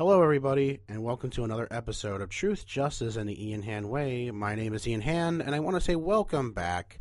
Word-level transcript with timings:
Hello, 0.00 0.22
everybody, 0.22 0.80
and 0.88 1.02
welcome 1.02 1.28
to 1.28 1.44
another 1.44 1.68
episode 1.70 2.22
of 2.22 2.30
Truth, 2.30 2.64
Justice, 2.64 3.16
and 3.16 3.28
the 3.28 3.48
Ian 3.48 3.60
Hand 3.60 3.90
Way. 3.90 4.30
My 4.30 4.54
name 4.54 4.72
is 4.72 4.88
Ian 4.88 5.02
Hand, 5.02 5.42
and 5.42 5.54
I 5.54 5.60
want 5.60 5.76
to 5.76 5.80
say 5.82 5.94
welcome 5.94 6.52
back. 6.52 7.00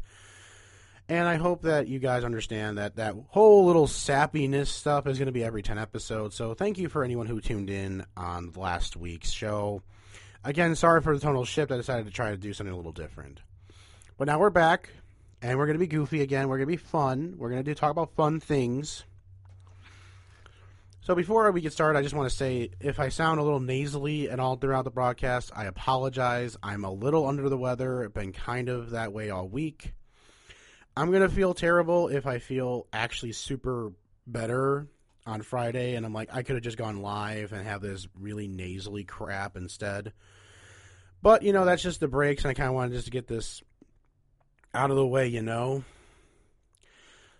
And 1.07 1.25
I 1.25 1.35
hope 1.35 1.61
that 1.61 1.87
you 1.87 1.99
guys 1.99 2.25
understand 2.25 2.77
that 2.77 2.97
that 2.97 3.15
whole 3.29 3.65
little 3.65 3.87
sappiness 3.87 4.67
stuff 4.67 5.07
is 5.07 5.17
going 5.17 5.27
to 5.27 5.31
be 5.31 5.45
every 5.45 5.63
10 5.63 5.77
episodes. 5.77 6.35
So 6.35 6.53
thank 6.53 6.77
you 6.77 6.89
for 6.89 7.05
anyone 7.05 7.25
who 7.25 7.39
tuned 7.39 7.69
in 7.69 8.05
on 8.17 8.51
last 8.57 8.97
week's 8.97 9.31
show. 9.31 9.81
Again, 10.43 10.75
sorry 10.75 10.99
for 10.99 11.15
the 11.15 11.21
tonal 11.21 11.45
shift. 11.45 11.71
I 11.71 11.77
decided 11.77 12.05
to 12.05 12.11
try 12.11 12.31
to 12.31 12.37
do 12.37 12.51
something 12.51 12.73
a 12.73 12.75
little 12.75 12.91
different. 12.91 13.39
But 14.17 14.25
now 14.25 14.39
we're 14.39 14.49
back, 14.49 14.89
and 15.41 15.57
we're 15.57 15.67
going 15.67 15.79
to 15.79 15.79
be 15.79 15.87
goofy 15.87 16.19
again. 16.19 16.49
We're 16.49 16.57
going 16.57 16.67
to 16.67 16.73
be 16.73 16.75
fun. 16.75 17.35
We're 17.37 17.49
going 17.49 17.63
to 17.63 17.71
do 17.71 17.75
talk 17.75 17.91
about 17.91 18.13
fun 18.17 18.41
things. 18.41 19.05
So 21.09 21.15
before 21.15 21.51
we 21.51 21.61
get 21.61 21.73
started, 21.73 21.97
I 21.97 22.03
just 22.03 22.13
want 22.13 22.29
to 22.29 22.35
say 22.35 22.69
if 22.79 22.99
I 22.99 23.09
sound 23.09 23.39
a 23.39 23.43
little 23.43 23.59
nasally 23.59 24.29
and 24.29 24.39
all 24.39 24.57
throughout 24.57 24.83
the 24.83 24.91
broadcast, 24.91 25.49
I 25.55 25.65
apologize. 25.65 26.55
I'm 26.61 26.85
a 26.85 26.91
little 26.91 27.25
under 27.25 27.49
the 27.49 27.57
weather. 27.57 28.03
I've 28.03 28.13
been 28.13 28.31
kind 28.31 28.69
of 28.69 28.91
that 28.91 29.11
way 29.11 29.31
all 29.31 29.47
week. 29.47 29.93
I'm 30.95 31.09
going 31.09 31.23
to 31.23 31.29
feel 31.29 31.55
terrible 31.55 32.09
if 32.09 32.27
I 32.27 32.37
feel 32.37 32.85
actually 32.93 33.31
super 33.31 33.91
better 34.27 34.87
on 35.25 35.41
Friday 35.41 35.95
and 35.95 36.05
I'm 36.05 36.13
like 36.13 36.29
I 36.31 36.43
could 36.43 36.57
have 36.57 36.63
just 36.63 36.77
gone 36.77 37.01
live 37.01 37.53
and 37.53 37.65
have 37.65 37.81
this 37.81 38.07
really 38.13 38.47
nasally 38.47 39.03
crap 39.03 39.57
instead. 39.57 40.13
But, 41.23 41.41
you 41.41 41.53
know, 41.53 41.65
that's 41.65 41.81
just 41.81 42.01
the 42.01 42.07
breaks 42.07 42.43
and 42.43 42.51
I 42.51 42.53
kind 42.53 42.69
of 42.69 42.75
wanted 42.75 42.93
just 42.93 43.05
to 43.05 43.11
get 43.11 43.25
this 43.25 43.63
out 44.75 44.91
of 44.91 44.95
the 44.95 45.07
way, 45.07 45.27
you 45.27 45.41
know. 45.41 45.83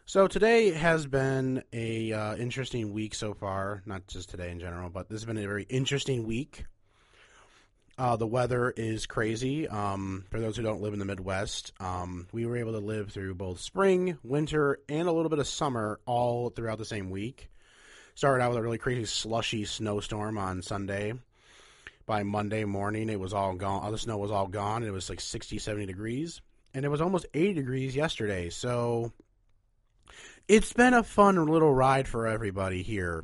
So 0.09 0.27
today 0.27 0.71
has 0.71 1.05
been 1.05 1.61
a 1.71 2.11
uh, 2.11 2.35
interesting 2.35 2.93
week 2.93 3.13
so 3.13 3.35
far. 3.35 3.83
Not 3.85 4.07
just 4.07 4.31
today 4.31 4.49
in 4.49 4.59
general, 4.59 4.89
but 4.89 5.07
this 5.07 5.21
has 5.21 5.25
been 5.25 5.37
a 5.37 5.45
very 5.45 5.67
interesting 5.69 6.25
week. 6.25 6.65
Uh, 7.95 8.15
the 8.15 8.25
weather 8.25 8.73
is 8.75 9.05
crazy. 9.05 9.67
Um, 9.67 10.25
for 10.31 10.39
those 10.39 10.57
who 10.57 10.63
don't 10.63 10.81
live 10.81 10.93
in 10.93 10.99
the 10.99 11.05
Midwest, 11.05 11.73
um, 11.79 12.27
we 12.31 12.47
were 12.47 12.57
able 12.57 12.71
to 12.71 12.79
live 12.79 13.11
through 13.11 13.35
both 13.35 13.61
spring, 13.61 14.17
winter, 14.23 14.79
and 14.89 15.07
a 15.07 15.11
little 15.11 15.29
bit 15.29 15.37
of 15.37 15.47
summer 15.47 15.99
all 16.07 16.49
throughout 16.49 16.79
the 16.79 16.85
same 16.85 17.11
week. 17.11 17.51
Started 18.15 18.43
out 18.43 18.49
with 18.49 18.57
a 18.57 18.63
really 18.63 18.79
crazy 18.79 19.05
slushy 19.05 19.63
snowstorm 19.63 20.39
on 20.39 20.63
Sunday. 20.63 21.13
By 22.07 22.23
Monday 22.23 22.63
morning, 22.63 23.09
it 23.09 23.19
was 23.19 23.35
all 23.35 23.53
gone. 23.53 23.83
All 23.83 23.91
the 23.91 23.99
snow 23.99 24.17
was 24.17 24.31
all 24.31 24.47
gone. 24.47 24.81
It 24.81 24.89
was 24.89 25.07
like 25.07 25.21
60, 25.21 25.59
70 25.59 25.85
degrees. 25.85 26.41
And 26.73 26.83
it 26.83 26.89
was 26.89 26.99
almost 26.99 27.27
80 27.35 27.53
degrees 27.53 27.95
yesterday. 27.95 28.49
So 28.49 29.13
it's 30.49 30.73
been 30.73 30.95
a 30.95 31.03
fun 31.03 31.45
little 31.45 31.73
ride 31.73 32.07
for 32.07 32.27
everybody 32.27 32.81
here. 32.81 33.23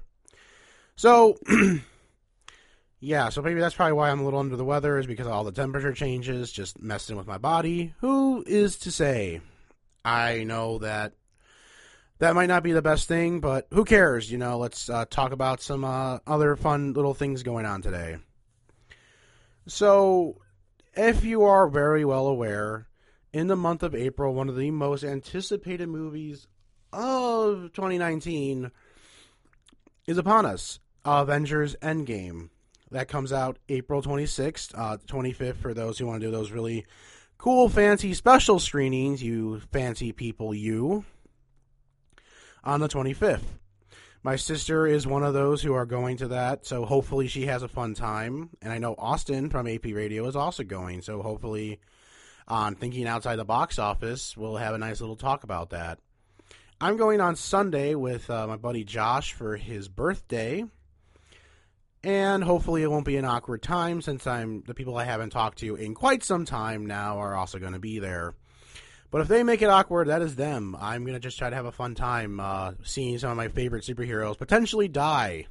So, 0.95 1.37
yeah, 2.99 3.29
so 3.29 3.41
maybe 3.41 3.59
that's 3.59 3.73
probably 3.73 3.93
why 3.93 4.11
I'm 4.11 4.19
a 4.21 4.23
little 4.23 4.39
under 4.39 4.55
the 4.55 4.63
weather, 4.63 4.99
is 4.99 5.07
because 5.07 5.25
all 5.25 5.43
the 5.43 5.51
temperature 5.51 5.91
changes, 5.91 6.51
just 6.51 6.79
messing 6.79 7.17
with 7.17 7.25
my 7.25 7.39
body. 7.39 7.95
Who 7.99 8.43
is 8.45 8.77
to 8.77 8.91
say? 8.91 9.41
I 10.05 10.43
know 10.43 10.77
that 10.77 11.13
that 12.19 12.35
might 12.35 12.45
not 12.45 12.61
be 12.61 12.73
the 12.73 12.83
best 12.83 13.07
thing, 13.07 13.39
but 13.39 13.67
who 13.73 13.85
cares? 13.85 14.31
You 14.31 14.37
know, 14.37 14.59
let's 14.59 14.87
uh, 14.87 15.05
talk 15.09 15.31
about 15.31 15.63
some 15.63 15.83
uh, 15.83 16.19
other 16.27 16.55
fun 16.55 16.93
little 16.93 17.15
things 17.15 17.41
going 17.41 17.65
on 17.65 17.81
today. 17.81 18.17
So, 19.65 20.41
if 20.93 21.25
you 21.25 21.43
are 21.45 21.67
very 21.67 22.05
well 22.05 22.27
aware, 22.27 22.87
in 23.33 23.47
the 23.47 23.55
month 23.55 23.81
of 23.81 23.95
April, 23.95 24.35
one 24.35 24.47
of 24.47 24.55
the 24.55 24.69
most 24.69 25.03
anticipated 25.03 25.89
movies 25.89 26.47
of 26.95 27.73
2019 27.73 28.71
is 30.07 30.17
upon 30.17 30.45
us 30.45 30.79
Avengers 31.03 31.75
Endgame. 31.81 32.49
That 32.91 33.07
comes 33.07 33.33
out 33.33 33.57
April 33.67 34.01
26th, 34.01 34.71
uh, 34.75 34.97
25th 35.05 35.57
for 35.57 35.73
those 35.73 35.97
who 35.97 36.05
want 36.05 36.21
to 36.21 36.27
do 36.27 36.31
those 36.31 36.51
really 36.51 36.85
cool, 37.37 37.67
fancy 37.67 38.13
special 38.13 38.59
screenings, 38.59 39.21
you 39.21 39.59
fancy 39.71 40.11
people, 40.11 40.53
you, 40.53 41.03
on 42.63 42.79
the 42.79 42.87
25th. 42.87 43.43
My 44.23 44.37
sister 44.37 44.87
is 44.87 45.05
one 45.05 45.23
of 45.23 45.33
those 45.33 45.61
who 45.61 45.73
are 45.73 45.85
going 45.85 46.17
to 46.17 46.29
that, 46.29 46.65
so 46.65 46.85
hopefully 46.85 47.27
she 47.27 47.45
has 47.45 47.61
a 47.61 47.67
fun 47.67 47.93
time. 47.93 48.49
And 48.61 48.71
I 48.71 48.79
know 48.79 48.95
Austin 48.97 49.49
from 49.49 49.67
AP 49.67 49.85
Radio 49.85 50.25
is 50.27 50.35
also 50.35 50.63
going, 50.63 51.01
so 51.01 51.21
hopefully 51.21 51.79
on 52.47 52.75
Thinking 52.75 53.07
Outside 53.07 53.35
the 53.35 53.45
Box 53.45 53.77
Office, 53.77 54.35
we'll 54.37 54.57
have 54.57 54.73
a 54.73 54.79
nice 54.79 55.01
little 55.01 55.15
talk 55.15 55.43
about 55.43 55.71
that. 55.71 55.99
I'm 56.79 56.97
going 56.97 57.21
on 57.21 57.37
Sunday 57.37 57.95
with 57.95 58.29
uh, 58.29 58.47
my 58.47 58.57
buddy 58.57 58.83
Josh 58.83 59.31
for 59.31 59.55
his 59.55 59.87
birthday. 59.87 60.65
And 62.03 62.43
hopefully 62.43 62.83
it 62.83 62.91
won't 62.91 63.05
be 63.05 63.15
an 63.15 63.25
awkward 63.25 63.63
time 63.63 64.01
since 64.01 64.27
I'm 64.27 64.61
the 64.67 64.73
people 64.73 64.97
I 64.97 65.05
haven't 65.05 65.29
talked 65.29 65.59
to 65.59 65.75
in 65.75 65.95
quite 65.95 66.21
some 66.21 66.45
time 66.45 66.85
now 66.85 67.19
are 67.19 67.33
also 67.33 67.59
going 67.59 67.73
to 67.73 67.79
be 67.79 67.99
there. 67.99 68.33
But 69.09 69.21
if 69.21 69.29
they 69.29 69.43
make 69.43 69.61
it 69.61 69.69
awkward, 69.69 70.09
that 70.09 70.21
is 70.21 70.35
them. 70.35 70.75
I'm 70.79 71.03
going 71.03 71.13
to 71.13 71.19
just 71.19 71.37
try 71.37 71.49
to 71.49 71.55
have 71.55 71.65
a 71.65 71.71
fun 71.71 71.95
time 71.95 72.41
uh, 72.41 72.73
seeing 72.83 73.17
some 73.17 73.31
of 73.31 73.37
my 73.37 73.47
favorite 73.47 73.85
superheroes 73.85 74.37
potentially 74.37 74.89
die 74.89 75.47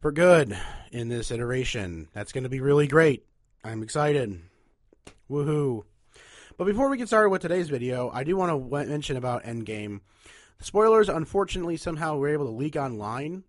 for 0.00 0.10
good 0.10 0.58
in 0.90 1.08
this 1.08 1.30
iteration. 1.30 2.08
That's 2.12 2.32
going 2.32 2.44
to 2.44 2.50
be 2.50 2.60
really 2.60 2.88
great. 2.88 3.24
I'm 3.62 3.84
excited. 3.84 4.40
Woohoo. 5.30 5.84
But 6.58 6.66
before 6.66 6.88
we 6.88 6.96
get 6.96 7.06
started 7.06 7.28
with 7.28 7.40
today's 7.40 7.68
video, 7.68 8.10
I 8.12 8.24
do 8.24 8.36
want 8.36 8.50
to 8.50 8.86
mention 8.86 9.16
about 9.16 9.44
Endgame. 9.44 10.00
The 10.58 10.64
spoilers, 10.64 11.08
unfortunately, 11.08 11.76
somehow 11.76 12.16
were 12.16 12.30
able 12.30 12.46
to 12.46 12.50
leak 12.50 12.74
online. 12.74 13.44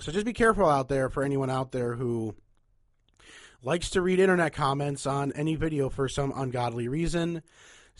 So 0.00 0.10
just 0.10 0.26
be 0.26 0.32
careful 0.32 0.68
out 0.68 0.88
there 0.88 1.08
for 1.08 1.22
anyone 1.22 1.48
out 1.48 1.70
there 1.70 1.94
who 1.94 2.34
likes 3.62 3.90
to 3.90 4.02
read 4.02 4.18
internet 4.18 4.52
comments 4.52 5.06
on 5.06 5.30
any 5.34 5.54
video 5.54 5.88
for 5.90 6.08
some 6.08 6.32
ungodly 6.34 6.88
reason. 6.88 7.42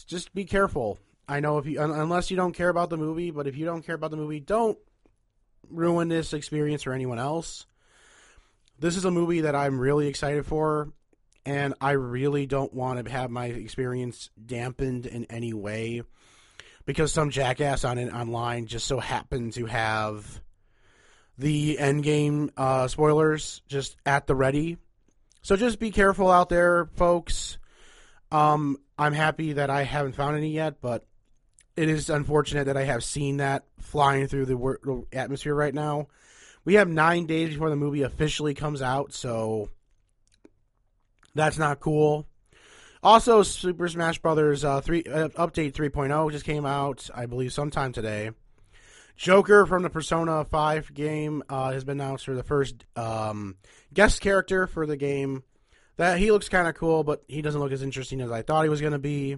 Just 0.09 0.35
be 0.35 0.45
careful. 0.45 0.99
I 1.29 1.39
know 1.39 1.59
if 1.59 1.67
you, 1.67 1.81
unless 1.81 2.33
you 2.33 2.37
don't 2.37 2.53
care 2.53 2.71
about 2.71 2.91
the 2.91 2.97
movie, 2.97 3.31
but 3.31 3.47
if 3.47 3.57
you 3.57 3.65
don't 3.65 3.87
care 3.87 3.95
about 3.95 4.11
the 4.11 4.17
movie, 4.17 4.41
don't 4.41 4.77
ruin 5.69 6.09
this 6.09 6.33
experience 6.33 6.83
for 6.83 6.93
anyone 6.93 7.21
else. 7.21 7.67
This 8.81 8.97
is 8.97 9.05
a 9.05 9.13
movie 9.13 9.43
that 9.43 9.55
I'm 9.55 9.79
really 9.79 10.09
excited 10.09 10.45
for 10.45 10.89
and 11.45 11.75
I 11.81 11.93
really 11.93 12.47
don't 12.47 12.73
want 12.73 13.05
to 13.05 13.11
have 13.11 13.31
my 13.31 13.47
experience 13.47 14.31
dampened 14.45 15.07
in 15.07 15.25
any 15.27 15.53
way 15.53 16.03
because 16.85 17.13
some 17.13 17.31
jackass 17.31 17.85
on 17.85 17.99
it 17.99 18.13
online 18.13 18.67
just 18.67 18.87
so 18.87 18.99
happened 18.99 19.55
to 19.55 19.67
have 19.67 20.41
the 21.39 21.79
endgame 21.81 22.51
uh, 22.57 22.89
spoilers 22.89 23.63
just 23.69 23.97
at 24.05 24.27
the 24.27 24.35
ready. 24.35 24.77
So 25.43 25.57
just 25.57 25.79
be 25.79 25.91
careful 25.91 26.31
out 26.31 26.51
there, 26.51 26.87
folks. 26.97 27.59
Um, 28.31 28.77
I'm 28.99 29.15
happy 29.15 29.55
that 29.55 29.71
I 29.71 29.85
haven't 29.85 30.15
found 30.15 30.37
any 30.37 30.51
yet, 30.51 30.81
but 30.83 31.07
it 31.77 31.89
is 31.89 32.11
unfortunate 32.11 32.65
that 32.65 32.77
I 32.77 32.85
have 32.85 33.03
seen 33.03 33.39
that 33.39 33.65
flying 33.79 34.27
through 34.27 34.47
the 34.47 35.05
atmosphere 35.13 35.55
right 35.55 35.75
now. 35.75 36.09
We 36.65 36.75
have 36.75 36.89
nine 36.89 37.27
days 37.27 37.51
before 37.51 37.71
the 37.71 37.77
movie 37.77 38.03
officially 38.03 38.53
comes 38.53 38.83
out, 38.83 39.15
so 39.15 39.71
that's 41.35 41.59
not 41.59 41.81
cool. 41.81 42.27
Also, 43.03 43.43
Super 43.43 43.89
Smash 43.89 44.19
Brothers 44.19 44.65
uh, 44.65 44.81
three 44.81 45.05
uh, 45.05 45.29
update 45.31 45.73
3.0 45.73 46.33
just 46.33 46.45
came 46.45 46.67
out, 46.67 47.09
I 47.15 47.27
believe, 47.27 47.53
sometime 47.53 47.93
today. 47.93 48.31
Joker 49.17 49.67
from 49.67 49.83
the 49.83 49.91
Persona 49.91 50.45
5 50.45 50.95
game 50.95 51.43
uh, 51.49 51.73
has 51.73 51.85
been 51.85 52.01
announced 52.01 52.25
for 52.25 52.35
the 52.35 52.43
first 52.43 52.85
um, 52.97 53.57
guest 53.93 54.21
character 54.21 54.67
for 54.67 54.87
the 54.87 54.97
game. 54.97 55.43
That 55.97 56.19
he 56.19 56.31
looks 56.31 56.49
kind 56.49 56.67
of 56.67 56.75
cool, 56.75 57.05
but 57.05 57.23
he 57.29 57.43
doesn't 57.43 57.61
look 57.61 57.73
as 57.73 57.83
interesting 57.83 58.23
as 58.23 58.31
I 58.31 58.41
thought 58.41 58.63
he 58.63 58.71
was 58.71 58.81
going 58.81 58.95
to 58.95 58.99
be. 58.99 59.37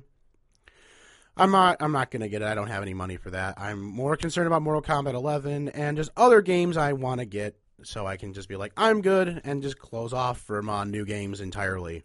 I'm 1.36 1.50
not. 1.50 1.78
I'm 1.80 1.92
not 1.92 2.10
going 2.10 2.20
to 2.20 2.28
get 2.28 2.42
it. 2.42 2.46
I 2.46 2.54
don't 2.54 2.68
have 2.68 2.82
any 2.82 2.94
money 2.94 3.16
for 3.16 3.30
that. 3.30 3.60
I'm 3.60 3.82
more 3.82 4.16
concerned 4.16 4.46
about 4.46 4.62
Mortal 4.62 4.82
Kombat 4.82 5.14
11 5.14 5.70
and 5.70 5.96
just 5.96 6.10
other 6.16 6.42
games 6.42 6.76
I 6.76 6.92
want 6.92 7.20
to 7.20 7.24
get 7.24 7.56
so 7.84 8.06
I 8.06 8.16
can 8.16 8.32
just 8.32 8.48
be 8.48 8.56
like, 8.56 8.72
I'm 8.76 9.02
good, 9.02 9.40
and 9.44 9.62
just 9.62 9.78
close 9.78 10.12
off 10.12 10.40
from 10.40 10.68
uh, 10.68 10.84
new 10.84 11.04
games 11.04 11.40
entirely. 11.40 12.04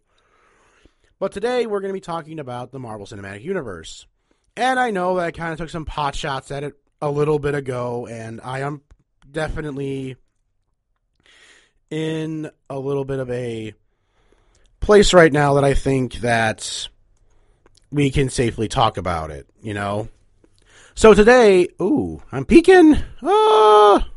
But 1.20 1.32
today 1.32 1.66
we're 1.66 1.80
going 1.80 1.90
to 1.90 1.98
be 1.98 2.02
talking 2.02 2.40
about 2.40 2.72
the 2.72 2.80
Marvel 2.80 3.06
Cinematic 3.08 3.44
Universe. 3.44 4.06
And 4.56 4.80
I 4.80 4.92
know 4.92 5.16
that 5.16 5.26
I 5.26 5.32
kind 5.32 5.52
of 5.52 5.58
took 5.58 5.70
some 5.70 5.86
pot 5.86 6.16
shots 6.16 6.52
at 6.52 6.64
it 6.64 6.74
a 7.02 7.10
little 7.10 7.40
bit 7.40 7.56
ago, 7.56 8.08
and 8.08 8.42
I 8.44 8.60
am 8.62 8.82
definitely 9.32 10.16
in 11.90 12.50
a 12.70 12.78
little 12.78 13.06
bit 13.06 13.20
of 13.20 13.30
a 13.32 13.74
place 14.80 15.14
right 15.14 15.32
now 15.32 15.56
that 15.56 15.64
I 15.64 15.74
think 15.74 16.16
that 16.16 16.88
we 17.92 18.10
can 18.10 18.30
safely 18.30 18.68
talk 18.68 18.98
about 18.98 19.32
it, 19.32 19.48
you 19.62 19.74
know? 19.74 20.10
So 20.96 21.14
today, 21.14 21.68
ooh, 21.82 22.22
I'm 22.32 22.46
peeking. 22.46 22.98
Ah! 23.24 24.08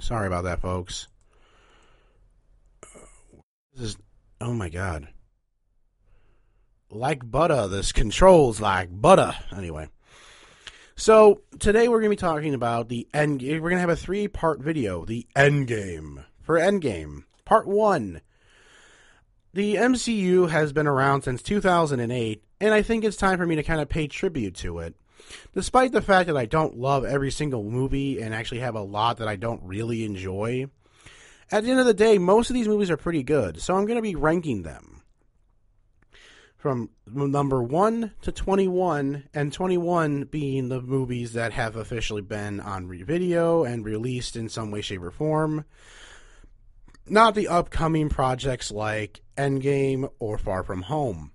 Sorry 0.00 0.26
about 0.26 0.44
that, 0.44 0.60
folks. 0.60 1.08
This 3.74 3.90
is 3.90 3.96
oh 4.40 4.52
my 4.52 4.68
god. 4.68 5.08
Like 6.90 7.28
butter, 7.30 7.68
this 7.68 7.92
controls 7.92 8.60
like 8.60 8.88
butter. 8.90 9.34
Anyway. 9.56 9.88
So 10.96 11.42
today 11.60 11.86
we're 11.86 12.00
going 12.00 12.10
to 12.10 12.16
be 12.16 12.16
talking 12.16 12.54
about 12.54 12.88
the 12.88 13.06
end. 13.14 13.42
We're 13.42 13.60
going 13.60 13.74
to 13.74 13.80
have 13.80 13.88
a 13.88 13.96
three-part 13.96 14.60
video, 14.60 15.04
the 15.04 15.26
end 15.36 15.68
game 15.68 16.24
for 16.42 16.58
Endgame. 16.58 17.24
Part 17.44 17.68
one. 17.68 18.20
The 19.54 19.76
MCU 19.76 20.48
has 20.50 20.72
been 20.72 20.86
around 20.86 21.22
since 21.22 21.42
2008, 21.42 22.42
and 22.60 22.74
I 22.74 22.82
think 22.82 23.04
it's 23.04 23.16
time 23.16 23.38
for 23.38 23.46
me 23.46 23.54
to 23.56 23.62
kind 23.62 23.80
of 23.80 23.88
pay 23.88 24.08
tribute 24.08 24.54
to 24.56 24.80
it. 24.80 24.96
Despite 25.54 25.92
the 25.92 26.02
fact 26.02 26.26
that 26.26 26.36
I 26.36 26.46
don't 26.46 26.78
love 26.78 27.04
every 27.04 27.30
single 27.30 27.62
movie 27.62 28.20
and 28.20 28.34
actually 28.34 28.60
have 28.60 28.74
a 28.74 28.82
lot 28.82 29.18
that 29.18 29.28
I 29.28 29.36
don't 29.36 29.62
really 29.62 30.04
enjoy, 30.04 30.66
at 31.50 31.64
the 31.64 31.70
end 31.70 31.80
of 31.80 31.86
the 31.86 31.94
day, 31.94 32.18
most 32.18 32.50
of 32.50 32.54
these 32.54 32.68
movies 32.68 32.90
are 32.90 32.96
pretty 32.96 33.22
good, 33.22 33.60
so 33.60 33.74
I'm 33.74 33.86
going 33.86 33.96
to 33.96 34.02
be 34.02 34.14
ranking 34.14 34.62
them 34.62 35.02
from 36.58 36.90
number 37.06 37.62
1 37.62 38.12
to 38.22 38.32
21, 38.32 39.28
and 39.32 39.52
21 39.52 40.24
being 40.24 40.68
the 40.68 40.82
movies 40.82 41.32
that 41.34 41.52
have 41.52 41.76
officially 41.76 42.20
been 42.20 42.58
on 42.60 42.88
video 43.04 43.62
and 43.64 43.84
released 43.84 44.34
in 44.34 44.48
some 44.48 44.72
way, 44.72 44.80
shape, 44.80 45.02
or 45.02 45.12
form. 45.12 45.64
Not 47.06 47.36
the 47.36 47.48
upcoming 47.48 48.08
projects 48.08 48.72
like 48.72 49.22
Endgame 49.36 50.10
or 50.18 50.36
Far 50.36 50.64
From 50.64 50.82
Home. 50.82 51.30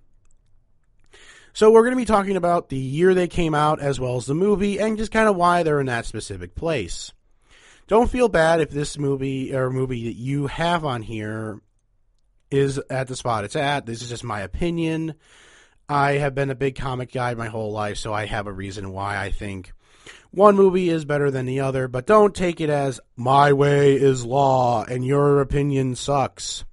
So 1.54 1.70
we're 1.70 1.82
going 1.82 1.92
to 1.92 1.96
be 1.96 2.04
talking 2.04 2.36
about 2.36 2.68
the 2.68 2.76
year 2.76 3.14
they 3.14 3.28
came 3.28 3.54
out 3.54 3.80
as 3.80 4.00
well 4.00 4.16
as 4.16 4.26
the 4.26 4.34
movie 4.34 4.80
and 4.80 4.98
just 4.98 5.12
kind 5.12 5.28
of 5.28 5.36
why 5.36 5.62
they're 5.62 5.78
in 5.78 5.86
that 5.86 6.04
specific 6.04 6.56
place. 6.56 7.12
Don't 7.86 8.10
feel 8.10 8.28
bad 8.28 8.60
if 8.60 8.70
this 8.70 8.98
movie 8.98 9.54
or 9.54 9.70
movie 9.70 10.06
that 10.06 10.16
you 10.16 10.48
have 10.48 10.84
on 10.84 11.02
here 11.02 11.60
is 12.50 12.78
at 12.90 13.06
the 13.06 13.14
spot 13.14 13.44
it's 13.44 13.54
at. 13.54 13.86
This 13.86 14.02
is 14.02 14.08
just 14.08 14.24
my 14.24 14.40
opinion. 14.40 15.14
I 15.88 16.14
have 16.14 16.34
been 16.34 16.50
a 16.50 16.56
big 16.56 16.74
comic 16.74 17.12
guy 17.12 17.34
my 17.34 17.46
whole 17.46 17.70
life, 17.70 17.98
so 17.98 18.12
I 18.12 18.26
have 18.26 18.48
a 18.48 18.52
reason 18.52 18.90
why 18.90 19.16
I 19.16 19.30
think 19.30 19.72
one 20.32 20.56
movie 20.56 20.88
is 20.88 21.04
better 21.04 21.30
than 21.30 21.46
the 21.46 21.60
other, 21.60 21.86
but 21.86 22.04
don't 22.04 22.34
take 22.34 22.60
it 22.60 22.68
as 22.68 22.98
my 23.14 23.52
way 23.52 23.94
is 23.94 24.24
law 24.24 24.82
and 24.82 25.06
your 25.06 25.40
opinion 25.40 25.94
sucks. 25.94 26.64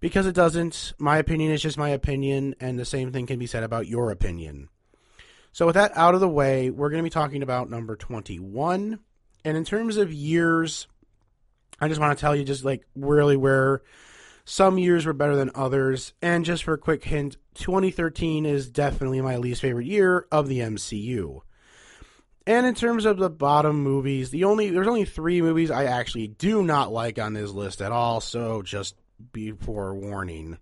Because 0.00 0.26
it 0.26 0.34
doesn't. 0.34 0.92
My 0.98 1.18
opinion 1.18 1.52
is 1.52 1.62
just 1.62 1.78
my 1.78 1.90
opinion, 1.90 2.54
and 2.60 2.78
the 2.78 2.84
same 2.84 3.12
thing 3.12 3.26
can 3.26 3.38
be 3.38 3.46
said 3.46 3.64
about 3.64 3.88
your 3.88 4.10
opinion. 4.10 4.68
So, 5.52 5.66
with 5.66 5.74
that 5.74 5.96
out 5.96 6.14
of 6.14 6.20
the 6.20 6.28
way, 6.28 6.70
we're 6.70 6.90
going 6.90 7.02
to 7.02 7.06
be 7.06 7.10
talking 7.10 7.42
about 7.42 7.70
number 7.70 7.96
21. 7.96 9.00
And 9.44 9.56
in 9.56 9.64
terms 9.64 9.96
of 9.96 10.12
years, 10.12 10.86
I 11.80 11.88
just 11.88 12.00
want 12.00 12.16
to 12.16 12.20
tell 12.20 12.36
you 12.36 12.44
just 12.44 12.64
like 12.64 12.86
really 12.94 13.36
where 13.36 13.82
some 14.44 14.78
years 14.78 15.04
were 15.04 15.12
better 15.12 15.36
than 15.36 15.50
others. 15.54 16.12
And 16.22 16.44
just 16.44 16.64
for 16.64 16.74
a 16.74 16.78
quick 16.78 17.04
hint, 17.04 17.36
2013 17.54 18.46
is 18.46 18.70
definitely 18.70 19.20
my 19.20 19.36
least 19.36 19.60
favorite 19.60 19.86
year 19.86 20.26
of 20.32 20.48
the 20.48 20.60
MCU. 20.60 21.40
And 22.46 22.66
in 22.66 22.74
terms 22.74 23.04
of 23.04 23.18
the 23.18 23.28
bottom 23.28 23.82
movies, 23.82 24.30
the 24.30 24.44
only 24.44 24.70
there's 24.70 24.88
only 24.88 25.04
three 25.04 25.42
movies 25.42 25.70
I 25.70 25.84
actually 25.84 26.28
do 26.28 26.62
not 26.62 26.90
like 26.90 27.18
on 27.18 27.34
this 27.34 27.50
list 27.50 27.82
at 27.82 27.92
all. 27.92 28.22
So 28.22 28.62
just 28.62 28.94
before 29.32 29.94
warning, 29.94 30.58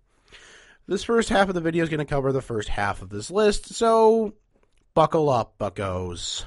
this 0.86 1.04
first 1.04 1.28
half 1.28 1.48
of 1.48 1.54
the 1.54 1.60
video 1.60 1.82
is 1.82 1.90
going 1.90 1.98
to 1.98 2.04
cover 2.04 2.32
the 2.32 2.42
first 2.42 2.68
half 2.68 3.02
of 3.02 3.08
this 3.08 3.30
list. 3.30 3.74
So 3.74 4.34
buckle 4.94 5.28
up, 5.28 5.58
buckos. 5.58 6.44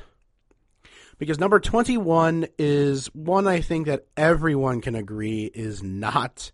Because 1.17 1.39
number 1.39 1.59
21 1.59 2.47
is 2.57 3.07
one 3.13 3.47
I 3.47 3.59
think 3.59 3.87
that 3.87 4.05
everyone 4.15 4.79
can 4.79 4.95
agree 4.95 5.51
is 5.53 5.83
not 5.83 6.51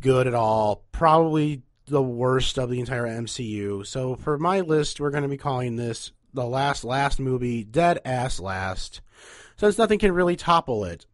good 0.00 0.26
at 0.26 0.34
all. 0.34 0.84
Probably 0.92 1.62
the 1.86 2.02
worst 2.02 2.58
of 2.58 2.70
the 2.70 2.80
entire 2.80 3.06
MCU. 3.06 3.86
So 3.86 4.16
for 4.16 4.38
my 4.38 4.60
list, 4.60 5.00
we're 5.00 5.10
going 5.10 5.22
to 5.22 5.28
be 5.28 5.36
calling 5.36 5.76
this 5.76 6.12
the 6.32 6.44
last 6.44 6.84
last 6.84 7.20
movie, 7.20 7.64
Dead 7.64 8.00
Ass 8.04 8.40
Last, 8.40 9.00
since 9.56 9.78
nothing 9.78 9.98
can 9.98 10.12
really 10.12 10.36
topple 10.36 10.84
it. 10.84 11.06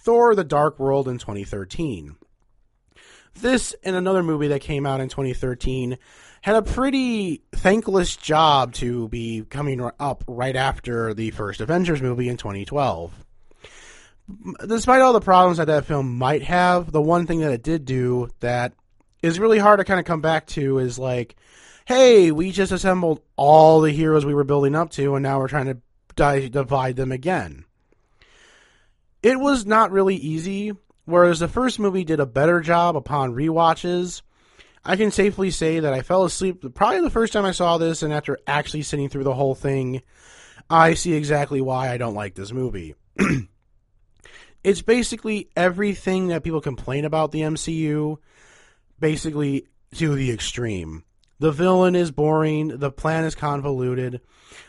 Thor: 0.00 0.34
The 0.34 0.44
Dark 0.44 0.78
World 0.78 1.08
in 1.08 1.18
2013. 1.18 2.16
This 3.40 3.74
and 3.84 3.96
another 3.96 4.22
movie 4.22 4.48
that 4.48 4.60
came 4.60 4.86
out 4.86 5.00
in 5.00 5.08
2013 5.08 5.98
had 6.40 6.56
a 6.56 6.62
pretty 6.62 7.42
thankless 7.52 8.16
job 8.16 8.72
to 8.74 9.08
be 9.08 9.44
coming 9.48 9.88
up 9.98 10.24
right 10.26 10.56
after 10.56 11.14
the 11.14 11.30
first 11.30 11.60
Avengers 11.60 12.00
movie 12.02 12.28
in 12.28 12.36
2012 12.36 13.12
despite 14.66 15.00
all 15.00 15.12
the 15.12 15.20
problems 15.20 15.58
that 15.58 15.66
that 15.66 15.86
film 15.86 16.16
might 16.16 16.42
have, 16.42 16.92
the 16.92 17.02
one 17.02 17.26
thing 17.26 17.40
that 17.40 17.52
it 17.52 17.62
did 17.62 17.84
do 17.84 18.28
that 18.40 18.74
is 19.22 19.40
really 19.40 19.58
hard 19.58 19.78
to 19.80 19.84
kind 19.84 19.98
of 19.98 20.06
come 20.06 20.20
back 20.20 20.46
to 20.46 20.78
is 20.78 20.98
like, 20.98 21.36
hey, 21.86 22.30
we 22.30 22.52
just 22.52 22.72
assembled 22.72 23.22
all 23.36 23.80
the 23.80 23.90
heroes 23.90 24.26
we 24.26 24.34
were 24.34 24.44
building 24.44 24.74
up 24.74 24.90
to, 24.90 25.14
and 25.14 25.22
now 25.22 25.38
we're 25.38 25.48
trying 25.48 25.66
to 25.66 25.78
di- 26.14 26.48
divide 26.48 26.96
them 26.96 27.10
again. 27.10 27.64
It 29.22 29.40
was 29.40 29.66
not 29.66 29.90
really 29.90 30.16
easy, 30.16 30.72
whereas 31.08 31.40
the 31.40 31.48
first 31.48 31.78
movie 31.78 32.04
did 32.04 32.20
a 32.20 32.26
better 32.26 32.60
job 32.60 32.96
upon 32.96 33.32
re-watches. 33.32 34.22
I 34.84 34.96
can 34.96 35.10
safely 35.10 35.50
say 35.50 35.80
that 35.80 35.92
I 35.92 36.02
fell 36.02 36.24
asleep 36.24 36.64
probably 36.74 37.00
the 37.00 37.10
first 37.10 37.32
time 37.32 37.44
I 37.44 37.52
saw 37.52 37.78
this, 37.78 38.02
and 38.02 38.12
after 38.12 38.38
actually 38.46 38.82
sitting 38.82 39.08
through 39.08 39.24
the 39.24 39.34
whole 39.34 39.54
thing, 39.54 40.02
I 40.70 40.94
see 40.94 41.14
exactly 41.14 41.60
why 41.60 41.90
I 41.90 41.96
don't 41.96 42.14
like 42.14 42.34
this 42.34 42.52
movie. 42.52 42.94
it's 44.64 44.82
basically 44.82 45.48
everything 45.56 46.28
that 46.28 46.44
people 46.44 46.60
complain 46.60 47.04
about 47.04 47.32
the 47.32 47.40
MCU, 47.40 48.18
basically 49.00 49.66
to 49.94 50.14
the 50.14 50.30
extreme. 50.30 51.04
The 51.40 51.52
villain 51.52 51.94
is 51.94 52.10
boring. 52.10 52.78
The 52.78 52.90
plan 52.90 53.24
is 53.24 53.34
convoluted. 53.34 54.20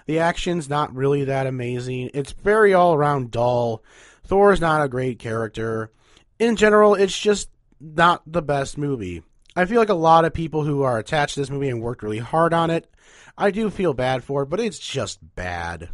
The 0.05 0.19
action's 0.19 0.69
not 0.69 0.95
really 0.95 1.25
that 1.25 1.47
amazing. 1.47 2.11
It's 2.13 2.31
very 2.31 2.73
all 2.73 2.93
around 2.93 3.31
dull. 3.31 3.83
Thor 4.23 4.53
is 4.53 4.61
not 4.61 4.83
a 4.83 4.89
great 4.89 5.19
character. 5.19 5.91
In 6.39 6.55
general, 6.55 6.95
it's 6.95 7.17
just 7.17 7.49
not 7.81 8.23
the 8.25 8.41
best 8.41 8.77
movie. 8.77 9.23
I 9.57 9.65
feel 9.65 9.79
like 9.79 9.89
a 9.89 9.93
lot 9.93 10.23
of 10.23 10.33
people 10.33 10.63
who 10.63 10.83
are 10.83 10.97
attached 10.97 11.33
to 11.33 11.41
this 11.41 11.49
movie 11.49 11.67
and 11.67 11.81
worked 11.81 12.01
really 12.01 12.19
hard 12.19 12.53
on 12.53 12.69
it, 12.69 12.89
I 13.37 13.51
do 13.51 13.69
feel 13.69 13.93
bad 13.93 14.23
for 14.23 14.43
it, 14.43 14.45
but 14.49 14.61
it's 14.61 14.79
just 14.79 15.19
bad. 15.35 15.89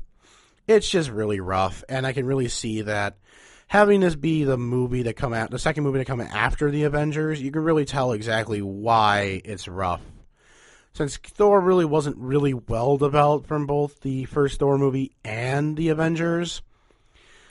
It's 0.68 0.90
just 0.90 1.10
really 1.10 1.40
rough, 1.40 1.84
and 1.90 2.06
I 2.06 2.14
can 2.14 2.28
really 2.28 2.48
see 2.48 2.82
that 2.82 3.18
having 3.68 4.02
this 4.02 4.16
be 4.16 4.44
the 4.44 4.58
movie 4.58 5.04
that 5.04 5.16
come 5.16 5.34
out, 5.34 5.50
the 5.50 5.58
second 5.58 5.84
movie 5.84 6.00
to 6.00 6.06
come 6.06 6.22
after 6.22 6.70
the 6.70 6.84
Avengers, 6.84 7.42
you 7.42 7.52
can 7.52 7.64
really 7.64 7.86
tell 7.86 8.12
exactly 8.12 8.62
why 8.62 9.42
it's 9.44 9.68
rough. 9.68 10.02
Since 10.94 11.18
Thor 11.18 11.60
really 11.60 11.86
wasn't 11.86 12.18
really 12.18 12.54
well 12.54 12.98
developed 12.98 13.48
from 13.48 13.66
both 13.66 14.00
the 14.02 14.26
first 14.26 14.60
Thor 14.60 14.78
movie 14.78 15.12
and 15.24 15.76
the 15.76 15.90
Avengers. 15.90 16.62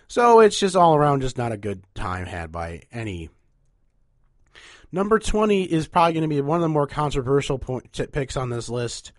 So 0.08 0.40
it's 0.40 0.58
just 0.58 0.76
all 0.76 0.94
around 0.94 1.22
just 1.22 1.38
not 1.38 1.52
a 1.52 1.56
good 1.56 1.82
time 1.94 2.26
had 2.26 2.52
by 2.52 2.82
any. 2.92 3.30
Number 4.92 5.18
20 5.18 5.64
is 5.64 5.88
probably 5.88 6.12
going 6.12 6.22
to 6.22 6.34
be 6.34 6.40
one 6.40 6.56
of 6.56 6.62
the 6.62 6.68
more 6.68 6.86
controversial 6.86 7.58
point, 7.58 7.90
picks 8.12 8.36
on 8.36 8.50
this 8.50 8.68
list, 8.68 9.12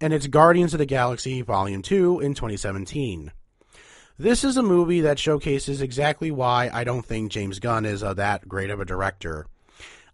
and 0.00 0.12
it's 0.12 0.26
Guardians 0.26 0.74
of 0.74 0.78
the 0.78 0.86
Galaxy 0.86 1.42
Volume 1.42 1.82
2 1.82 2.20
in 2.20 2.34
2017. 2.34 3.30
This 4.18 4.44
is 4.44 4.56
a 4.56 4.62
movie 4.62 5.02
that 5.02 5.18
showcases 5.18 5.80
exactly 5.80 6.30
why 6.30 6.68
I 6.72 6.84
don't 6.84 7.06
think 7.06 7.30
James 7.30 7.58
Gunn 7.58 7.86
is 7.86 8.02
a, 8.02 8.14
that 8.14 8.48
great 8.48 8.70
of 8.70 8.80
a 8.80 8.84
director. 8.84 9.46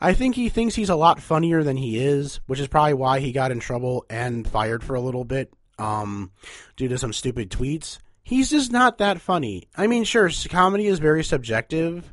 I 0.00 0.12
think 0.12 0.34
he 0.34 0.48
thinks 0.48 0.74
he's 0.74 0.90
a 0.90 0.96
lot 0.96 1.20
funnier 1.20 1.62
than 1.62 1.76
he 1.76 1.98
is, 1.98 2.40
which 2.46 2.60
is 2.60 2.68
probably 2.68 2.94
why 2.94 3.20
he 3.20 3.32
got 3.32 3.50
in 3.50 3.58
trouble 3.58 4.04
and 4.10 4.46
fired 4.46 4.84
for 4.84 4.94
a 4.94 5.00
little 5.00 5.24
bit 5.24 5.52
um, 5.78 6.30
due 6.76 6.88
to 6.88 6.98
some 6.98 7.12
stupid 7.12 7.50
tweets. 7.50 7.98
He's 8.26 8.50
just 8.50 8.72
not 8.72 8.98
that 8.98 9.20
funny. 9.20 9.68
I 9.76 9.86
mean, 9.86 10.02
sure, 10.02 10.28
comedy 10.48 10.88
is 10.88 10.98
very 10.98 11.22
subjective, 11.22 12.12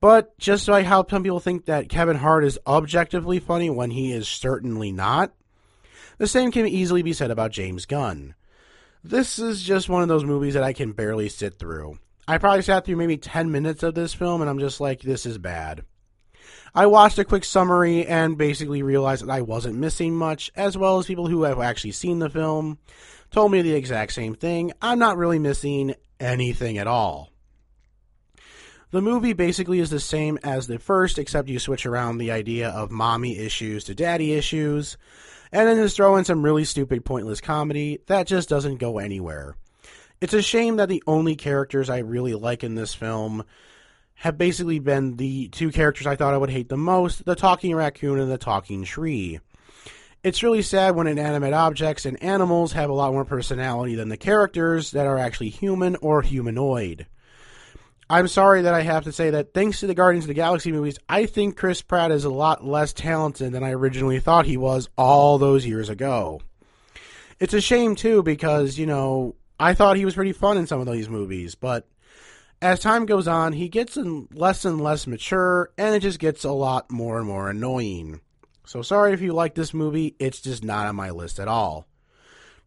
but 0.00 0.38
just 0.38 0.68
like 0.68 0.86
how 0.86 1.04
some 1.04 1.24
people 1.24 1.40
think 1.40 1.64
that 1.64 1.88
Kevin 1.88 2.16
Hart 2.16 2.44
is 2.44 2.60
objectively 2.64 3.40
funny 3.40 3.68
when 3.68 3.90
he 3.90 4.12
is 4.12 4.28
certainly 4.28 4.92
not, 4.92 5.32
the 6.18 6.28
same 6.28 6.52
can 6.52 6.68
easily 6.68 7.02
be 7.02 7.12
said 7.12 7.32
about 7.32 7.50
James 7.50 7.86
Gunn. 7.86 8.36
This 9.02 9.40
is 9.40 9.64
just 9.64 9.88
one 9.88 10.02
of 10.02 10.08
those 10.08 10.22
movies 10.22 10.54
that 10.54 10.62
I 10.62 10.72
can 10.72 10.92
barely 10.92 11.28
sit 11.28 11.58
through. 11.58 11.98
I 12.28 12.38
probably 12.38 12.62
sat 12.62 12.84
through 12.84 12.94
maybe 12.94 13.16
10 13.16 13.50
minutes 13.50 13.82
of 13.82 13.96
this 13.96 14.14
film 14.14 14.42
and 14.42 14.48
I'm 14.48 14.60
just 14.60 14.80
like, 14.80 15.00
this 15.00 15.26
is 15.26 15.38
bad. 15.38 15.82
I 16.72 16.86
watched 16.86 17.18
a 17.18 17.24
quick 17.24 17.44
summary 17.44 18.06
and 18.06 18.38
basically 18.38 18.84
realized 18.84 19.26
that 19.26 19.32
I 19.32 19.42
wasn't 19.42 19.74
missing 19.74 20.14
much, 20.14 20.52
as 20.54 20.78
well 20.78 21.00
as 21.00 21.06
people 21.06 21.26
who 21.26 21.42
have 21.42 21.58
actually 21.58 21.90
seen 21.92 22.20
the 22.20 22.30
film 22.30 22.78
told 23.32 23.50
me 23.50 23.62
the 23.62 23.74
exact 23.74 24.12
same 24.12 24.34
thing. 24.34 24.72
I'm 24.80 24.98
not 24.98 25.16
really 25.16 25.38
missing 25.38 25.94
anything 26.20 26.78
at 26.78 26.86
all. 26.86 27.30
The 28.90 29.00
movie 29.00 29.32
basically 29.32 29.80
is 29.80 29.88
the 29.88 30.00
same 30.00 30.38
as 30.44 30.66
the 30.66 30.78
first, 30.78 31.18
except 31.18 31.48
you 31.48 31.58
switch 31.58 31.86
around 31.86 32.18
the 32.18 32.30
idea 32.30 32.68
of 32.68 32.90
mommy 32.90 33.38
issues 33.38 33.84
to 33.84 33.94
daddy 33.94 34.34
issues 34.34 34.98
and 35.50 35.66
then 35.66 35.76
just 35.76 35.96
throw 35.96 36.16
in 36.16 36.24
some 36.24 36.42
really 36.42 36.64
stupid, 36.64 37.04
pointless 37.04 37.40
comedy 37.40 38.00
that 38.06 38.26
just 38.26 38.50
doesn't 38.50 38.76
go 38.76 38.98
anywhere. 38.98 39.56
It's 40.20 40.34
a 40.34 40.42
shame 40.42 40.76
that 40.76 40.88
the 40.88 41.02
only 41.06 41.36
characters 41.36 41.90
I 41.90 41.98
really 41.98 42.34
like 42.34 42.62
in 42.62 42.74
this 42.74 42.94
film 42.94 43.44
have 44.14 44.38
basically 44.38 44.78
been 44.78 45.16
the 45.16 45.48
two 45.48 45.72
characters 45.72 46.06
I 46.06 46.16
thought 46.16 46.34
I 46.34 46.38
would 46.38 46.50
hate 46.50 46.68
the 46.68 46.76
most 46.76 47.24
the 47.24 47.34
talking 47.34 47.74
raccoon 47.74 48.20
and 48.20 48.30
the 48.30 48.38
talking 48.38 48.84
tree. 48.84 49.40
It's 50.24 50.44
really 50.44 50.62
sad 50.62 50.94
when 50.94 51.08
inanimate 51.08 51.52
objects 51.52 52.06
and 52.06 52.22
animals 52.22 52.72
have 52.72 52.88
a 52.88 52.94
lot 52.94 53.12
more 53.12 53.24
personality 53.24 53.96
than 53.96 54.08
the 54.08 54.16
characters 54.16 54.92
that 54.92 55.04
are 55.04 55.18
actually 55.18 55.48
human 55.48 55.96
or 55.96 56.22
humanoid. 56.22 57.06
I'm 58.08 58.28
sorry 58.28 58.62
that 58.62 58.72
I 58.72 58.82
have 58.82 59.02
to 59.04 59.12
say 59.12 59.30
that 59.30 59.52
thanks 59.52 59.80
to 59.80 59.88
the 59.88 59.96
Guardians 59.96 60.26
of 60.26 60.28
the 60.28 60.34
Galaxy 60.34 60.70
movies, 60.70 60.96
I 61.08 61.26
think 61.26 61.56
Chris 61.56 61.82
Pratt 61.82 62.12
is 62.12 62.24
a 62.24 62.30
lot 62.30 62.64
less 62.64 62.92
talented 62.92 63.52
than 63.52 63.64
I 63.64 63.72
originally 63.72 64.20
thought 64.20 64.46
he 64.46 64.56
was 64.56 64.88
all 64.96 65.38
those 65.38 65.66
years 65.66 65.88
ago. 65.88 66.40
It's 67.40 67.54
a 67.54 67.60
shame 67.60 67.96
too 67.96 68.22
because, 68.22 68.78
you 68.78 68.86
know, 68.86 69.34
I 69.58 69.74
thought 69.74 69.96
he 69.96 70.04
was 70.04 70.14
pretty 70.14 70.32
fun 70.32 70.56
in 70.56 70.68
some 70.68 70.80
of 70.80 70.86
these 70.86 71.08
movies, 71.08 71.56
but 71.56 71.88
as 72.60 72.78
time 72.78 73.06
goes 73.06 73.26
on, 73.26 73.54
he 73.54 73.68
gets 73.68 73.96
less 73.96 74.64
and 74.64 74.80
less 74.80 75.08
mature 75.08 75.72
and 75.76 75.96
it 75.96 76.00
just 76.00 76.20
gets 76.20 76.44
a 76.44 76.52
lot 76.52 76.92
more 76.92 77.18
and 77.18 77.26
more 77.26 77.50
annoying. 77.50 78.20
So 78.72 78.80
sorry 78.80 79.12
if 79.12 79.20
you 79.20 79.34
like 79.34 79.54
this 79.54 79.74
movie, 79.74 80.16
it's 80.18 80.40
just 80.40 80.64
not 80.64 80.86
on 80.86 80.96
my 80.96 81.10
list 81.10 81.38
at 81.38 81.46
all. 81.46 81.86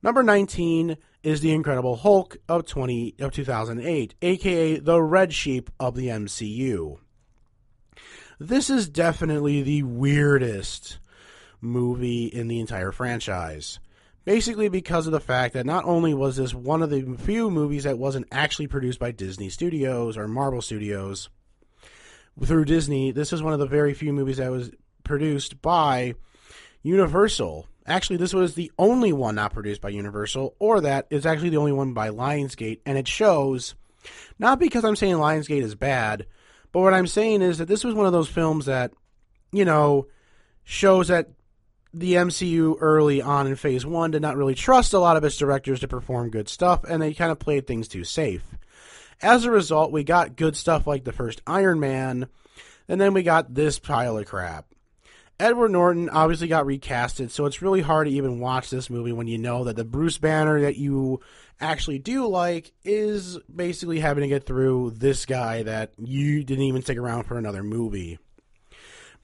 Number 0.04 0.22
19 0.22 0.98
is 1.24 1.42
The 1.42 1.52
Incredible 1.52 1.96
Hulk 1.96 2.38
of 2.48 2.68
20 2.68 3.16
of 3.18 3.32
2008, 3.32 4.14
aka 4.22 4.78
the 4.78 5.02
Red 5.02 5.34
Sheep 5.34 5.72
of 5.80 5.96
the 5.96 6.10
MCU. 6.10 7.00
This 8.40 8.70
is 8.70 8.88
definitely 8.88 9.64
the 9.64 9.82
weirdest 9.82 11.00
movie 11.60 12.28
in 12.28 12.50
the 12.50 12.60
entire 12.60 12.92
franchise. 12.92 13.80
Basically, 14.26 14.70
because 14.70 15.08
of 15.08 15.12
the 15.12 15.20
fact 15.20 15.56
that 15.56 15.66
not 15.66 15.86
only 15.86 16.14
was 16.14 16.36
this 16.36 16.54
one 16.54 16.84
of 16.84 16.92
the 16.92 17.18
few 17.18 17.50
movies 17.50 17.86
that 17.86 17.98
wasn't 17.98 18.28
actually 18.32 18.68
produced 18.68 19.00
by 19.00 19.10
Disney 19.10 19.50
Studios 19.50 20.20
or 20.20 20.28
Marvel 20.28 20.62
Studios 20.62 21.30
through 22.44 22.66
Disney, 22.66 23.10
this 23.10 23.34
is 23.34 23.42
one 23.42 23.54
of 23.54 23.60
the 23.60 23.66
very 23.66 23.96
few 23.96 24.14
movies 24.14 24.38
that 24.38 24.52
was 24.52 24.70
produced 25.06 25.62
by 25.62 26.16
Universal. 26.84 27.68
Actually, 27.88 28.18
this 28.18 28.34
was 28.34 28.56
the 28.56 28.72
only 28.78 29.14
one 29.14 29.36
not 29.36 29.54
produced 29.54 29.82
by 29.82 29.90
Universal, 29.90 30.56
or 30.60 30.82
that 30.82 31.08
is 31.10 31.26
actually 31.26 31.50
the 31.50 31.58
only 31.58 31.72
one 31.72 31.94
by 31.94 32.10
Lionsgate, 32.10 32.80
and 32.86 32.98
it 32.98 33.08
shows 33.08 33.76
not 34.38 34.60
because 34.60 34.84
I'm 34.84 34.96
saying 34.96 35.16
Lionsgate 35.16 35.64
is 35.64 35.76
bad, 35.76 36.26
but 36.72 36.82
what 36.82 36.94
I'm 36.94 37.08
saying 37.08 37.42
is 37.42 37.60
that 37.60 37.68
this 37.68 37.84
was 37.84 37.96
one 37.96 38.06
of 38.06 38.12
those 38.12 38.30
films 38.30 38.66
that, 38.66 38.92
you 39.52 39.66
know, 39.66 40.08
shows 40.64 41.08
that 41.08 41.30
the 41.94 42.16
MCU 42.16 42.76
early 42.82 43.22
on 43.22 43.48
in 43.48 43.56
phase 43.56 43.86
one 43.86 44.12
did 44.12 44.22
not 44.22 44.36
really 44.36 44.56
trust 44.56 44.94
a 44.94 45.00
lot 45.00 45.16
of 45.16 45.24
its 45.24 45.38
directors 45.38 45.80
to 45.80 45.88
perform 45.88 46.30
good 46.30 46.50
stuff, 46.50 46.84
and 46.84 47.02
they 47.02 47.14
kind 47.14 47.32
of 47.32 47.40
played 47.40 47.66
things 47.66 47.88
too 47.88 48.04
safe. 48.04 48.44
As 49.22 49.46
a 49.46 49.52
result, 49.52 49.92
we 49.92 50.04
got 50.04 50.36
good 50.36 50.58
stuff 50.58 50.86
like 50.86 51.06
the 51.06 51.14
first 51.14 51.42
Iron 51.48 51.80
Man, 51.80 52.28
and 52.90 53.00
then 53.00 53.14
we 53.14 53.24
got 53.24 53.54
this 53.54 53.80
pile 53.80 54.18
of 54.18 54.26
crap. 54.26 54.66
Edward 55.38 55.72
Norton 55.72 56.10
obviously 56.10 56.48
got 56.48 56.66
recasted, 56.66 57.30
so 57.30 57.46
it's 57.46 57.62
really 57.62 57.82
hard 57.82 58.08
to 58.08 58.14
even 58.14 58.40
watch 58.40 58.70
this 58.70 58.90
movie 58.90 59.12
when 59.12 59.28
you 59.28 59.38
know 59.38 59.66
that 59.66 59.76
the 59.76 59.84
Bruce 59.84 60.18
Banner 60.18 60.62
that 60.62 60.78
you 60.78 61.20
actually 61.60 62.00
do 62.00 62.26
like 62.28 62.72
is 62.86 63.38
basically 63.54 64.00
having 64.00 64.22
to 64.22 64.30
get 64.30 64.46
through 64.46 64.94
this 64.96 65.26
guy 65.26 65.64
that 65.64 65.92
you 65.98 66.44
didn't 66.44 66.64
even 66.64 66.82
stick 66.82 66.98
around 66.98 67.26
for 67.26 67.38
another 67.38 67.64
movie. 67.64 68.18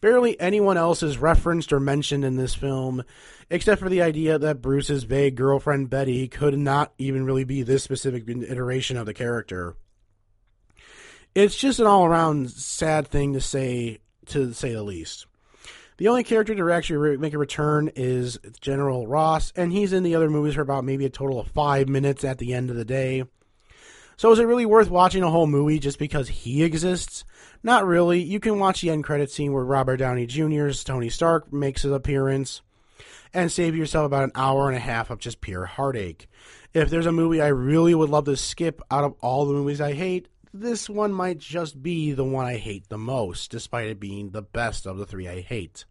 Barely 0.01 0.37
anyone 0.39 0.77
else 0.77 1.01
is 1.01 1.17
referenced 1.17 1.71
or 1.71 1.79
mentioned 1.79 2.25
in 2.25 2.35
this 2.35 2.55
film, 2.55 3.03
except 3.49 3.79
for 3.79 3.87
the 3.87 4.01
idea 4.01 4.37
that 4.37 4.61
Bruce's 4.61 5.03
vague 5.03 5.35
girlfriend 5.35 5.89
Betty 5.89 6.27
could 6.27 6.57
not 6.57 6.91
even 6.97 7.23
really 7.23 7.45
be 7.45 7.61
this 7.61 7.83
specific 7.83 8.27
iteration 8.27 8.97
of 8.97 9.05
the 9.05 9.13
character. 9.13 9.75
It's 11.35 11.55
just 11.55 11.79
an 11.79 11.87
all 11.87 12.03
around 12.03 12.51
sad 12.51 13.07
thing 13.07 13.33
to 13.33 13.41
say, 13.41 13.99
to 14.25 14.53
say 14.53 14.73
the 14.73 14.83
least. 14.83 15.27
The 15.97 16.07
only 16.07 16.23
character 16.23 16.55
to 16.55 16.71
actually 16.71 17.17
make 17.17 17.33
a 17.33 17.37
return 17.37 17.91
is 17.95 18.39
General 18.59 19.07
Ross, 19.07 19.53
and 19.55 19.71
he's 19.71 19.93
in 19.93 20.03
the 20.03 20.15
other 20.15 20.29
movies 20.29 20.55
for 20.55 20.61
about 20.61 20.83
maybe 20.83 21.05
a 21.05 21.09
total 21.09 21.39
of 21.39 21.47
five 21.49 21.87
minutes 21.87 22.23
at 22.23 22.37
the 22.37 22.53
end 22.53 22.69
of 22.69 22.75
the 22.75 22.85
day. 22.85 23.23
So 24.17 24.31
is 24.31 24.39
it 24.39 24.45
really 24.45 24.65
worth 24.65 24.89
watching 24.89 25.23
a 25.23 25.31
whole 25.31 25.47
movie 25.47 25.79
just 25.79 25.99
because 25.99 26.27
he 26.27 26.63
exists? 26.63 27.23
Not 27.63 27.85
really. 27.85 28.21
You 28.21 28.39
can 28.39 28.59
watch 28.59 28.81
the 28.81 28.89
end 28.89 29.03
credit 29.03 29.31
scene 29.31 29.53
where 29.53 29.63
Robert 29.63 29.97
Downey 29.97 30.27
Jr.'s 30.27 30.83
Tony 30.83 31.09
Stark 31.09 31.51
makes 31.51 31.83
his 31.83 31.91
appearance 31.91 32.61
and 33.33 33.51
save 33.51 33.75
yourself 33.75 34.05
about 34.05 34.23
an 34.23 34.31
hour 34.35 34.67
and 34.67 34.77
a 34.77 34.81
half 34.81 35.09
of 35.09 35.19
just 35.19 35.41
pure 35.41 35.65
heartache. 35.65 36.27
If 36.73 36.89
there's 36.89 37.05
a 37.05 37.11
movie 37.11 37.41
I 37.41 37.47
really 37.47 37.95
would 37.95 38.09
love 38.09 38.25
to 38.25 38.37
skip 38.37 38.81
out 38.91 39.03
of 39.03 39.15
all 39.21 39.45
the 39.45 39.53
movies 39.53 39.81
I 39.81 39.93
hate, 39.93 40.27
this 40.53 40.89
one 40.89 41.13
might 41.13 41.37
just 41.37 41.81
be 41.81 42.11
the 42.11 42.25
one 42.25 42.45
I 42.45 42.57
hate 42.57 42.89
the 42.89 42.97
most, 42.97 43.51
despite 43.51 43.87
it 43.87 43.99
being 43.99 44.31
the 44.31 44.41
best 44.41 44.85
of 44.85 44.97
the 44.97 45.05
three 45.05 45.27
I 45.27 45.41
hate. 45.41 45.85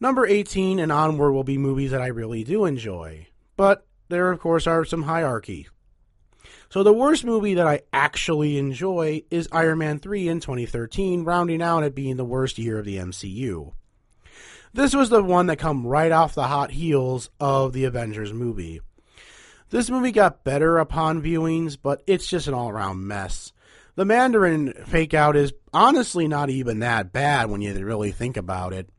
Number 0.00 0.26
18 0.26 0.78
and 0.78 0.90
onward 0.90 1.32
will 1.32 1.44
be 1.44 1.58
movies 1.58 1.90
that 1.92 2.02
I 2.02 2.08
really 2.08 2.42
do 2.42 2.64
enjoy. 2.64 3.28
But 3.56 3.86
there, 4.08 4.30
of 4.32 4.40
course, 4.40 4.66
are 4.66 4.84
some 4.84 5.02
hierarchy. 5.02 5.68
So 6.70 6.82
the 6.82 6.92
worst 6.92 7.24
movie 7.24 7.54
that 7.54 7.66
I 7.66 7.82
actually 7.92 8.56
enjoy 8.56 9.22
is 9.30 9.48
Iron 9.52 9.78
Man 9.78 9.98
3 9.98 10.28
in 10.28 10.40
2013, 10.40 11.24
rounding 11.24 11.62
out 11.62 11.84
it 11.84 11.94
being 11.94 12.16
the 12.16 12.24
worst 12.24 12.58
year 12.58 12.78
of 12.78 12.84
the 12.84 12.96
MCU. 12.96 13.72
This 14.72 14.94
was 14.94 15.10
the 15.10 15.22
one 15.22 15.46
that 15.46 15.58
come 15.58 15.86
right 15.86 16.10
off 16.10 16.34
the 16.34 16.48
hot 16.48 16.70
heels 16.70 17.28
of 17.38 17.74
the 17.74 17.84
Avengers 17.84 18.32
movie. 18.32 18.80
This 19.72 19.88
movie 19.88 20.12
got 20.12 20.44
better 20.44 20.76
upon 20.76 21.22
viewings, 21.22 21.78
but 21.82 22.02
it's 22.06 22.26
just 22.26 22.46
an 22.46 22.52
all-around 22.52 23.06
mess. 23.06 23.54
The 23.94 24.04
Mandarin 24.04 24.74
fake 24.84 25.14
out 25.14 25.34
is 25.34 25.54
honestly 25.72 26.28
not 26.28 26.50
even 26.50 26.80
that 26.80 27.10
bad 27.10 27.48
when 27.48 27.62
you 27.62 27.72
really 27.82 28.12
think 28.12 28.36
about 28.36 28.74
it. 28.74 28.90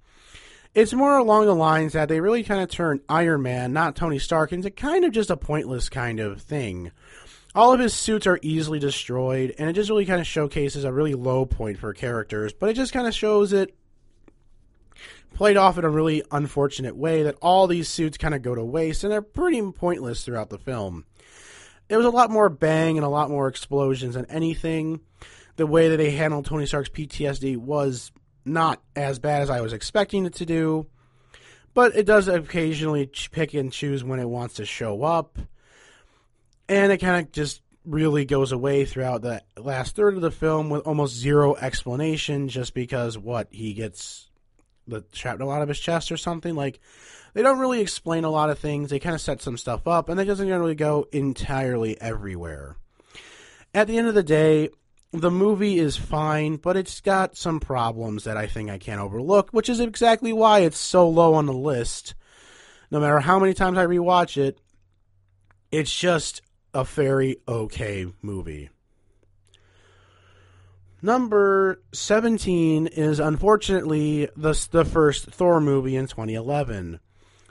It's 0.74 0.92
more 0.92 1.16
along 1.16 1.46
the 1.46 1.54
lines 1.54 1.94
that 1.94 2.10
they 2.10 2.20
really 2.20 2.44
kind 2.44 2.60
of 2.60 2.72
turned 2.72 3.02
Iron 3.08 3.44
Man, 3.44 3.72
not 3.72 3.96
Tony 3.96 4.18
Stark, 4.18 4.52
into 4.52 4.72
kind 4.72 5.06
of 5.06 5.12
just 5.12 5.30
a 5.30 5.38
pointless 5.38 5.90
kind 5.90 6.20
of 6.20 6.42
thing. 6.42 6.92
All 7.54 7.72
of 7.72 7.80
his 7.80 7.94
suits 7.94 8.26
are 8.26 8.40
easily 8.42 8.80
destroyed, 8.80 9.54
and 9.60 9.70
it 9.70 9.74
just 9.74 9.92
really 9.92 10.08
kind 10.08 10.22
of 10.22 10.26
showcases 10.26 10.86
a 10.86 10.92
really 10.92 11.14
low 11.14 11.46
point 11.46 11.78
for 11.78 11.94
characters, 11.94 12.52
but 12.52 12.72
it 12.72 12.74
just 12.74 12.94
kind 12.94 13.06
of 13.06 13.14
shows 13.14 13.54
it 13.54 13.76
played 15.34 15.58
off 15.58 15.78
in 15.78 15.86
a 15.86 15.90
really 15.90 16.24
unfortunate 16.32 16.96
way 16.96 17.24
that 17.24 17.36
all 17.42 17.68
these 17.68 17.90
suits 17.90 18.18
kind 18.18 18.34
of 18.34 18.42
go 18.42 18.56
to 18.56 18.64
waste, 18.64 19.04
and 19.04 19.12
they're 19.12 19.22
pretty 19.22 19.62
pointless 19.72 20.24
throughout 20.24 20.50
the 20.50 20.58
film. 20.58 21.06
There 21.88 21.98
was 21.98 22.08
a 22.08 22.12
lot 22.12 22.32
more 22.32 22.50
bang 22.50 22.98
and 22.98 23.06
a 23.06 23.10
lot 23.10 23.30
more 23.30 23.48
explosions 23.48 24.16
than 24.16 24.26
anything. 24.28 25.02
The 25.56 25.68
way 25.68 25.90
that 25.90 25.98
they 25.98 26.12
handled 26.12 26.46
Tony 26.46 26.66
Stark's 26.66 26.90
PTSD 26.90 27.58
was 27.58 28.12
not 28.46 28.82
as 28.96 29.20
bad 29.20 29.42
as 29.42 29.50
I 29.50 29.62
was 29.62 29.74
expecting 29.74 30.26
it 30.26 30.34
to 30.36 30.46
do, 30.46 30.88
but 31.74 31.96
it 31.96 32.06
does 32.06 32.28
occasionally 32.28 33.10
pick 33.32 33.54
and 33.54 33.72
choose 33.72 34.04
when 34.04 34.20
it 34.20 34.30
wants 34.30 34.56
to 34.56 34.66
show 34.66 35.04
up. 35.04 35.38
And 36.70 36.92
it 36.92 36.98
kind 36.98 37.26
of 37.26 37.32
just 37.32 37.62
really 37.86 38.26
goes 38.26 38.52
away 38.52 38.86
throughout 38.86 39.22
the 39.22 39.42
last 39.58 39.96
third 39.96 40.16
of 40.16 40.22
the 40.22 40.32
film 40.32 40.70
with 40.70 40.88
almost 40.88 41.16
zero 41.16 41.56
explanation 41.56 42.48
just 42.48 42.74
because 42.74 43.18
what 43.18 43.48
he 43.52 43.74
gets 43.74 44.30
the 44.88 45.04
shrapnel 45.14 45.52
out 45.52 45.62
of 45.62 45.70
his 45.70 45.80
chest 45.80 46.12
or 46.12 46.18
something 46.18 46.56
like 46.56 46.80
they 47.34 47.42
don't 47.42 47.60
really 47.60 47.82
explain 47.82 48.24
a 48.24 48.30
lot 48.30 48.50
of 48.50 48.60
things 48.60 48.90
they 48.90 49.00
kind 49.00 49.16
of 49.16 49.22
set 49.22 49.42
some 49.42 49.58
stuff 49.58 49.88
up 49.88 50.10
and 50.10 50.20
it 50.20 50.26
doesn't 50.26 50.50
really 50.50 50.76
go 50.76 51.08
entirely 51.12 52.00
everywhere 52.02 52.76
at 53.74 53.88
the 53.88 53.98
end 53.98 54.08
of 54.08 54.14
the 54.14 54.24
day 54.24 54.70
the 55.14 55.32
movie 55.32 55.78
is 55.78 55.96
fine, 55.96 56.56
but 56.56 56.76
it's 56.76 57.00
got 57.00 57.38
some 57.38 57.60
problems 57.60 58.24
that 58.24 58.36
I 58.36 58.48
think 58.48 58.72
I 58.72 58.80
can't 58.80 59.00
overlook, 59.00 59.52
which 59.52 59.70
is 59.70 59.80
exactly 59.80 60.34
why 60.34 60.62
it's 60.62 60.78
so 60.78 61.08
low 61.08 61.36
on 61.36 61.46
the 61.46 61.54
list. 61.54 62.16
No 62.90 63.00
matter 63.00 63.20
how 63.20 63.38
many 63.38 63.54
times 63.54 63.78
I 63.78 63.86
rewatch 63.86 64.38
it, 64.38 64.60
it's 65.72 65.96
just 65.96 66.42
a 66.74 66.84
very 66.84 67.38
okay 67.48 68.08
movie. 68.24 68.72
Number 71.04 71.84
17 71.94 72.88
is 72.88 73.20
unfortunately 73.20 74.30
the, 74.36 74.68
the 74.72 74.86
first 74.86 75.26
Thor 75.30 75.62
movie 75.62 75.96
in 75.96 76.08
2011. 76.08 77.00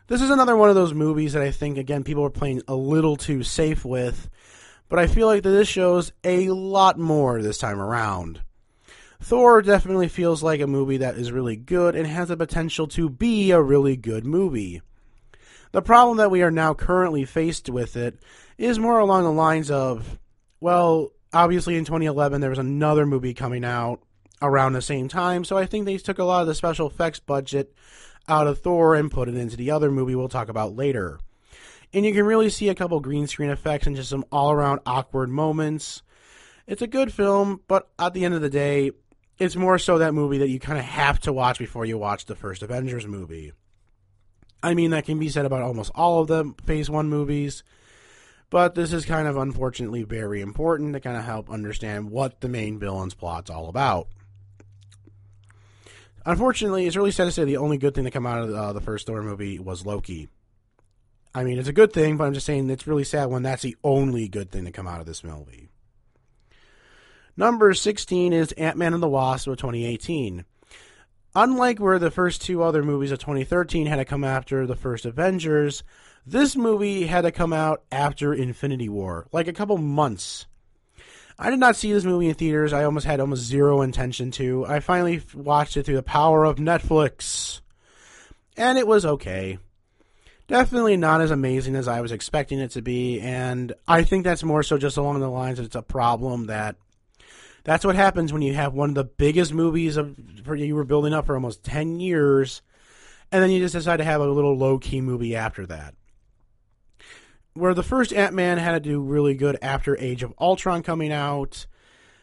This 0.09 0.23
is 0.23 0.31
another 0.31 0.57
one 0.57 0.71
of 0.71 0.75
those 0.75 0.93
movies 0.93 1.35
that 1.35 1.43
I 1.43 1.53
think, 1.53 1.79
again, 1.79 2.03
people 2.03 2.25
are 2.25 2.31
playing 2.31 2.63
a 2.67 2.75
little 2.75 3.17
too 3.17 3.45
safe 3.45 3.85
with 3.85 4.29
but 4.93 4.99
I 4.99 5.07
feel 5.07 5.27
like 5.27 5.43
that 5.45 5.49
this 5.49 5.69
shows 5.69 6.13
a 6.23 6.51
lot 6.51 6.99
more 6.99 7.41
this 7.41 7.57
time 7.57 7.81
around. 7.81 8.43
Thor 9.23 9.63
definitely 9.63 10.09
feels 10.09 10.43
like 10.43 10.61
a 10.61 10.67
movie 10.67 10.99
that 10.99 11.17
is 11.17 11.33
really 11.33 11.57
good 11.57 11.97
and 11.97 12.07
has 12.07 12.29
the 12.29 12.37
potential 12.37 12.87
to 12.89 13.09
be 13.09 13.53
a 13.53 13.63
really 13.63 13.97
good 13.97 14.27
movie. 14.27 14.83
The 15.71 15.81
problem 15.81 16.19
that 16.19 16.31
we 16.31 16.43
are 16.43 16.51
now 16.51 16.75
currently 16.75 17.25
faced 17.25 17.71
with 17.71 17.97
it 17.97 18.19
is 18.59 18.79
more 18.79 18.99
along 18.99 19.25
the 19.25 19.33
lines 19.33 19.71
of, 19.71 20.19
well, 20.61 21.13
obviously 21.33 21.77
in 21.77 21.85
2011 21.85 22.41
there 22.41 22.51
was 22.51 22.59
another 22.59 23.07
movie 23.07 23.35
coming 23.35 23.65
out 23.65 24.01
around 24.41 24.73
the 24.73 24.83
same 24.83 25.09
time, 25.09 25.45
so 25.45 25.57
I 25.57 25.67
think 25.67 25.87
they 25.87 25.99
took 25.99 26.19
a 26.19 26.25
lot 26.25 26.43
of 26.43 26.49
the 26.49 26.55
special 26.55 26.89
effects 26.89 27.21
budget 27.21 27.75
out 28.29 28.47
of 28.47 28.59
Thor 28.61 28.95
and 28.95 29.11
put 29.11 29.29
it 29.29 29.37
into 29.37 29.57
the 29.57 29.71
other 29.71 29.91
movie 29.91 30.15
we'll 30.15 30.29
talk 30.29 30.49
about 30.49 30.77
later 30.77 31.19
and 31.93 32.07
you 32.07 32.13
can 32.13 32.25
really 32.25 32.51
see 32.51 32.69
a 32.69 32.75
couple 32.75 32.99
green 33.01 33.27
screen 33.27 33.51
effects 33.51 33.87
and 33.87 33.97
just 33.97 34.11
some 34.11 34.25
all 34.33 34.51
around 34.51 34.81
awkward 34.87 35.29
moments. 35.29 36.03
It's 36.67 36.83
a 36.83 36.87
good 36.87 37.13
film, 37.13 37.61
but 37.69 37.89
at 37.99 38.15
the 38.15 38.25
end 38.25 38.35
of 38.35 38.41
the 38.41 38.51
day, 38.51 38.93
it's 39.39 39.57
more 39.57 39.79
so 39.79 39.99
that 39.99 40.15
movie 40.15 40.39
that 40.39 40.49
you 40.49 40.61
kind 40.61 40.79
of 40.79 40.85
have 40.85 41.21
to 41.21 41.33
watch 41.33 41.59
before 41.59 41.85
you 41.85 41.99
watch 41.99 42.27
the 42.27 42.37
first 42.37 42.63
Avengers 42.63 43.07
movie. 43.07 43.53
I 44.63 44.75
mean, 44.75 44.93
that 44.93 45.05
can 45.05 45.19
be 45.19 45.29
said 45.29 45.45
about 45.45 45.63
almost 45.63 45.91
all 45.95 46.21
of 46.21 46.29
the 46.29 46.55
Phase 46.65 46.89
1 46.89 47.09
movies, 47.09 47.65
but 48.53 48.75
this 48.75 48.93
is 48.93 49.07
kind 49.07 49.27
of 49.27 49.39
unfortunately 49.39 50.03
very 50.03 50.43
important 50.43 50.93
to 50.93 51.01
kind 51.01 51.17
of 51.17 51.25
help 51.25 51.49
understand 51.49 52.11
what 52.11 52.43
the 52.43 52.49
main 52.51 52.79
villain's 52.79 53.15
plot's 53.15 53.49
all 53.49 53.71
about. 53.71 54.09
Unfortunately, 56.27 56.87
it's 56.87 56.95
really 56.95 57.13
sad 57.13 57.25
to 57.25 57.33
say 57.33 57.45
the 57.45 57.57
only 57.57 57.79
good 57.79 57.95
thing 57.95 58.05
to 58.05 58.11
come 58.11 58.27
out 58.27 58.43
of 58.47 58.55
uh, 58.55 58.75
the 58.75 58.83
first 58.83 59.07
Thor 59.07 59.23
movie 59.23 59.59
was 59.59 59.87
Loki. 59.87 60.29
I 61.35 61.45
mean, 61.45 61.59
it's 61.59 61.71
a 61.71 61.73
good 61.73 61.95
thing, 61.95 62.19
but 62.19 62.25
I'm 62.25 62.35
just 62.35 62.45
saying 62.45 62.69
it's 62.69 62.87
really 62.87 63.05
sad 63.05 63.31
when 63.31 63.43
that's 63.43 63.63
the 63.63 63.77
only 63.83 64.29
good 64.29 64.51
thing 64.51 64.67
to 64.67 64.71
come 64.71 64.87
out 64.87 65.01
of 65.01 65.07
this 65.07 65.25
movie. 65.25 65.71
Number 67.39 67.73
16 67.73 68.35
is 68.35 68.53
Ant 68.53 68.77
Man 68.77 68.93
and 68.93 69.03
the 69.03 69.09
Wasp 69.09 69.49
of 69.49 69.57
2018. 69.57 70.45
Unlike 71.35 71.79
where 71.79 71.99
the 71.99 72.11
first 72.11 72.43
two 72.43 72.63
other 72.63 72.83
movies 72.83 73.13
of 73.13 73.19
2013 73.19 73.87
had 73.87 73.97
to 73.97 74.05
come 74.05 74.25
after 74.25 74.67
the 74.67 74.77
first 74.77 75.07
Avengers, 75.07 75.83
this 76.27 76.57
movie 76.57 77.07
had 77.07 77.23
to 77.23 77.33
come 77.33 77.53
out 77.53 77.83
after 77.91 78.33
Infinity 78.33 78.89
War, 78.89 79.27
like 79.33 79.49
a 79.49 79.53
couple 79.53 79.79
months. 79.79 80.47
I 81.39 81.51
did 81.51 81.59
not 81.59 81.77
see 81.77 81.93
this 81.93 82.05
movie 82.05 82.29
in 82.29 82.35
theaters. 82.35 82.73
I 82.73 82.85
almost 82.85 83.07
had 83.07 83.19
almost 83.19 83.43
zero 83.43 83.83
intention 83.83 84.31
to. 84.33 84.65
I 84.67 84.81
finally 84.81 85.23
watched 85.35 85.77
it 85.77 85.85
through 85.85 85.97
the 85.97 86.03
power 86.03 86.45
of 86.45 86.57
Netflix. 86.57 87.61
And 88.57 88.79
it 88.79 88.87
was 88.87 89.05
okay. 89.05 89.59
Definitely 90.47 90.97
not 90.97 91.21
as 91.21 91.31
amazing 91.31 91.75
as 91.75 91.89
I 91.89 92.01
was 92.01 92.13
expecting 92.13 92.59
it 92.59 92.73
to 92.73 92.83
be, 92.83 93.21
and 93.21 93.73
I 93.89 94.03
think 94.03 94.25
that's 94.25 94.43
more 94.43 94.63
so 94.63 94.77
just 94.77 94.97
along 94.97 95.21
the 95.21 95.29
lines 95.29 95.59
that 95.59 95.65
it's 95.65 95.77
a 95.77 95.83
problem 95.83 96.47
that 96.47 96.77
that's 97.65 97.85
what 97.85 97.95
happens 97.95 98.33
when 98.33 98.43
you 98.43 98.55
have 98.55 98.75
one 98.75 98.91
of 98.91 98.95
the 98.95 99.05
biggest 99.05 99.55
movies 99.55 99.97
of 99.97 100.17
for 100.45 100.55
you 100.55 100.75
were 100.75 100.85
building 100.85 101.15
up 101.15 101.27
for 101.27 101.35
almost 101.35 101.65
10 101.65 102.01
years 102.01 102.61
and 103.31 103.43
then 103.43 103.51
you 103.51 103.61
just 103.61 103.75
decide 103.75 103.97
to 103.99 104.05
have 104.05 104.21
a 104.21 104.27
little 104.27 104.57
low 104.57 104.79
key 104.79 105.01
movie 105.01 105.35
after 105.35 105.65
that. 105.67 105.95
Where 107.55 107.75
the 107.75 107.83
first 107.83 108.13
Ant-Man 108.13 108.59
had 108.59 108.73
to 108.73 108.81
do 108.81 109.01
really 109.01 109.35
good 109.35 109.59
after 109.61 109.97
Age 109.99 110.23
of 110.23 110.33
Ultron 110.41 110.83
coming 110.83 111.13
out, 111.13 111.67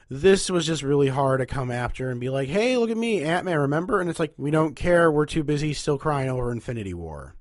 this 0.09 0.49
was 0.49 0.65
just 0.65 0.81
really 0.81 1.09
hard 1.09 1.39
to 1.39 1.45
come 1.45 1.69
after 1.69 2.09
and 2.09 2.19
be 2.19 2.29
like, 2.29 2.49
"Hey, 2.49 2.77
look 2.77 2.89
at 2.89 2.97
me, 2.97 3.21
Ant-Man, 3.21 3.59
remember?" 3.59 4.01
And 4.01 4.09
it's 4.09 4.19
like, 4.19 4.33
"We 4.37 4.49
don't 4.49 4.75
care. 4.75 5.11
We're 5.11 5.27
too 5.27 5.43
busy 5.43 5.73
still 5.73 5.99
crying 5.99 6.29
over 6.29 6.51
Infinity 6.51 6.95
War." 6.95 7.35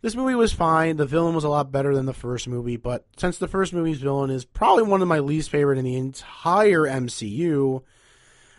This 0.00 0.16
movie 0.16 0.34
was 0.34 0.52
fine. 0.52 0.96
The 0.96 1.06
villain 1.06 1.34
was 1.34 1.44
a 1.44 1.48
lot 1.48 1.72
better 1.72 1.94
than 1.94 2.06
the 2.06 2.12
first 2.12 2.48
movie, 2.48 2.76
but 2.76 3.06
since 3.16 3.38
the 3.38 3.48
first 3.48 3.72
movie's 3.72 4.00
villain 4.00 4.30
is 4.30 4.44
probably 4.44 4.84
one 4.84 5.02
of 5.02 5.08
my 5.08 5.18
least 5.18 5.50
favorite 5.50 5.78
in 5.78 5.84
the 5.84 5.96
entire 5.96 6.86
MCU, 6.86 7.82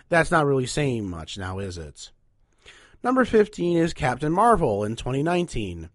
that's 0.10 0.32
not 0.32 0.46
really 0.46 0.66
saying 0.66 1.08
much 1.08 1.38
now, 1.38 1.60
is 1.60 1.78
it? 1.78 2.12
Number 3.04 3.26
15 3.26 3.78
is 3.78 3.94
Captain 3.94 4.32
Marvel 4.32 4.84
in 4.84 4.96
2019. 4.96 5.90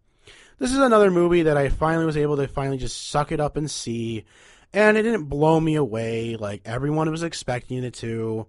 This 0.60 0.72
is 0.72 0.78
another 0.78 1.10
movie 1.10 1.44
that 1.44 1.56
I 1.56 1.70
finally 1.70 2.04
was 2.04 2.18
able 2.18 2.36
to 2.36 2.46
finally 2.46 2.76
just 2.76 3.08
suck 3.08 3.32
it 3.32 3.40
up 3.40 3.56
and 3.56 3.70
see, 3.70 4.26
and 4.74 4.98
it 4.98 5.04
didn't 5.04 5.24
blow 5.24 5.58
me 5.58 5.74
away 5.74 6.36
like 6.36 6.60
everyone 6.66 7.10
was 7.10 7.22
expecting 7.22 7.82
it 7.82 7.94
to. 7.94 8.46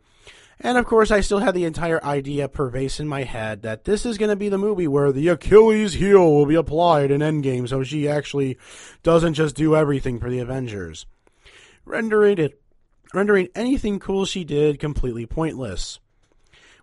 And 0.59 0.77
of 0.77 0.85
course, 0.85 1.09
I 1.09 1.21
still 1.21 1.39
had 1.39 1.55
the 1.55 1.63
entire 1.63 2.03
idea 2.03 2.49
pervasive 2.49 3.05
in 3.05 3.07
my 3.07 3.23
head 3.23 3.61
that 3.61 3.85
this 3.85 4.05
is 4.05 4.17
going 4.17 4.27
to 4.27 4.35
be 4.35 4.49
the 4.49 4.57
movie 4.57 4.89
where 4.89 5.13
the 5.13 5.29
Achilles 5.29 5.93
heel 5.93 6.33
will 6.33 6.45
be 6.45 6.55
applied 6.55 7.11
in 7.11 7.21
Endgame, 7.21 7.69
so 7.69 7.81
she 7.81 8.09
actually 8.09 8.57
doesn't 9.03 9.35
just 9.35 9.55
do 9.55 9.73
everything 9.73 10.19
for 10.19 10.29
the 10.29 10.39
Avengers, 10.39 11.05
rendering 11.85 12.39
it, 12.39 12.61
rendering 13.13 13.47
anything 13.55 13.99
cool 13.99 14.25
she 14.25 14.43
did 14.43 14.81
completely 14.81 15.25
pointless. 15.25 16.00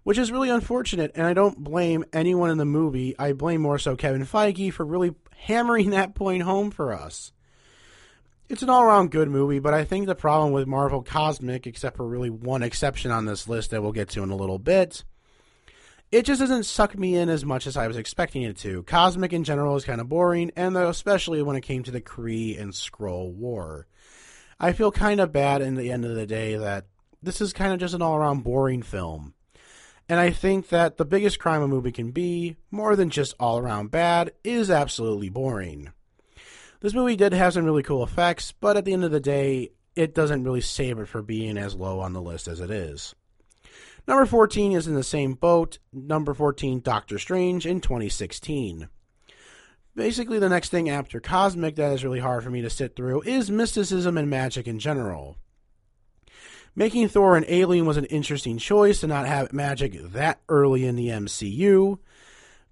Which 0.09 0.19
is 0.19 0.33
really 0.33 0.49
unfortunate, 0.49 1.13
and 1.15 1.27
I 1.27 1.35
don't 1.35 1.63
blame 1.63 2.05
anyone 2.15 2.49
in 2.49 2.57
the 2.57 2.65
movie. 2.65 3.15
I 3.19 3.35
blame 3.35 3.61
more 3.61 3.79
so 3.79 3.95
Kevin 3.95 4.25
Feige 4.25 4.73
for 4.73 4.87
really 4.87 5.15
hammering 5.37 5.91
that 5.91 6.15
point 6.15 6.43
home 6.43 6.71
for 6.71 6.93
us 6.93 7.33
it's 8.49 8.63
an 8.63 8.71
all 8.71 8.83
around 8.83 9.11
good 9.11 9.29
movie, 9.29 9.59
but 9.59 9.75
I 9.75 9.85
think 9.85 10.07
the 10.07 10.15
problem 10.15 10.53
with 10.53 10.67
Marvel 10.67 11.03
Cosmic, 11.03 11.67
except 11.67 11.97
for 11.97 12.07
really 12.07 12.31
one 12.31 12.63
exception 12.63 13.11
on 13.11 13.27
this 13.27 13.47
list 13.47 13.71
that 13.71 13.83
we'll 13.83 13.93
get 13.93 14.09
to 14.11 14.23
in 14.23 14.31
a 14.31 14.37
little 14.37 14.59
bit, 14.59 15.05
it 16.11 16.25
just 16.25 16.41
doesn't 16.41 16.65
suck 16.65 16.99
me 16.99 17.15
in 17.15 17.29
as 17.29 17.45
much 17.45 17.67
as 17.67 17.77
I 17.77 17.87
was 17.87 17.99
expecting 17.99 18.43
it 18.43 18.57
to. 18.59 18.83
Cosmic 18.85 19.35
in 19.35 19.45
general 19.45 19.77
is 19.77 19.85
kind 19.85 20.01
of 20.01 20.09
boring, 20.09 20.51
and 20.57 20.77
especially 20.77 21.43
when 21.43 21.57
it 21.57 21.61
came 21.61 21.83
to 21.83 21.91
the 21.91 22.01
Kree 22.01 22.59
and 22.59 22.73
Skrull 22.73 23.33
War. 23.35 23.87
I 24.59 24.73
feel 24.73 24.91
kind 24.91 25.21
of 25.21 25.33
bad 25.33 25.61
in 25.61 25.75
the 25.75 25.93
end 25.93 26.07
of 26.07 26.15
the 26.15 26.27
day 26.27 26.57
that 26.57 26.87
this 27.23 27.43
is 27.43 27.53
kind 27.53 27.75
of 27.75 27.81
just 27.81 27.95
an 27.95 28.01
all 28.01 28.17
around 28.17 28.45
boring 28.45 28.83
film. 28.83 29.35
And 30.09 30.19
I 30.19 30.31
think 30.31 30.69
that 30.69 30.97
the 30.97 31.05
biggest 31.05 31.39
crime 31.39 31.63
a 31.63 31.69
movie 31.69 31.93
can 31.93 32.13
be, 32.13 32.57
more 32.71 32.97
than 32.97 33.11
just 33.11 33.35
all 33.39 33.59
around 33.59 33.91
bad, 33.91 34.33
is 34.43 34.71
absolutely 34.71 35.29
boring. 35.29 35.93
This 36.81 36.95
movie 36.95 37.17
did 37.17 37.33
have 37.33 37.53
some 37.53 37.65
really 37.65 37.83
cool 37.83 38.03
effects, 38.03 38.53
but 38.53 38.77
at 38.77 38.85
the 38.85 38.93
end 38.93 39.05
of 39.05 39.11
the 39.11 39.21
day, 39.21 39.71
it 39.97 40.15
doesn't 40.15 40.45
really 40.45 40.61
save 40.61 40.99
it 40.99 41.09
for 41.09 41.23
being 41.23 41.59
as 41.59 41.75
low 41.75 42.01
on 42.01 42.13
the 42.13 42.23
list 42.23 42.49
as 42.49 42.61
it 42.61 42.71
is. 42.71 43.15
Number 44.07 44.25
14 44.25 44.73
is 44.73 44.87
in 44.87 44.95
the 44.95 45.03
same 45.03 45.35
boat. 45.35 45.79
Number 45.93 46.33
14, 46.33 46.81
Doctor 46.81 47.19
Strange 47.19 47.67
in 47.67 47.81
2016. 47.83 48.89
Basically, 49.95 50.39
the 50.39 50.49
next 50.49 50.71
thing 50.71 50.89
after 50.89 51.21
Cosmic 51.21 51.75
that 51.77 51.93
is 51.93 52.05
really 52.05 52.21
hard 52.21 52.45
for 52.45 52.51
me 52.51 52.63
to 52.63 52.71
sit 52.71 52.97
through 52.97 53.23
is 53.23 53.51
mysticism 53.51 54.17
and 54.17 54.31
magic 54.31 54.67
in 54.67 54.79
general. 54.79 55.37
Making 56.79 57.09
Thor 57.09 57.37
an 57.37 57.45
alien 57.49 57.87
was 57.87 57.97
an 57.97 58.05
interesting 58.05 58.57
choice 58.57 59.01
to 59.01 59.09
not 59.09 59.27
have 59.27 59.53
magic 59.53 60.01
that 60.13 60.39
early 60.49 60.87
in 60.87 60.95
the 60.95 61.09
MCU, 61.09 61.99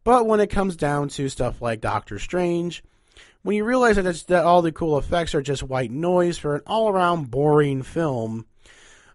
but 0.05 0.29
when 0.29 0.39
it 0.39 0.47
comes 0.47 0.77
down 0.77 1.09
to 1.09 1.29
stuff 1.29 1.61
like 1.61 1.81
Doctor 1.81 2.21
Strange, 2.21 2.85
when 3.43 3.57
you 3.57 3.65
realize 3.65 3.97
that, 3.97 4.05
that 4.29 4.45
all 4.45 4.63
the 4.63 4.71
cool 4.71 4.97
effects 4.97 5.35
are 5.35 5.43
just 5.43 5.65
white 5.65 5.91
noise 5.91 6.39
for 6.39 6.55
an 6.55 6.63
all 6.69 6.89
around 6.89 7.33
boring 7.33 7.83
film, 7.83 8.47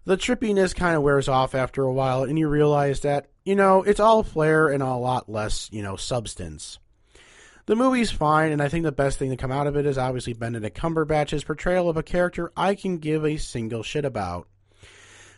the 0.04 0.18
trippiness 0.18 0.74
kind 0.74 0.94
of 0.94 1.02
wears 1.02 1.26
off 1.26 1.54
after 1.54 1.84
a 1.84 1.92
while, 1.94 2.24
and 2.24 2.38
you 2.38 2.46
realize 2.46 3.00
that, 3.00 3.30
you 3.46 3.56
know, 3.56 3.82
it's 3.82 3.98
all 3.98 4.22
flair 4.22 4.68
and 4.68 4.82
a 4.82 4.94
lot 4.94 5.26
less, 5.26 5.70
you 5.72 5.82
know, 5.82 5.96
substance. 5.96 6.78
The 7.64 7.76
movie's 7.76 8.10
fine, 8.10 8.52
and 8.52 8.60
I 8.60 8.68
think 8.68 8.82
the 8.82 8.92
best 8.92 9.18
thing 9.18 9.30
to 9.30 9.38
come 9.38 9.52
out 9.52 9.66
of 9.66 9.74
it 9.74 9.86
is 9.86 9.96
obviously 9.96 10.34
Benedict 10.34 10.76
Cumberbatch's 10.76 11.44
portrayal 11.44 11.88
of 11.88 11.96
a 11.96 12.02
character 12.02 12.52
I 12.58 12.74
can 12.74 12.98
give 12.98 13.24
a 13.24 13.38
single 13.38 13.82
shit 13.82 14.04
about. 14.04 14.48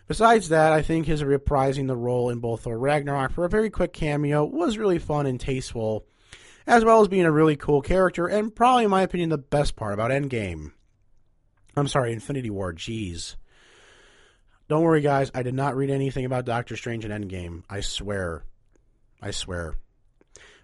Besides 0.07 0.51
that, 0.51 0.73
I 0.73 0.83
think 0.83 1.07
his 1.07 1.23
reprising 1.23 1.87
the 1.87 1.97
role 1.97 2.29
in 2.29 2.39
both 2.39 2.63
Thor 2.63 2.79
Ragnarok 2.79 3.33
for 3.33 3.45
a 3.45 3.49
very 3.49 3.71
quick 3.71 3.93
cameo 3.93 4.45
was 4.45 4.77
really 4.77 4.99
fun 4.99 5.27
and 5.27 5.41
tasteful, 5.41 6.05
as 6.67 6.85
well 6.85 7.01
as 7.01 7.09
being 7.09 7.25
a 7.25 7.33
really 7.33 7.57
cool 7.57 7.81
character, 7.81 8.27
and 8.27 8.55
probably, 8.55 8.85
in 8.85 8.91
my 8.91 9.03
opinion, 9.03 9.31
the 9.31 9.39
best 9.39 9.77
part 9.77 9.95
about 9.95 10.11
Endgame. 10.11 10.73
I'm 11.77 11.89
sorry, 11.89 12.13
Infinity 12.13 12.51
War, 12.51 12.75
jeez. 12.75 13.37
Don't 14.69 14.83
worry, 14.83 15.01
guys, 15.01 15.31
I 15.35 15.43
did 15.43 15.55
not 15.55 15.77
read 15.77 15.91
anything 15.91 16.25
about 16.25 16.45
Doctor 16.45 16.77
Strange 16.77 17.05
in 17.05 17.11
Endgame. 17.11 17.65
I 17.69 17.81
swear. 17.81 18.45
I 19.21 19.31
swear. 19.31 19.77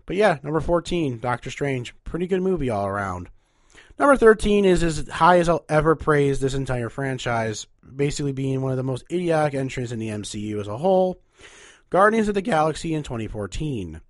But 0.07 0.17
yeah, 0.17 0.39
number 0.43 0.61
14, 0.61 1.19
Doctor 1.19 1.51
Strange. 1.51 1.95
Pretty 2.05 2.27
good 2.27 2.43
movie 2.43 2.71
all 2.71 2.87
around. 2.87 3.31
Number 4.01 4.17
13 4.17 4.65
is 4.65 4.83
as 4.83 5.07
high 5.09 5.41
as 5.41 5.49
I'll 5.51 5.67
ever 5.69 5.95
praise 5.95 6.41
this 6.41 6.55
entire 6.55 6.89
franchise, 6.89 7.67
basically 7.95 8.33
being 8.33 8.63
one 8.63 8.71
of 8.71 8.79
the 8.79 8.83
most 8.83 9.05
idiotic 9.13 9.53
entries 9.53 9.93
in 9.93 9.99
the 9.99 10.09
MCU 10.09 10.59
as 10.59 10.69
a 10.69 10.79
whole 10.79 11.21
Guardians 11.91 12.27
of 12.27 12.35
the 12.35 12.41
Galaxy 12.41 12.95
in 12.95 13.03
2014. 13.03 14.01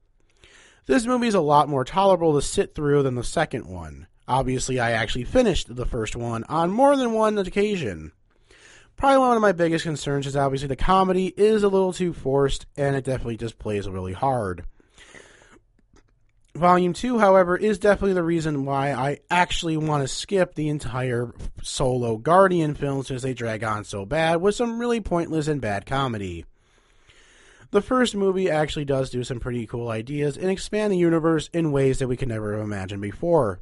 This 0.87 1.07
movie 1.07 1.27
is 1.27 1.35
a 1.35 1.41
lot 1.41 1.69
more 1.69 1.85
tolerable 1.85 2.35
to 2.35 2.41
sit 2.41 2.73
through 2.73 3.03
than 3.03 3.17
the 3.17 3.25
second 3.25 3.67
one. 3.67 4.07
Obviously, 4.29 4.79
I 4.79 4.93
actually 4.93 5.25
finished 5.25 5.75
the 5.75 5.87
first 5.87 6.15
one 6.15 6.45
on 6.45 6.71
more 6.71 6.97
than 6.97 7.11
one 7.11 7.37
occasion. 7.37 8.13
Probably 8.97 9.19
one 9.19 9.35
of 9.35 9.43
my 9.43 9.51
biggest 9.51 9.83
concerns 9.83 10.25
is 10.25 10.37
obviously 10.37 10.69
the 10.69 10.77
comedy 10.77 11.35
is 11.37 11.65
a 11.65 11.69
little 11.69 11.93
too 11.93 12.13
forced, 12.13 12.65
and 12.77 12.95
it 12.95 13.03
definitely 13.03 13.39
just 13.39 13.59
plays 13.59 13.89
really 13.89 14.13
hard. 14.13 14.67
Volume 16.55 16.93
2, 16.93 17.21
however, 17.21 17.57
is 17.57 17.79
definitely 17.79 18.15
the 18.15 18.25
reason 18.25 18.65
why 18.65 18.93
I 18.93 19.19
actually 19.31 19.77
want 19.77 20.03
to 20.03 20.09
skip 20.09 20.55
the 20.55 20.69
entire 20.69 21.33
solo 21.63 22.17
Guardian 22.17 22.75
film 22.75 23.05
since 23.05 23.23
they 23.23 23.35
drag 23.35 23.63
on 23.63 23.85
so 23.85 24.05
bad 24.05 24.41
with 24.41 24.57
some 24.57 24.81
really 24.81 25.01
pointless 25.01 25.47
and 25.47 25.61
bad 25.61 25.87
comedy. 25.87 26.45
The 27.71 27.81
first 27.81 28.17
movie 28.17 28.51
actually 28.51 28.85
does 28.85 29.11
do 29.11 29.23
some 29.23 29.39
pretty 29.39 29.65
cool 29.69 29.91
ideas 29.91 30.37
and 30.37 30.51
expand 30.51 30.93
the 30.93 30.99
universe 30.99 31.49
in 31.53 31.71
ways 31.71 32.01
that 32.01 32.09
we 32.09 32.17
could 32.17 32.29
never 32.29 32.55
have 32.55 32.63
imagined 32.63 33.01
before. 33.01 33.61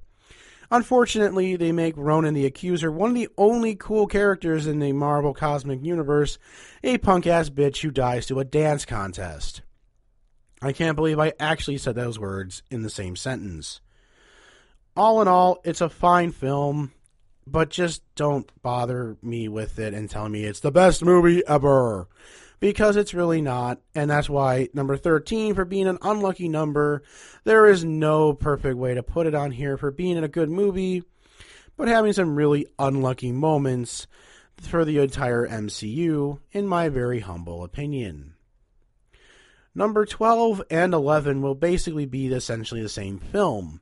Unfortunately, 0.70 1.56
they 1.56 1.72
make 1.72 1.94
Ronan 1.96 2.32
the 2.32 2.46
Accuser 2.46 2.90
one 2.90 3.10
of 3.10 3.16
the 3.16 3.28
only 3.36 3.74
cool 3.74 4.06
characters 4.06 4.66
in 4.66 4.78
the 4.78 4.92
Marvel 4.92 5.34
Cosmic 5.34 5.84
Universe, 5.84 6.38
a 6.82 6.96
punk 6.96 7.26
ass 7.26 7.50
bitch 7.50 7.82
who 7.82 7.90
dies 7.90 8.24
to 8.26 8.40
a 8.40 8.44
dance 8.44 8.86
contest. 8.86 9.60
I 10.60 10.72
can't 10.72 10.96
believe 10.96 11.18
I 11.18 11.32
actually 11.38 11.78
said 11.78 11.94
those 11.94 12.18
words 12.18 12.62
in 12.70 12.82
the 12.82 12.90
same 12.90 13.16
sentence. 13.16 13.80
All 14.96 15.22
in 15.22 15.28
all, 15.28 15.60
it's 15.64 15.80
a 15.80 15.88
fine 15.88 16.32
film, 16.32 16.92
but 17.46 17.70
just 17.70 18.02
don't 18.16 18.50
bother 18.62 19.16
me 19.22 19.48
with 19.48 19.78
it 19.78 19.94
and 19.94 20.10
tell 20.10 20.28
me 20.28 20.44
it's 20.44 20.60
the 20.60 20.72
best 20.72 21.04
movie 21.04 21.46
ever. 21.46 22.08
Because 22.60 22.96
it's 22.96 23.14
really 23.14 23.40
not, 23.40 23.80
and 23.94 24.10
that's 24.10 24.28
why 24.28 24.68
number 24.74 24.96
13 24.96 25.54
for 25.54 25.64
being 25.64 25.86
an 25.86 25.98
unlucky 26.02 26.48
number. 26.48 27.04
There 27.44 27.66
is 27.68 27.84
no 27.84 28.32
perfect 28.32 28.76
way 28.76 28.94
to 28.94 29.02
put 29.04 29.28
it 29.28 29.34
on 29.36 29.52
here 29.52 29.76
for 29.76 29.92
being 29.92 30.18
a 30.18 30.26
good 30.26 30.50
movie, 30.50 31.04
but 31.76 31.86
having 31.86 32.12
some 32.12 32.34
really 32.34 32.66
unlucky 32.76 33.30
moments 33.30 34.08
for 34.60 34.84
the 34.84 34.98
entire 34.98 35.46
MCU, 35.46 36.40
in 36.50 36.66
my 36.66 36.88
very 36.88 37.20
humble 37.20 37.62
opinion. 37.62 38.34
Number 39.78 40.04
12 40.04 40.64
and 40.70 40.92
11 40.92 41.40
will 41.40 41.54
basically 41.54 42.04
be 42.04 42.26
essentially 42.26 42.82
the 42.82 42.88
same 42.88 43.20
film. 43.20 43.80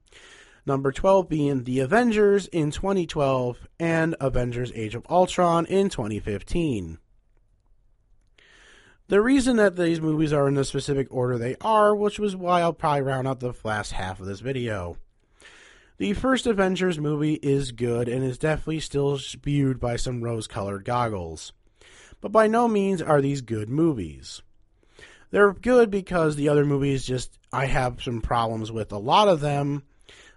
Number 0.67 0.93
12 0.93 1.27
being 1.27 1.65
The 1.65 1.81
Avengers 1.81 2.49
in 2.49 2.71
2012 2.71 3.67
and 3.81 4.15
Avengers 4.21 4.71
Age 4.75 4.95
of 4.95 5.07
Ultron 5.09 5.65
in 5.65 5.89
2015. 5.89 6.99
The 9.09 9.23
reason 9.23 9.57
that 9.57 9.77
these 9.77 9.99
movies 10.03 10.35
are 10.35 10.47
in 10.47 10.53
the 10.57 10.67
specific 10.67 11.09
order 11.11 11.39
they 11.39 11.57
are, 11.63 11.97
which 11.97 12.19
was 12.19 12.37
why 12.37 12.61
I'll 12.61 12.75
probably 12.75 13.01
round 13.01 13.27
out 13.27 13.41
the 13.41 13.55
last 13.65 13.93
half 13.93 14.21
of 14.21 14.27
this 14.27 14.41
video. 14.41 14.99
The 15.97 16.13
first 16.13 16.47
Avengers 16.47 16.99
movie 16.99 17.37
is 17.43 17.73
good 17.73 18.07
and 18.07 18.23
is 18.23 18.37
definitely 18.37 18.81
still 18.81 19.19
viewed 19.43 19.81
by 19.81 19.97
some 19.97 20.23
rose 20.23 20.47
colored 20.47 20.85
goggles. 20.85 21.55
But 22.21 22.33
by 22.33 22.49
no 22.49 22.69
means 22.69 23.01
are 23.01 23.23
these 23.23 23.41
good 23.41 23.71
movies. 23.71 24.43
They're 25.37 25.53
good 25.53 25.91
because 25.91 26.35
the 26.35 26.49
other 26.49 26.65
movies 26.65 27.05
just, 27.05 27.39
I 27.53 27.67
have 27.67 28.03
some 28.03 28.23
problems 28.23 28.73
with 28.73 28.91
a 28.93 28.99
lot 28.99 29.29
of 29.29 29.41
them 29.41 29.83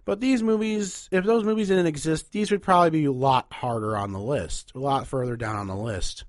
but 0.09 0.21
these 0.21 0.41
movies, 0.41 1.07
if 1.11 1.23
those 1.23 1.43
movies 1.43 1.67
didn't 1.67 1.85
exist, 1.85 2.31
these 2.31 2.49
would 2.49 2.63
probably 2.63 2.89
be 2.89 3.05
a 3.05 3.11
lot 3.11 3.53
harder 3.53 3.95
on 3.95 4.11
the 4.11 4.19
list, 4.19 4.71
a 4.73 4.79
lot 4.79 5.05
further 5.05 5.35
down 5.35 5.55
on 5.55 5.67
the 5.67 5.75
list. 5.75 6.23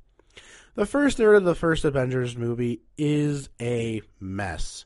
The 0.75 0.85
first 0.85 1.17
third 1.17 1.37
of 1.37 1.45
the 1.45 1.55
first 1.55 1.87
Avengers 1.87 2.37
movie 2.37 2.83
is 2.99 3.49
a 3.59 4.03
mess. 4.21 4.85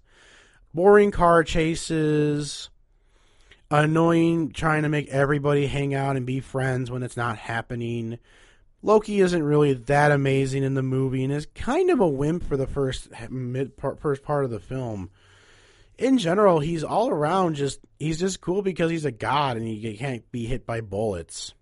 Boring 0.73 1.11
car 1.11 1.43
chases, 1.43 2.71
annoying 3.69 4.53
trying 4.53 4.85
to 4.85 4.89
make 4.89 5.09
everybody 5.09 5.67
hang 5.67 5.93
out 5.93 6.15
and 6.15 6.25
be 6.25 6.39
friends 6.39 6.89
when 6.89 7.03
it's 7.03 7.17
not 7.17 7.37
happening. 7.37 8.21
Loki 8.85 9.21
isn't 9.21 9.43
really 9.43 9.73
that 9.73 10.13
amazing 10.13 10.63
in 10.63 10.75
the 10.75 10.83
movie 10.83 11.25
and 11.25 11.33
is 11.33 11.47
kind 11.55 11.91
of 11.91 12.01
a 12.01 12.07
wimp 12.07 12.47
for 12.47 12.57
the 12.57 12.67
first 12.67 13.09
mid 13.31 13.77
part, 13.77 13.99
first 13.99 14.23
part 14.23 14.45
of 14.45 14.51
the 14.51 14.61
film 14.61 15.11
in 15.99 16.19
general, 16.19 16.61
he's 16.61 16.85
all 16.85 17.11
around 17.11 17.55
just 17.55 17.81
he's 17.99 18.19
just 18.19 18.41
cool 18.41 18.63
because 18.63 18.91
he's 18.91 19.05
a 19.05 19.13
god 19.13 19.57
and 19.57 19.67
he 19.67 19.97
can't 19.97 20.31
be 20.33 20.47
hit 20.47 20.67
by 20.67 20.81
bullets. 20.81 21.55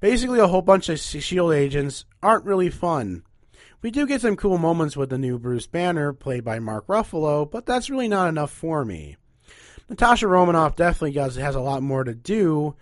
Basically, 0.00 0.40
a 0.40 0.46
whole 0.46 0.62
bunch 0.62 0.88
of 0.88 0.98
Shield 0.98 1.52
agents 1.52 2.04
aren't 2.22 2.46
really 2.46 2.70
fun. 2.70 3.22
We 3.82 3.90
do 3.90 4.06
get 4.06 4.20
some 4.20 4.36
cool 4.36 4.58
moments 4.58 4.96
with 4.96 5.10
the 5.10 5.18
new 5.18 5.38
Bruce 5.38 5.66
Banner, 5.66 6.12
played 6.12 6.44
by 6.44 6.58
Mark 6.58 6.86
Ruffalo, 6.86 7.50
but 7.50 7.66
that's 7.66 7.90
really 7.90 8.08
not 8.08 8.28
enough 8.28 8.50
for 8.50 8.84
me. 8.84 9.16
Natasha 9.88 10.26
Romanoff 10.26 10.76
definitely 10.76 11.12
has 11.20 11.54
a 11.54 11.60
lot 11.60 11.82
more 11.82 12.04
to 12.04 12.14
do, 12.14 12.76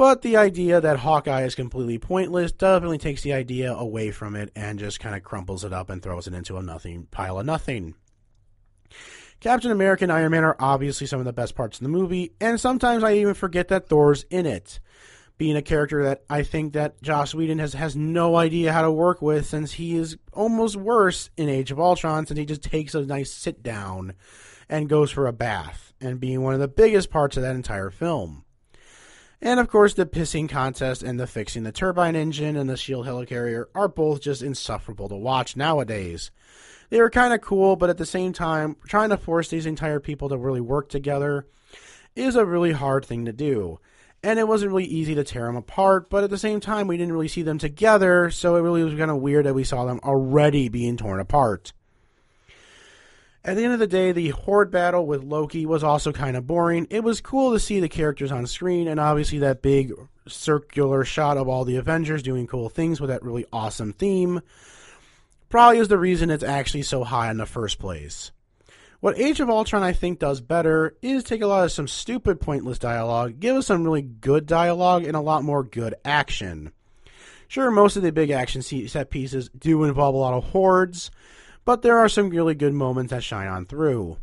but 0.00 0.22
the 0.22 0.38
idea 0.38 0.80
that 0.80 1.00
Hawkeye 1.00 1.42
is 1.42 1.54
completely 1.54 1.98
pointless 1.98 2.52
definitely 2.52 2.96
takes 2.96 3.20
the 3.20 3.34
idea 3.34 3.74
away 3.74 4.10
from 4.10 4.34
it 4.34 4.50
and 4.56 4.78
just 4.78 4.98
kind 4.98 5.14
of 5.14 5.22
crumples 5.22 5.62
it 5.62 5.74
up 5.74 5.90
and 5.90 6.02
throws 6.02 6.26
it 6.26 6.32
into 6.32 6.56
a 6.56 6.62
nothing 6.62 7.06
pile 7.10 7.38
of 7.38 7.44
nothing. 7.44 7.94
Captain 9.40 9.70
America 9.70 10.04
and 10.04 10.10
Iron 10.10 10.30
Man 10.30 10.42
are 10.42 10.56
obviously 10.58 11.06
some 11.06 11.18
of 11.18 11.26
the 11.26 11.34
best 11.34 11.54
parts 11.54 11.78
in 11.78 11.84
the 11.84 11.90
movie, 11.90 12.32
and 12.40 12.58
sometimes 12.58 13.04
I 13.04 13.16
even 13.16 13.34
forget 13.34 13.68
that 13.68 13.90
Thor's 13.90 14.24
in 14.30 14.46
it. 14.46 14.80
Being 15.36 15.56
a 15.56 15.60
character 15.60 16.04
that 16.04 16.22
I 16.30 16.44
think 16.44 16.72
that 16.72 17.02
Joss 17.02 17.34
Whedon 17.34 17.58
has, 17.58 17.74
has 17.74 17.94
no 17.94 18.36
idea 18.36 18.72
how 18.72 18.80
to 18.80 18.90
work 18.90 19.20
with 19.20 19.44
since 19.44 19.72
he 19.72 19.96
is 19.96 20.16
almost 20.32 20.76
worse 20.76 21.28
in 21.36 21.50
Age 21.50 21.72
of 21.72 21.78
Ultron 21.78 22.24
since 22.24 22.38
he 22.38 22.46
just 22.46 22.62
takes 22.62 22.94
a 22.94 23.04
nice 23.04 23.30
sit 23.30 23.62
down 23.62 24.14
and 24.66 24.88
goes 24.88 25.10
for 25.10 25.26
a 25.26 25.32
bath, 25.34 25.92
and 26.00 26.20
being 26.20 26.40
one 26.40 26.54
of 26.54 26.60
the 26.60 26.68
biggest 26.68 27.10
parts 27.10 27.36
of 27.36 27.42
that 27.42 27.54
entire 27.54 27.90
film. 27.90 28.46
And 29.42 29.58
of 29.58 29.68
course, 29.68 29.94
the 29.94 30.06
pissing 30.06 30.48
contest 30.48 31.02
and 31.02 31.18
the 31.18 31.26
fixing 31.26 31.62
the 31.62 31.72
turbine 31.72 32.14
engine 32.14 32.56
and 32.56 32.68
the 32.68 32.76
shield 32.76 33.06
helicarrier 33.06 33.66
are 33.74 33.88
both 33.88 34.20
just 34.20 34.42
insufferable 34.42 35.08
to 35.08 35.16
watch 35.16 35.56
nowadays 35.56 36.30
they 36.90 37.00
were 37.00 37.10
kind 37.10 37.32
of 37.32 37.40
cool, 37.40 37.76
but 37.76 37.88
at 37.88 37.98
the 37.98 38.06
same 38.06 38.32
time, 38.32 38.76
trying 38.86 39.10
to 39.10 39.16
force 39.16 39.48
these 39.48 39.66
entire 39.66 40.00
people 40.00 40.28
to 40.28 40.36
really 40.36 40.60
work 40.60 40.88
together 40.88 41.46
is 42.16 42.34
a 42.34 42.44
really 42.44 42.72
hard 42.72 43.04
thing 43.04 43.24
to 43.24 43.32
do. 43.32 43.78
And 44.22 44.38
it 44.38 44.46
wasn't 44.46 44.72
really 44.72 44.84
easy 44.84 45.14
to 45.14 45.24
tear 45.24 45.46
them 45.46 45.56
apart, 45.56 46.10
but 46.10 46.24
at 46.24 46.30
the 46.30 46.36
same 46.36 46.60
time, 46.60 46.88
we 46.88 46.98
didn't 46.98 47.14
really 47.14 47.28
see 47.28 47.42
them 47.42 47.58
together, 47.58 48.30
so 48.30 48.56
it 48.56 48.60
really 48.60 48.84
was 48.84 48.94
kind 48.94 49.10
of 49.10 49.18
weird 49.18 49.46
that 49.46 49.54
we 49.54 49.64
saw 49.64 49.86
them 49.86 50.00
already 50.02 50.68
being 50.68 50.98
torn 50.98 51.20
apart. 51.20 51.72
At 53.42 53.56
the 53.56 53.64
end 53.64 53.72
of 53.72 53.78
the 53.78 53.86
day, 53.86 54.12
the 54.12 54.28
Horde 54.30 54.70
battle 54.70 55.06
with 55.06 55.24
Loki 55.24 55.64
was 55.64 55.82
also 55.82 56.12
kind 56.12 56.36
of 56.36 56.46
boring. 56.46 56.86
It 56.90 57.02
was 57.02 57.22
cool 57.22 57.52
to 57.52 57.60
see 57.60 57.80
the 57.80 57.88
characters 57.88 58.30
on 58.30 58.46
screen, 58.46 58.86
and 58.86 59.00
obviously 59.00 59.38
that 59.38 59.62
big 59.62 59.92
circular 60.28 61.04
shot 61.04 61.38
of 61.38 61.48
all 61.48 61.64
the 61.64 61.76
Avengers 61.76 62.22
doing 62.22 62.46
cool 62.46 62.68
things 62.68 63.00
with 63.00 63.08
that 63.08 63.22
really 63.22 63.46
awesome 63.52 63.92
theme 63.92 64.42
probably 65.48 65.78
is 65.78 65.88
the 65.88 65.98
reason 65.98 66.30
it's 66.30 66.44
actually 66.44 66.82
so 66.82 67.04
high 67.04 67.30
in 67.30 67.36
the 67.36 67.46
first 67.46 67.78
place. 67.78 68.30
What 69.00 69.18
Age 69.18 69.40
of 69.40 69.50
Ultron 69.50 69.82
I 69.82 69.92
think 69.92 70.18
does 70.18 70.40
better 70.40 70.94
is 71.02 71.24
take 71.24 71.40
a 71.40 71.46
lot 71.46 71.64
of 71.64 71.72
some 71.72 71.88
stupid 71.88 72.40
pointless 72.40 72.78
dialogue, 72.78 73.40
give 73.40 73.56
us 73.56 73.66
some 73.66 73.82
really 73.82 74.02
good 74.02 74.46
dialogue 74.46 75.04
and 75.04 75.16
a 75.16 75.20
lot 75.20 75.42
more 75.42 75.64
good 75.64 75.94
action. 76.04 76.72
Sure, 77.48 77.70
most 77.70 77.96
of 77.96 78.02
the 78.02 78.12
big 78.12 78.30
action 78.30 78.62
set 78.62 79.10
pieces 79.10 79.50
do 79.58 79.82
involve 79.84 80.14
a 80.14 80.18
lot 80.18 80.34
of 80.34 80.44
hordes, 80.44 81.10
but 81.70 81.82
there 81.82 81.98
are 81.98 82.08
some 82.08 82.30
really 82.30 82.56
good 82.56 82.74
moments 82.74 83.12
that 83.12 83.22
shine 83.22 83.46
on 83.46 83.64
through. 83.64 84.18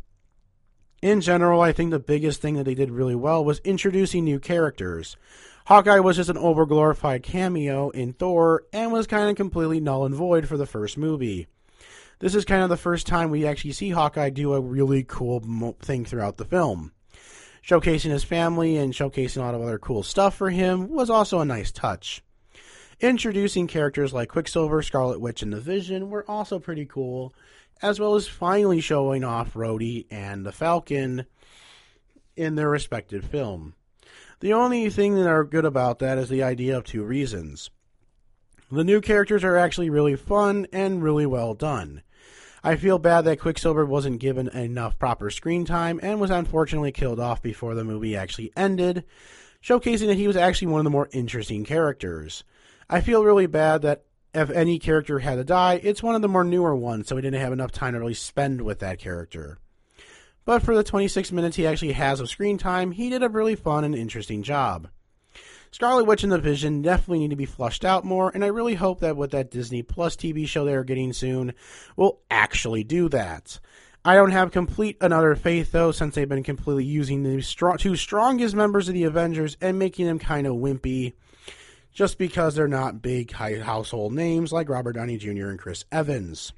In 1.00 1.22
general, 1.22 1.62
I 1.62 1.72
think 1.72 1.90
the 1.90 1.98
biggest 1.98 2.42
thing 2.42 2.56
that 2.56 2.64
they 2.64 2.74
did 2.74 2.90
really 2.90 3.14
well 3.14 3.42
was 3.42 3.58
introducing 3.60 4.24
new 4.24 4.38
characters. 4.38 5.16
Hawkeye 5.64 6.00
was 6.00 6.16
just 6.16 6.28
an 6.28 6.36
overglorified 6.36 7.22
cameo 7.22 7.88
in 7.88 8.12
Thor 8.12 8.64
and 8.70 8.92
was 8.92 9.06
kind 9.06 9.30
of 9.30 9.36
completely 9.36 9.80
null 9.80 10.04
and 10.04 10.14
void 10.14 10.46
for 10.46 10.58
the 10.58 10.66
first 10.66 10.98
movie. 10.98 11.46
This 12.18 12.34
is 12.34 12.44
kind 12.44 12.62
of 12.62 12.68
the 12.68 12.76
first 12.76 13.06
time 13.06 13.30
we 13.30 13.46
actually 13.46 13.72
see 13.72 13.88
Hawkeye 13.88 14.28
do 14.28 14.52
a 14.52 14.60
really 14.60 15.02
cool 15.04 15.74
thing 15.80 16.04
throughout 16.04 16.36
the 16.36 16.44
film. 16.44 16.92
Showcasing 17.66 18.10
his 18.10 18.24
family 18.24 18.76
and 18.76 18.92
showcasing 18.92 19.38
a 19.38 19.40
lot 19.40 19.54
of 19.54 19.62
other 19.62 19.78
cool 19.78 20.02
stuff 20.02 20.34
for 20.34 20.50
him 20.50 20.90
was 20.90 21.08
also 21.08 21.40
a 21.40 21.46
nice 21.46 21.72
touch. 21.72 22.22
Introducing 23.00 23.68
characters 23.68 24.12
like 24.12 24.28
Quicksilver, 24.28 24.82
Scarlet 24.82 25.20
Witch, 25.20 25.40
and 25.42 25.52
the 25.52 25.60
Vision 25.60 26.10
were 26.10 26.28
also 26.28 26.58
pretty 26.58 26.84
cool, 26.84 27.32
as 27.80 28.00
well 28.00 28.16
as 28.16 28.26
finally 28.26 28.80
showing 28.80 29.22
off 29.22 29.54
Rhodey 29.54 30.06
and 30.10 30.44
the 30.44 30.50
Falcon 30.50 31.24
in 32.34 32.56
their 32.56 32.68
respective 32.68 33.24
film. 33.24 33.74
The 34.40 34.52
only 34.52 34.90
thing 34.90 35.14
that 35.14 35.28
are 35.28 35.44
good 35.44 35.64
about 35.64 36.00
that 36.00 36.18
is 36.18 36.28
the 36.28 36.42
idea 36.42 36.76
of 36.76 36.82
two 36.82 37.04
reasons. 37.04 37.70
The 38.68 38.82
new 38.82 39.00
characters 39.00 39.44
are 39.44 39.56
actually 39.56 39.90
really 39.90 40.16
fun 40.16 40.66
and 40.72 41.00
really 41.00 41.26
well 41.26 41.54
done. 41.54 42.02
I 42.64 42.74
feel 42.74 42.98
bad 42.98 43.22
that 43.22 43.38
Quicksilver 43.38 43.86
wasn't 43.86 44.20
given 44.20 44.48
enough 44.48 44.98
proper 44.98 45.30
screen 45.30 45.64
time 45.64 46.00
and 46.02 46.20
was 46.20 46.32
unfortunately 46.32 46.90
killed 46.90 47.20
off 47.20 47.42
before 47.42 47.76
the 47.76 47.84
movie 47.84 48.16
actually 48.16 48.52
ended, 48.56 49.04
showcasing 49.62 50.08
that 50.08 50.16
he 50.16 50.26
was 50.26 50.36
actually 50.36 50.66
one 50.66 50.80
of 50.80 50.84
the 50.84 50.90
more 50.90 51.08
interesting 51.12 51.64
characters. 51.64 52.42
I 52.90 53.00
feel 53.02 53.24
really 53.24 53.46
bad 53.46 53.82
that 53.82 54.04
if 54.34 54.50
any 54.50 54.78
character 54.78 55.18
had 55.18 55.36
to 55.36 55.44
die, 55.44 55.80
it's 55.82 56.02
one 56.02 56.14
of 56.14 56.22
the 56.22 56.28
more 56.28 56.44
newer 56.44 56.74
ones, 56.74 57.08
so 57.08 57.16
we 57.16 57.22
didn't 57.22 57.40
have 57.40 57.52
enough 57.52 57.72
time 57.72 57.92
to 57.92 58.00
really 58.00 58.14
spend 58.14 58.62
with 58.62 58.78
that 58.78 58.98
character. 58.98 59.58
But 60.44 60.62
for 60.62 60.74
the 60.74 60.82
26 60.82 61.30
minutes 61.32 61.56
he 61.56 61.66
actually 61.66 61.92
has 61.92 62.20
of 62.20 62.30
screen 62.30 62.56
time, 62.56 62.92
he 62.92 63.10
did 63.10 63.22
a 63.22 63.28
really 63.28 63.54
fun 63.54 63.84
and 63.84 63.94
interesting 63.94 64.42
job. 64.42 64.88
Scarlet 65.70 66.04
Witch 66.04 66.22
and 66.22 66.32
the 66.32 66.38
Vision 66.38 66.80
definitely 66.80 67.18
need 67.18 67.30
to 67.30 67.36
be 67.36 67.44
flushed 67.44 67.84
out 67.84 68.06
more, 68.06 68.30
and 68.32 68.42
I 68.42 68.48
really 68.48 68.74
hope 68.74 69.00
that 69.00 69.18
with 69.18 69.32
that 69.32 69.50
Disney 69.50 69.82
Plus 69.82 70.16
TV 70.16 70.48
show 70.48 70.64
they're 70.64 70.84
getting 70.84 71.12
soon, 71.12 71.52
will 71.96 72.20
actually 72.30 72.84
do 72.84 73.10
that. 73.10 73.60
I 74.02 74.14
don't 74.14 74.30
have 74.30 74.50
complete 74.50 74.96
another 75.02 75.34
faith 75.34 75.72
though, 75.72 75.92
since 75.92 76.14
they've 76.14 76.26
been 76.26 76.42
completely 76.42 76.84
using 76.84 77.22
the 77.22 77.42
strong, 77.42 77.76
two 77.76 77.96
strongest 77.96 78.54
members 78.54 78.88
of 78.88 78.94
the 78.94 79.04
Avengers 79.04 79.58
and 79.60 79.78
making 79.78 80.06
them 80.06 80.18
kind 80.18 80.46
of 80.46 80.54
wimpy, 80.54 81.12
just 81.98 82.16
because 82.16 82.54
they're 82.54 82.68
not 82.68 83.02
big 83.02 83.32
high 83.32 83.58
household 83.58 84.12
names 84.12 84.52
like 84.52 84.68
Robert 84.68 84.92
Downey 84.92 85.18
Jr. 85.18 85.48
and 85.48 85.58
Chris 85.58 85.84
Evans. 85.90 86.52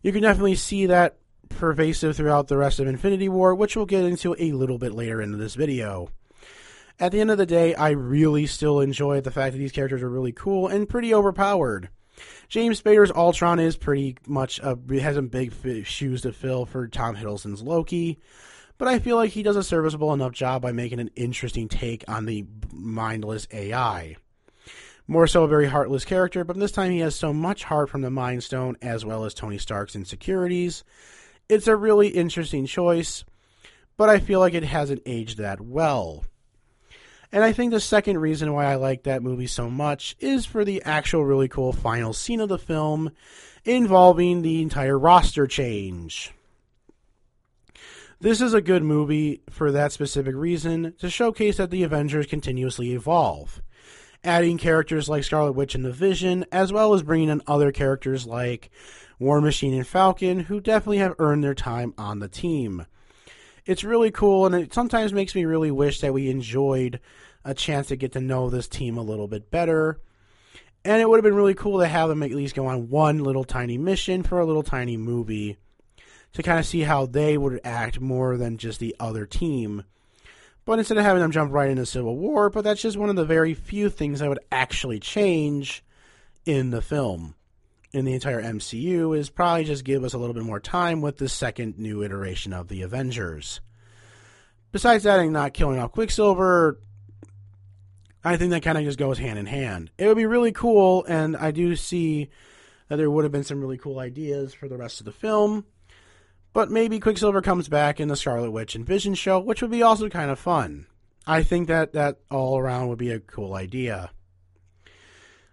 You 0.00 0.12
can 0.12 0.22
definitely 0.22 0.54
see 0.54 0.86
that 0.86 1.18
pervasive 1.50 2.16
throughout 2.16 2.48
the 2.48 2.56
rest 2.56 2.80
of 2.80 2.86
Infinity 2.86 3.28
War, 3.28 3.54
which 3.54 3.76
we'll 3.76 3.84
get 3.84 4.04
into 4.04 4.34
a 4.38 4.52
little 4.52 4.78
bit 4.78 4.94
later 4.94 5.20
in 5.20 5.36
this 5.36 5.56
video. 5.56 6.08
At 6.98 7.12
the 7.12 7.20
end 7.20 7.30
of 7.30 7.36
the 7.36 7.44
day, 7.44 7.74
I 7.74 7.90
really 7.90 8.46
still 8.46 8.80
enjoy 8.80 9.20
the 9.20 9.30
fact 9.30 9.52
that 9.52 9.58
these 9.58 9.72
characters 9.72 10.02
are 10.02 10.08
really 10.08 10.32
cool 10.32 10.68
and 10.68 10.88
pretty 10.88 11.12
overpowered. 11.12 11.90
James 12.48 12.80
Spader's 12.80 13.12
Ultron 13.12 13.60
is 13.60 13.76
pretty 13.76 14.16
much 14.26 14.58
a, 14.60 14.78
has 15.02 15.16
some 15.16 15.28
big 15.28 15.52
shoes 15.84 16.22
to 16.22 16.32
fill 16.32 16.64
for 16.64 16.88
Tom 16.88 17.14
Hiddleston's 17.14 17.60
Loki, 17.60 18.20
but 18.82 18.92
I 18.92 18.98
feel 18.98 19.14
like 19.14 19.30
he 19.30 19.44
does 19.44 19.54
a 19.54 19.62
serviceable 19.62 20.12
enough 20.12 20.32
job 20.32 20.60
by 20.60 20.72
making 20.72 20.98
an 20.98 21.12
interesting 21.14 21.68
take 21.68 22.02
on 22.08 22.26
the 22.26 22.44
mindless 22.72 23.46
AI. 23.52 24.16
More 25.06 25.28
so, 25.28 25.44
a 25.44 25.48
very 25.48 25.68
heartless 25.68 26.04
character, 26.04 26.42
but 26.42 26.58
this 26.58 26.72
time 26.72 26.90
he 26.90 26.98
has 26.98 27.14
so 27.14 27.32
much 27.32 27.62
heart 27.62 27.88
from 27.88 28.00
the 28.00 28.10
Mind 28.10 28.42
Stone 28.42 28.78
as 28.82 29.04
well 29.04 29.24
as 29.24 29.34
Tony 29.34 29.56
Stark's 29.56 29.94
insecurities. 29.94 30.82
It's 31.48 31.68
a 31.68 31.76
really 31.76 32.08
interesting 32.08 32.66
choice, 32.66 33.24
but 33.96 34.08
I 34.08 34.18
feel 34.18 34.40
like 34.40 34.54
it 34.54 34.64
hasn't 34.64 35.02
aged 35.06 35.38
that 35.38 35.60
well. 35.60 36.24
And 37.30 37.44
I 37.44 37.52
think 37.52 37.70
the 37.70 37.78
second 37.78 38.18
reason 38.18 38.52
why 38.52 38.64
I 38.64 38.74
like 38.74 39.04
that 39.04 39.22
movie 39.22 39.46
so 39.46 39.70
much 39.70 40.16
is 40.18 40.44
for 40.44 40.64
the 40.64 40.82
actual 40.82 41.24
really 41.24 41.46
cool 41.46 41.72
final 41.72 42.12
scene 42.12 42.40
of 42.40 42.48
the 42.48 42.58
film 42.58 43.12
involving 43.64 44.42
the 44.42 44.60
entire 44.60 44.98
roster 44.98 45.46
change. 45.46 46.32
This 48.22 48.40
is 48.40 48.54
a 48.54 48.62
good 48.62 48.84
movie 48.84 49.42
for 49.50 49.72
that 49.72 49.90
specific 49.90 50.36
reason 50.36 50.94
to 51.00 51.10
showcase 51.10 51.56
that 51.56 51.72
the 51.72 51.82
Avengers 51.82 52.24
continuously 52.24 52.92
evolve, 52.92 53.60
adding 54.22 54.58
characters 54.58 55.08
like 55.08 55.24
Scarlet 55.24 55.54
Witch 55.54 55.74
and 55.74 55.84
the 55.84 55.90
Vision, 55.90 56.46
as 56.52 56.72
well 56.72 56.94
as 56.94 57.02
bringing 57.02 57.30
in 57.30 57.42
other 57.48 57.72
characters 57.72 58.24
like 58.24 58.70
War 59.18 59.40
Machine 59.40 59.74
and 59.74 59.84
Falcon, 59.84 60.38
who 60.38 60.60
definitely 60.60 60.98
have 60.98 61.16
earned 61.18 61.42
their 61.42 61.52
time 61.52 61.94
on 61.98 62.20
the 62.20 62.28
team. 62.28 62.86
It's 63.66 63.82
really 63.82 64.12
cool, 64.12 64.46
and 64.46 64.54
it 64.54 64.72
sometimes 64.72 65.12
makes 65.12 65.34
me 65.34 65.44
really 65.44 65.72
wish 65.72 65.98
that 65.98 66.14
we 66.14 66.30
enjoyed 66.30 67.00
a 67.44 67.54
chance 67.54 67.88
to 67.88 67.96
get 67.96 68.12
to 68.12 68.20
know 68.20 68.48
this 68.48 68.68
team 68.68 68.96
a 68.96 69.02
little 69.02 69.26
bit 69.26 69.50
better 69.50 70.00
and 70.84 71.00
it 71.00 71.08
would 71.08 71.16
have 71.16 71.24
been 71.24 71.34
really 71.34 71.54
cool 71.54 71.80
to 71.80 71.86
have 71.86 72.08
them 72.08 72.22
at 72.22 72.30
least 72.30 72.54
go 72.54 72.66
on 72.66 72.88
one 72.88 73.18
little 73.18 73.44
tiny 73.44 73.78
mission 73.78 74.22
for 74.22 74.38
a 74.38 74.44
little 74.44 74.62
tiny 74.62 74.96
movie 74.96 75.58
to 76.34 76.42
kind 76.42 76.58
of 76.58 76.66
see 76.66 76.80
how 76.80 77.06
they 77.06 77.36
would 77.36 77.60
act 77.64 78.00
more 78.00 78.36
than 78.36 78.58
just 78.58 78.80
the 78.80 78.96
other 78.98 79.26
team. 79.26 79.84
But 80.64 80.78
instead 80.78 80.98
of 80.98 81.04
having 81.04 81.22
them 81.22 81.32
jump 81.32 81.52
right 81.52 81.70
into 81.70 81.86
Civil 81.86 82.16
War, 82.16 82.48
but 82.48 82.62
that's 82.64 82.82
just 82.82 82.96
one 82.96 83.10
of 83.10 83.16
the 83.16 83.24
very 83.24 83.52
few 83.54 83.90
things 83.90 84.22
I 84.22 84.28
would 84.28 84.38
actually 84.50 85.00
change 85.00 85.84
in 86.46 86.70
the 86.70 86.82
film. 86.82 87.34
In 87.92 88.06
the 88.06 88.14
entire 88.14 88.42
MCU 88.42 89.16
is 89.16 89.28
probably 89.28 89.64
just 89.64 89.84
give 89.84 90.02
us 90.02 90.14
a 90.14 90.18
little 90.18 90.32
bit 90.32 90.44
more 90.44 90.60
time 90.60 91.02
with 91.02 91.18
the 91.18 91.28
second 91.28 91.78
new 91.78 92.02
iteration 92.02 92.54
of 92.54 92.68
the 92.68 92.82
Avengers. 92.82 93.60
Besides 94.70 95.04
that, 95.04 95.20
and 95.20 95.34
not 95.34 95.52
killing 95.52 95.78
off 95.78 95.92
Quicksilver, 95.92 96.78
I 98.24 98.38
think 98.38 98.52
that 98.52 98.62
kind 98.62 98.78
of 98.78 98.84
just 98.84 98.98
goes 98.98 99.18
hand 99.18 99.38
in 99.38 99.44
hand. 99.44 99.90
It 99.98 100.06
would 100.06 100.16
be 100.16 100.24
really 100.24 100.52
cool, 100.52 101.04
and 101.04 101.36
I 101.36 101.50
do 101.50 101.76
see 101.76 102.30
that 102.88 102.96
there 102.96 103.10
would 103.10 103.24
have 103.24 103.32
been 103.32 103.44
some 103.44 103.60
really 103.60 103.76
cool 103.76 103.98
ideas 103.98 104.54
for 104.54 104.68
the 104.68 104.78
rest 104.78 105.00
of 105.00 105.04
the 105.04 105.12
film. 105.12 105.66
But 106.52 106.70
maybe 106.70 107.00
Quicksilver 107.00 107.40
comes 107.40 107.68
back 107.68 107.98
in 107.98 108.08
the 108.08 108.16
Scarlet 108.16 108.50
Witch 108.50 108.74
and 108.74 108.86
Vision 108.86 109.14
show, 109.14 109.38
which 109.38 109.62
would 109.62 109.70
be 109.70 109.82
also 109.82 110.08
kind 110.08 110.30
of 110.30 110.38
fun. 110.38 110.86
I 111.26 111.42
think 111.42 111.68
that 111.68 111.92
that 111.92 112.18
all 112.30 112.58
around 112.58 112.88
would 112.88 112.98
be 112.98 113.10
a 113.10 113.20
cool 113.20 113.54
idea. 113.54 114.10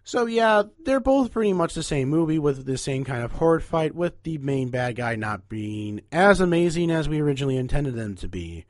So 0.03 0.25
yeah, 0.25 0.63
they're 0.83 0.99
both 0.99 1.31
pretty 1.31 1.53
much 1.53 1.75
the 1.75 1.83
same 1.83 2.09
movie 2.09 2.39
with 2.39 2.65
the 2.65 2.77
same 2.79 3.05
kind 3.05 3.23
of 3.23 3.33
horde 3.33 3.63
fight, 3.63 3.93
with 3.93 4.23
the 4.23 4.39
main 4.39 4.69
bad 4.69 4.95
guy 4.95 5.15
not 5.15 5.47
being 5.47 6.01
as 6.11 6.41
amazing 6.41 6.89
as 6.89 7.07
we 7.07 7.21
originally 7.21 7.57
intended 7.57 7.93
them 7.93 8.15
to 8.15 8.27
be. 8.27 8.65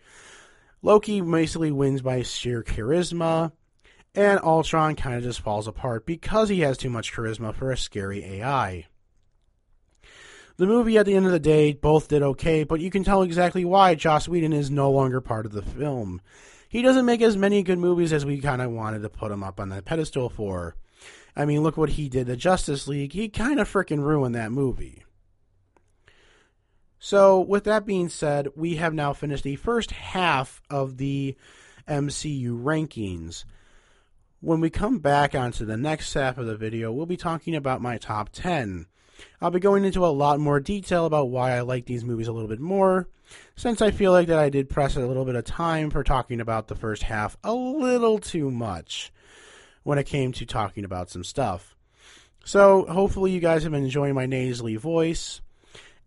Loki 0.82 1.22
basically 1.22 1.72
wins 1.72 2.02
by 2.02 2.24
sheer 2.24 2.62
charisma, 2.62 3.54
and 4.14 4.40
Ultron 4.42 4.96
kind 4.96 5.16
of 5.16 5.24
just 5.24 5.40
falls 5.40 5.68
apart 5.68 6.06
because 6.06 6.50
he 6.50 6.60
has 6.60 6.78
too 6.78 6.90
much 6.90 7.14
charisma 7.14 7.56
for 7.56 7.72
a 7.72 7.78
scary 7.78 8.24
AI. 8.24 8.88
The 10.60 10.68
movie, 10.68 10.98
at 10.98 11.06
the 11.06 11.16
end 11.16 11.26
of 11.26 11.32
the 11.32 11.40
day, 11.40 11.72
both 11.72 12.10
did 12.10 12.22
okay, 12.22 12.66
but 12.66 12.82
you 12.82 12.90
can 12.90 13.06
tell 13.06 13.22
exactly 13.22 13.64
why 13.64 13.96
Joss 13.96 14.28
Whedon 14.28 14.52
is 14.52 14.70
no 14.70 14.92
longer 14.92 15.22
part 15.22 15.46
of 15.46 15.54
the 15.54 15.62
film. 15.62 16.20
He 16.68 16.82
doesn't 16.82 17.06
make 17.06 17.22
as 17.22 17.38
many 17.38 17.64
good 17.64 17.80
movies 17.80 18.12
as 18.12 18.26
we 18.26 18.42
kind 18.42 18.62
of 18.62 18.70
wanted 18.70 19.02
to 19.04 19.10
put 19.10 19.32
him 19.32 19.42
up 19.42 19.62
on 19.62 19.70
that 19.70 19.86
pedestal 19.86 20.28
for. 20.28 20.76
I 21.34 21.46
mean, 21.46 21.64
look 21.64 21.78
what 21.78 21.92
he 21.92 22.10
did 22.10 22.28
to 22.28 22.36
Justice 22.36 22.90
League. 22.90 23.14
He 23.14 23.30
kind 23.30 23.58
of 23.62 23.72
freaking 23.72 24.04
ruined 24.04 24.36
that 24.36 24.52
movie. 24.52 25.06
So, 27.00 27.40
with 27.40 27.64
that 27.64 27.86
being 27.86 28.10
said, 28.10 28.50
we 28.54 28.76
have 28.76 28.94
now 28.94 29.14
finished 29.14 29.46
the 29.46 29.56
first 29.56 29.92
half 29.92 30.62
of 30.70 30.98
the 30.98 31.38
MCU 31.88 32.62
rankings. 32.62 33.46
When 34.42 34.60
we 34.60 34.70
come 34.70 35.00
back 35.00 35.34
onto 35.34 35.64
the 35.64 35.78
next 35.78 36.14
half 36.14 36.38
of 36.38 36.48
the 36.48 36.58
video, 36.58 36.92
we'll 36.92 37.06
be 37.06 37.16
talking 37.16 37.56
about 37.56 37.82
my 37.82 37.98
top 37.98 38.32
10. 38.34 38.88
I'll 39.42 39.52
be 39.52 39.60
going 39.60 39.86
into 39.86 40.06
a 40.06 40.08
lot 40.08 40.40
more 40.40 40.60
detail 40.60 41.06
about 41.06 41.30
why 41.30 41.52
I 41.52 41.62
like 41.62 41.86
these 41.86 42.04
movies 42.04 42.28
a 42.28 42.32
little 42.32 42.48
bit 42.48 42.60
more, 42.60 43.08
since 43.56 43.82
I 43.82 43.92
feel 43.92 44.12
like 44.12 44.28
that 44.28 44.40
I 44.40 44.50
did 44.50 44.70
press 44.70 44.96
a 44.96 45.06
little 45.06 45.26
bit 45.26 45.36
of 45.36 45.46
time 45.46 45.90
for 45.90 46.04
talking 46.04 46.40
about 46.40 46.68
the 46.68 46.76
first 46.76 47.04
half 47.04 47.38
a 47.44 47.54
little 47.54 48.20
too 48.20 48.52
much 48.52 49.12
when 49.84 49.98
it 49.98 50.06
came 50.06 50.32
to 50.34 50.46
talking 50.46 50.84
about 50.84 51.10
some 51.10 51.24
stuff. 51.24 51.76
So, 52.46 52.86
hopefully, 52.90 53.32
you 53.32 53.40
guys 53.40 53.64
have 53.64 53.72
been 53.72 53.84
enjoying 53.84 54.16
my 54.16 54.26
nasally 54.26 54.76
voice. 54.76 55.42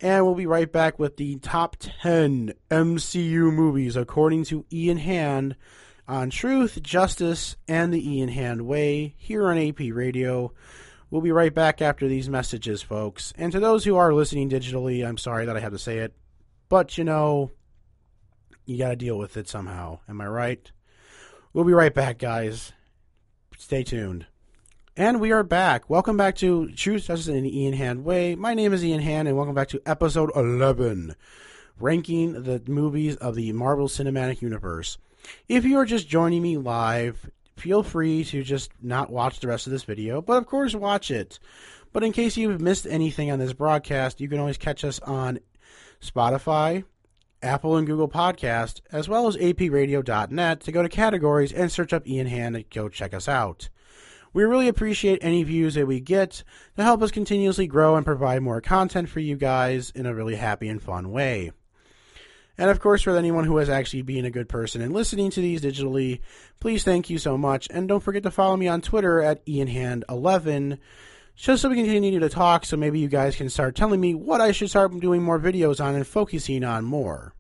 And 0.00 0.26
we'll 0.26 0.34
be 0.34 0.46
right 0.46 0.70
back 0.70 0.98
with 0.98 1.16
the 1.16 1.36
top 1.36 1.76
10 1.78 2.54
MCU 2.72 3.52
movies 3.52 3.94
according 3.94 4.42
to 4.46 4.64
Ian 4.72 4.96
Hand 4.96 5.54
on 6.08 6.28
Truth, 6.28 6.82
Justice, 6.82 7.54
and 7.68 7.94
the 7.94 8.16
Ian 8.16 8.28
Hand 8.28 8.62
Way 8.62 9.14
here 9.16 9.48
on 9.48 9.56
AP 9.56 9.78
Radio. 9.92 10.52
We'll 11.12 11.20
be 11.20 11.30
right 11.30 11.52
back 11.52 11.82
after 11.82 12.08
these 12.08 12.30
messages, 12.30 12.80
folks. 12.80 13.34
And 13.36 13.52
to 13.52 13.60
those 13.60 13.84
who 13.84 13.96
are 13.96 14.14
listening 14.14 14.48
digitally, 14.48 15.06
I'm 15.06 15.18
sorry 15.18 15.44
that 15.44 15.58
I 15.58 15.60
have 15.60 15.72
to 15.72 15.78
say 15.78 15.98
it, 15.98 16.14
but 16.70 16.96
you 16.96 17.04
know, 17.04 17.50
you 18.64 18.78
got 18.78 18.88
to 18.88 18.96
deal 18.96 19.18
with 19.18 19.36
it 19.36 19.46
somehow. 19.46 19.98
Am 20.08 20.22
I 20.22 20.26
right? 20.26 20.72
We'll 21.52 21.66
be 21.66 21.74
right 21.74 21.92
back, 21.92 22.16
guys. 22.16 22.72
Stay 23.58 23.82
tuned. 23.82 24.24
And 24.96 25.20
we 25.20 25.32
are 25.32 25.42
back. 25.42 25.90
Welcome 25.90 26.16
back 26.16 26.34
to 26.36 26.72
Truth, 26.72 27.08
Justice, 27.08 27.26
the 27.26 27.60
Ian 27.60 27.74
Hand 27.74 28.06
Way. 28.06 28.34
My 28.34 28.54
name 28.54 28.72
is 28.72 28.82
Ian 28.82 29.02
Hand, 29.02 29.28
and 29.28 29.36
welcome 29.36 29.54
back 29.54 29.68
to 29.68 29.82
episode 29.84 30.30
11, 30.34 31.14
ranking 31.78 32.42
the 32.42 32.62
movies 32.66 33.16
of 33.16 33.34
the 33.34 33.52
Marvel 33.52 33.88
Cinematic 33.88 34.40
Universe. 34.40 34.96
If 35.46 35.66
you 35.66 35.76
are 35.76 35.84
just 35.84 36.08
joining 36.08 36.40
me 36.40 36.56
live, 36.56 37.30
feel 37.56 37.82
free 37.82 38.24
to 38.24 38.42
just 38.42 38.70
not 38.82 39.10
watch 39.10 39.40
the 39.40 39.48
rest 39.48 39.66
of 39.66 39.72
this 39.72 39.84
video, 39.84 40.20
but 40.20 40.38
of 40.38 40.46
course 40.46 40.74
watch 40.74 41.10
it. 41.10 41.38
But 41.92 42.04
in 42.04 42.12
case 42.12 42.36
you've 42.36 42.60
missed 42.60 42.86
anything 42.86 43.30
on 43.30 43.38
this 43.38 43.52
broadcast, 43.52 44.20
you 44.20 44.28
can 44.28 44.38
always 44.38 44.56
catch 44.58 44.84
us 44.84 44.98
on 45.00 45.40
Spotify, 46.00 46.84
Apple 47.42 47.76
and 47.76 47.86
Google 47.86 48.08
Podcast, 48.08 48.80
as 48.90 49.08
well 49.08 49.26
as 49.26 49.36
apradio.net 49.36 50.60
to 50.60 50.72
go 50.72 50.82
to 50.82 50.88
categories 50.88 51.52
and 51.52 51.70
search 51.70 51.92
up 51.92 52.06
Ian 52.06 52.26
Hand 52.26 52.56
and 52.56 52.68
go 52.70 52.88
check 52.88 53.12
us 53.12 53.28
out. 53.28 53.68
We 54.32 54.44
really 54.44 54.68
appreciate 54.68 55.18
any 55.20 55.42
views 55.42 55.74
that 55.74 55.86
we 55.86 56.00
get 56.00 56.42
to 56.76 56.82
help 56.82 57.02
us 57.02 57.10
continuously 57.10 57.66
grow 57.66 57.96
and 57.96 58.06
provide 58.06 58.42
more 58.42 58.62
content 58.62 59.10
for 59.10 59.20
you 59.20 59.36
guys 59.36 59.90
in 59.90 60.06
a 60.06 60.14
really 60.14 60.36
happy 60.36 60.68
and 60.68 60.82
fun 60.82 61.10
way. 61.10 61.52
And 62.58 62.70
of 62.70 62.80
course, 62.80 63.02
for 63.02 63.16
anyone 63.16 63.44
who 63.44 63.56
has 63.56 63.68
actually 63.68 64.02
been 64.02 64.24
a 64.24 64.30
good 64.30 64.48
person 64.48 64.82
and 64.82 64.92
listening 64.92 65.30
to 65.30 65.40
these 65.40 65.62
digitally, 65.62 66.20
please 66.60 66.84
thank 66.84 67.08
you 67.08 67.18
so 67.18 67.38
much. 67.38 67.66
And 67.70 67.88
don't 67.88 68.02
forget 68.02 68.22
to 68.24 68.30
follow 68.30 68.56
me 68.56 68.68
on 68.68 68.82
Twitter 68.82 69.20
at 69.20 69.44
IanHand11, 69.46 70.78
just 71.34 71.62
so 71.62 71.68
we 71.70 71.76
can 71.76 71.86
continue 71.86 72.20
to 72.20 72.28
talk. 72.28 72.66
So 72.66 72.76
maybe 72.76 72.98
you 72.98 73.08
guys 73.08 73.36
can 73.36 73.48
start 73.48 73.74
telling 73.74 74.00
me 74.00 74.14
what 74.14 74.40
I 74.40 74.52
should 74.52 74.70
start 74.70 74.98
doing 75.00 75.22
more 75.22 75.40
videos 75.40 75.82
on 75.82 75.94
and 75.94 76.06
focusing 76.06 76.62
on 76.62 76.84
more. 76.84 77.34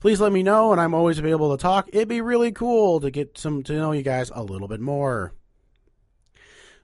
Please 0.00 0.20
let 0.20 0.32
me 0.32 0.42
know, 0.42 0.72
and 0.72 0.80
I'm 0.80 0.94
always 0.94 1.18
available 1.18 1.54
to 1.54 1.60
talk. 1.60 1.90
It'd 1.92 2.08
be 2.08 2.22
really 2.22 2.52
cool 2.52 3.00
to 3.00 3.10
get 3.10 3.36
some 3.36 3.62
to 3.64 3.74
know 3.74 3.92
you 3.92 4.02
guys 4.02 4.32
a 4.34 4.42
little 4.42 4.66
bit 4.66 4.80
more. 4.80 5.34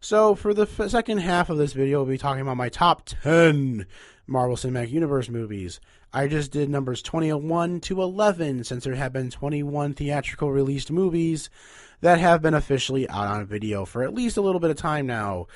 So, 0.00 0.34
for 0.34 0.52
the 0.52 0.68
f- 0.70 0.90
second 0.90 1.18
half 1.18 1.48
of 1.48 1.56
this 1.56 1.72
video, 1.72 1.98
we'll 1.98 2.12
be 2.12 2.18
talking 2.18 2.42
about 2.42 2.58
my 2.58 2.68
top 2.68 3.06
10 3.06 3.86
Marvel 4.26 4.56
Cinematic 4.56 4.90
Universe 4.90 5.30
movies. 5.30 5.80
I 6.12 6.28
just 6.28 6.50
did 6.50 6.70
numbers 6.70 7.02
21 7.02 7.80
to 7.82 8.02
11 8.02 8.64
since 8.64 8.84
there 8.84 8.94
have 8.94 9.12
been 9.12 9.30
21 9.30 9.94
theatrical 9.94 10.50
released 10.50 10.90
movies 10.90 11.50
that 12.00 12.18
have 12.18 12.42
been 12.42 12.54
officially 12.54 13.08
out 13.08 13.26
on 13.26 13.46
video 13.46 13.84
for 13.84 14.02
at 14.02 14.14
least 14.14 14.36
a 14.36 14.40
little 14.40 14.60
bit 14.60 14.70
of 14.70 14.76
time 14.76 15.06
now, 15.06 15.46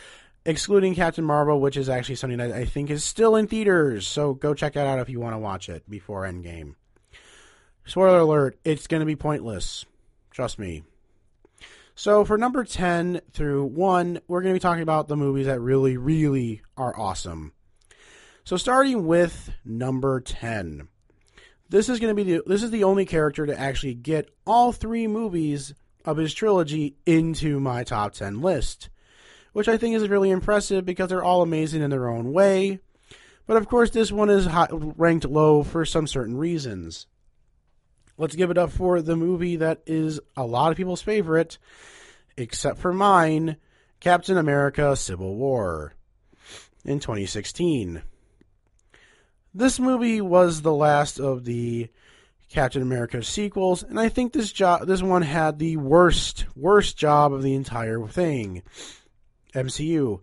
excluding 0.45 0.95
Captain 0.95 1.25
Marvel, 1.25 1.61
which 1.61 1.77
is 1.77 1.89
actually 1.89 2.17
something 2.17 2.39
that 2.39 2.53
I 2.53 2.65
think 2.65 2.91
is 2.91 3.05
still 3.05 3.37
in 3.37 3.47
theaters. 3.47 4.07
So 4.07 4.35
go 4.35 4.55
check 4.55 4.75
that 4.75 4.87
out 4.87 4.99
if 4.99 5.09
you 5.09 5.21
want 5.21 5.35
to 5.35 5.39
watch 5.39 5.69
it 5.69 5.89
before 5.89 6.23
Endgame. 6.23 6.75
Spoiler 7.85 8.19
alert, 8.19 8.59
it's 8.65 8.87
going 8.87 9.01
to 9.01 9.07
be 9.07 9.17
pointless. 9.17 9.85
Trust 10.31 10.59
me. 10.59 10.83
So 11.95 12.25
for 12.25 12.39
number 12.39 12.65
10 12.65 13.21
through 13.33 13.65
1, 13.67 14.21
we're 14.29 14.43
going 14.43 14.55
to 14.55 14.57
be 14.57 14.63
talking 14.63 14.83
about 14.83 15.09
the 15.09 15.17
movies 15.17 15.47
that 15.47 15.61
really, 15.61 15.97
really 15.97 16.63
are 16.77 16.99
awesome. 16.99 17.53
So 18.45 18.57
starting 18.57 19.07
with 19.07 19.51
number 19.65 20.21
10. 20.21 20.89
This 21.69 21.89
is 21.89 22.01
going 22.01 22.15
to 22.15 22.25
be 22.25 22.33
the, 22.33 22.43
this 22.47 22.63
is 22.63 22.71
the 22.71 22.85
only 22.85 23.05
character 23.05 23.47
to 23.47 23.59
actually 23.59 23.95
get 23.95 24.29
all 24.47 24.73
three 24.73 25.07
movies 25.07 25.73
of 26.05 26.17
his 26.17 26.35
trilogy 26.35 26.97
into 27.07 27.61
my 27.61 27.85
top 27.85 28.15
10 28.15 28.41
list, 28.41 28.89
which 29.53 29.69
I 29.69 29.77
think 29.77 29.95
is 29.95 30.09
really 30.09 30.31
impressive 30.31 30.85
because 30.85 31.09
they're 31.09 31.23
all 31.23 31.43
amazing 31.43 31.83
in 31.83 31.91
their 31.91 32.09
own 32.09 32.33
way. 32.33 32.81
But 33.47 33.57
of 33.57 33.69
course, 33.69 33.91
this 33.91 34.11
one 34.11 34.31
is 34.31 34.47
high, 34.47 34.69
ranked 34.71 35.27
low 35.27 35.63
for 35.63 35.85
some 35.85 36.07
certain 36.07 36.37
reasons. 36.37 37.07
Let's 38.17 38.37
give 38.37 38.51
it 38.51 38.59
up 38.59 38.71
for 38.71 39.01
the 39.01 39.17
movie 39.17 39.57
that 39.57 39.83
is 39.87 40.21
a 40.37 40.45
lot 40.45 40.71
of 40.71 40.77
people's 40.77 41.03
favorite, 41.03 41.59
except 42.37 42.79
for 42.79 42.93
mine 42.93 43.57
Captain 43.99 44.37
America 44.37 44.97
Civil 44.97 45.37
War 45.37 45.95
in 46.85 47.01
2016. 47.01 48.03
This 49.53 49.81
movie 49.81 50.21
was 50.21 50.63
the 50.63 50.73
last 50.73 51.19
of 51.19 51.45
the 51.45 51.89
Captain 52.49 52.83
America 52.83 53.23
sequels, 53.23 53.83
and 53.83 53.99
I 53.99 54.09
think 54.09 54.33
this 54.33 54.53
job 54.53 54.87
this 54.87 55.03
one 55.03 55.23
had 55.23 55.59
the 55.59 55.77
worst 55.77 56.47
worst 56.57 56.97
job 56.97 57.33
of 57.33 57.43
the 57.43 57.55
entire 57.55 58.07
thing. 58.07 58.63
MCU 59.55 60.21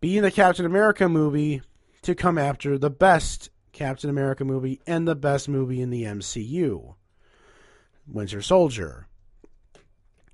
being 0.00 0.22
the 0.22 0.30
Captain 0.30 0.66
America 0.66 1.08
movie 1.08 1.62
to 2.02 2.14
come 2.14 2.38
after 2.38 2.78
the 2.78 2.90
best 2.90 3.50
Captain 3.72 4.10
America 4.10 4.44
movie 4.44 4.80
and 4.86 5.06
the 5.06 5.14
best 5.14 5.48
movie 5.48 5.80
in 5.80 5.90
the 5.90 6.04
MCU. 6.04 6.94
Winter 8.06 8.42
Soldier. 8.42 9.06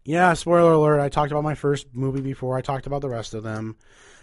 Yeah, 0.04 0.34
spoiler 0.34 0.72
alert, 0.72 1.00
I 1.00 1.08
talked 1.08 1.32
about 1.32 1.44
my 1.44 1.54
first 1.54 1.86
movie 1.92 2.20
before, 2.20 2.56
I 2.56 2.60
talked 2.60 2.86
about 2.86 3.02
the 3.02 3.08
rest 3.08 3.34
of 3.34 3.42
them. 3.42 3.76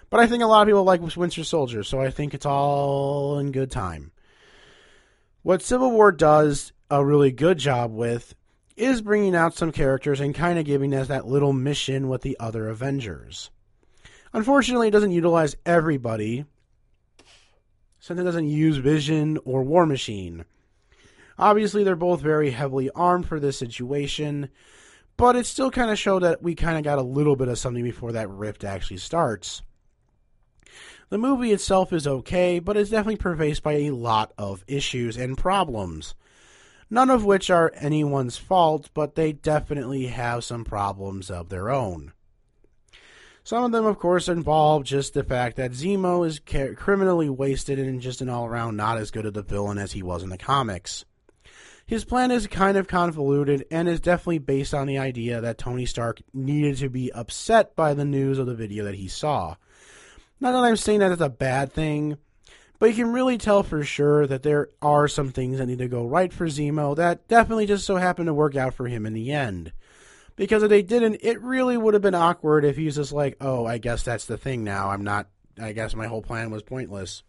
But 0.09 0.19
I 0.19 0.27
think 0.27 0.41
a 0.41 0.47
lot 0.47 0.61
of 0.61 0.67
people 0.67 0.83
like 0.83 1.01
Winter 1.15 1.43
Soldier, 1.43 1.83
so 1.83 2.01
I 2.01 2.09
think 2.09 2.33
it's 2.33 2.45
all 2.45 3.37
in 3.39 3.51
good 3.51 3.69
time. 3.69 4.11
What 5.43 5.61
Civil 5.61 5.91
War 5.91 6.11
does 6.11 6.73
a 6.89 7.05
really 7.05 7.31
good 7.31 7.57
job 7.57 7.93
with 7.93 8.33
is 8.75 9.01
bringing 9.01 9.35
out 9.35 9.55
some 9.55 9.71
characters 9.71 10.19
and 10.19 10.33
kind 10.33 10.57
of 10.57 10.65
giving 10.65 10.93
us 10.93 11.09
that 11.09 11.27
little 11.27 11.53
mission 11.53 12.09
with 12.09 12.21
the 12.21 12.37
other 12.39 12.69
Avengers. 12.69 13.51
Unfortunately, 14.33 14.87
it 14.87 14.91
doesn't 14.91 15.11
utilize 15.11 15.55
everybody, 15.65 16.45
since 17.99 18.19
it 18.19 18.23
doesn't 18.23 18.47
use 18.47 18.77
Vision 18.77 19.37
or 19.43 19.63
War 19.63 19.85
Machine. 19.85 20.45
Obviously, 21.37 21.83
they're 21.83 21.95
both 21.95 22.21
very 22.21 22.51
heavily 22.51 22.89
armed 22.95 23.27
for 23.27 23.39
this 23.39 23.57
situation, 23.57 24.49
but 25.17 25.35
it 25.35 25.45
still 25.45 25.71
kind 25.71 25.91
of 25.91 25.99
showed 25.99 26.23
that 26.23 26.41
we 26.41 26.55
kind 26.55 26.77
of 26.77 26.83
got 26.83 26.99
a 26.99 27.03
little 27.03 27.35
bit 27.35 27.47
of 27.47 27.59
something 27.59 27.83
before 27.83 28.13
that 28.13 28.29
rift 28.29 28.63
actually 28.63 28.97
starts. 28.97 29.61
The 31.09 31.17
movie 31.17 31.51
itself 31.51 31.91
is 31.91 32.05
okay, 32.05 32.59
but 32.59 32.77
it's 32.77 32.91
definitely 32.91 33.17
pervaded 33.17 33.63
by 33.63 33.73
a 33.73 33.91
lot 33.91 34.31
of 34.37 34.63
issues 34.67 35.17
and 35.17 35.37
problems. 35.37 36.13
None 36.89 37.09
of 37.09 37.25
which 37.25 37.49
are 37.49 37.71
anyone's 37.75 38.37
fault, 38.37 38.89
but 38.93 39.15
they 39.15 39.33
definitely 39.33 40.07
have 40.07 40.43
some 40.43 40.63
problems 40.63 41.31
of 41.31 41.49
their 41.49 41.69
own. 41.69 42.13
Some 43.43 43.63
of 43.63 43.71
them, 43.71 43.85
of 43.85 43.97
course, 43.97 44.27
involve 44.27 44.83
just 44.83 45.15
the 45.15 45.23
fact 45.23 45.57
that 45.57 45.71
Zemo 45.71 46.27
is 46.27 46.39
criminally 46.75 47.29
wasted 47.29 47.79
and 47.79 48.01
just 48.01 48.21
an 48.21 48.29
all 48.29 48.45
around 48.45 48.77
not 48.77 48.99
as 48.99 49.09
good 49.09 49.25
of 49.25 49.35
a 49.35 49.41
villain 49.41 49.79
as 49.79 49.93
he 49.93 50.03
was 50.03 50.21
in 50.21 50.29
the 50.29 50.37
comics. 50.37 51.05
His 51.87 52.05
plan 52.05 52.29
is 52.29 52.45
kind 52.45 52.77
of 52.77 52.87
convoluted 52.87 53.65
and 53.71 53.89
is 53.89 53.99
definitely 53.99 54.37
based 54.37 54.75
on 54.75 54.85
the 54.85 54.99
idea 54.99 55.41
that 55.41 55.57
Tony 55.57 55.87
Stark 55.87 56.21
needed 56.35 56.77
to 56.77 56.89
be 56.89 57.11
upset 57.11 57.75
by 57.75 57.95
the 57.95 58.05
news 58.05 58.37
of 58.37 58.45
the 58.45 58.53
video 58.53 58.83
that 58.83 58.93
he 58.93 59.07
saw. 59.07 59.55
Not 60.39 60.53
that 60.53 60.63
I'm 60.63 60.77
saying 60.77 60.99
that 60.99 61.11
it's 61.11 61.21
a 61.21 61.29
bad 61.29 61.73
thing, 61.73 62.17
but 62.79 62.87
you 62.87 62.95
can 62.95 63.11
really 63.11 63.37
tell 63.37 63.61
for 63.61 63.83
sure 63.83 64.25
that 64.25 64.43
there 64.43 64.69
are 64.81 65.07
some 65.07 65.31
things 65.31 65.57
that 65.57 65.65
need 65.65 65.79
to 65.79 65.87
go 65.87 66.05
right 66.05 66.31
for 66.31 66.47
Zemo 66.47 66.95
that 66.95 67.27
definitely 67.27 67.65
just 67.65 67.85
so 67.85 67.97
happened 67.97 68.27
to 68.27 68.33
work 68.33 68.55
out 68.55 68.73
for 68.73 68.87
him 68.87 69.05
in 69.05 69.13
the 69.13 69.31
end. 69.31 69.73
Because 70.37 70.63
if 70.63 70.69
they 70.69 70.81
didn't, 70.81 71.17
it 71.21 71.41
really 71.41 71.75
would 71.75 71.93
have 71.93 72.01
been 72.01 72.15
awkward 72.15 72.63
if 72.63 72.77
he's 72.77 72.95
just 72.95 73.11
like, 73.11 73.35
oh, 73.41 73.65
I 73.65 73.77
guess 73.77 74.03
that's 74.03 74.25
the 74.25 74.37
thing 74.37 74.63
now. 74.63 74.89
I'm 74.89 75.03
not, 75.03 75.27
I 75.61 75.73
guess 75.73 75.93
my 75.93 76.07
whole 76.07 76.21
plan 76.21 76.49
was 76.51 76.63
pointless. 76.63 77.23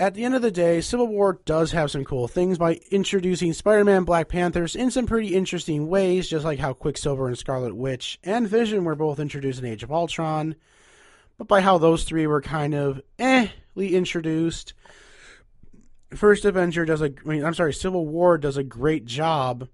At 0.00 0.14
the 0.14 0.24
end 0.24 0.36
of 0.36 0.42
the 0.42 0.52
day, 0.52 0.80
Civil 0.80 1.08
War 1.08 1.40
does 1.44 1.72
have 1.72 1.90
some 1.90 2.04
cool 2.04 2.28
things 2.28 2.56
by 2.56 2.78
introducing 2.92 3.52
Spider 3.52 3.84
Man 3.84 4.04
Black 4.04 4.28
Panthers 4.28 4.76
in 4.76 4.92
some 4.92 5.06
pretty 5.06 5.34
interesting 5.34 5.88
ways, 5.88 6.28
just 6.28 6.44
like 6.44 6.60
how 6.60 6.72
Quicksilver 6.72 7.26
and 7.26 7.36
Scarlet 7.36 7.74
Witch 7.74 8.20
and 8.22 8.46
Vision 8.46 8.84
were 8.84 8.94
both 8.94 9.18
introduced 9.18 9.58
in 9.58 9.66
Age 9.66 9.82
of 9.82 9.90
Ultron, 9.90 10.54
but 11.36 11.48
by 11.48 11.60
how 11.62 11.78
those 11.78 12.04
three 12.04 12.28
were 12.28 12.40
kind 12.40 12.74
of 12.74 13.02
ehly 13.18 13.90
introduced. 13.90 14.72
First 16.14 16.44
Avenger 16.44 16.84
does 16.84 17.02
a, 17.02 17.06
I 17.06 17.28
mean, 17.28 17.44
I'm 17.44 17.54
sorry, 17.54 17.74
Civil 17.74 18.06
War 18.06 18.38
does 18.38 18.56
a 18.56 18.62
great 18.62 19.04
job 19.04 19.68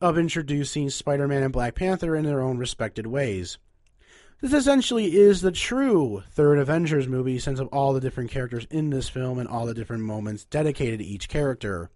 of 0.00 0.18
introducing 0.18 0.90
Spider 0.90 1.28
Man 1.28 1.44
and 1.44 1.52
Black 1.52 1.76
Panther 1.76 2.16
in 2.16 2.24
their 2.24 2.40
own 2.40 2.58
respected 2.58 3.06
ways. 3.06 3.58
This 4.44 4.52
essentially 4.52 5.16
is 5.16 5.40
the 5.40 5.50
true 5.50 6.22
third 6.32 6.58
Avengers 6.58 7.08
movie 7.08 7.38
since 7.38 7.60
of 7.60 7.68
all 7.68 7.94
the 7.94 8.00
different 8.00 8.30
characters 8.30 8.66
in 8.70 8.90
this 8.90 9.08
film 9.08 9.38
and 9.38 9.48
all 9.48 9.64
the 9.64 9.72
different 9.72 10.02
moments 10.02 10.44
dedicated 10.44 10.98
to 10.98 11.04
each 11.06 11.30
character. 11.30 11.88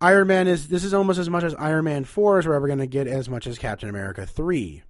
Iron 0.00 0.28
Man 0.28 0.48
is 0.48 0.68
this 0.68 0.84
is 0.84 0.94
almost 0.94 1.18
as 1.18 1.28
much 1.28 1.44
as 1.44 1.54
Iron 1.56 1.84
Man 1.84 2.04
4 2.04 2.38
as 2.38 2.46
we're 2.46 2.54
ever 2.54 2.66
going 2.66 2.78
to 2.78 2.86
get 2.86 3.06
as 3.06 3.28
much 3.28 3.46
as 3.46 3.58
Captain 3.58 3.90
America 3.90 4.24
3. 4.24 4.82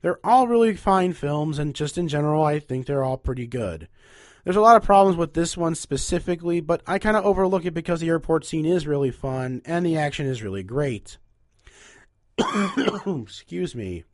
They're 0.00 0.18
all 0.24 0.48
really 0.48 0.74
fine 0.76 1.12
films 1.12 1.58
and 1.58 1.74
just 1.74 1.98
in 1.98 2.08
general 2.08 2.42
I 2.42 2.58
think 2.58 2.86
they're 2.86 3.04
all 3.04 3.18
pretty 3.18 3.46
good. 3.46 3.88
There's 4.44 4.56
a 4.56 4.62
lot 4.62 4.78
of 4.78 4.82
problems 4.82 5.18
with 5.18 5.34
this 5.34 5.58
one 5.58 5.74
specifically, 5.74 6.62
but 6.62 6.80
I 6.86 6.98
kind 6.98 7.18
of 7.18 7.26
overlook 7.26 7.66
it 7.66 7.74
because 7.74 8.00
the 8.00 8.08
airport 8.08 8.46
scene 8.46 8.64
is 8.64 8.86
really 8.86 9.10
fun 9.10 9.60
and 9.66 9.84
the 9.84 9.98
action 9.98 10.24
is 10.24 10.42
really 10.42 10.62
great. 10.62 11.18
Excuse 13.06 13.74
me. 13.74 14.04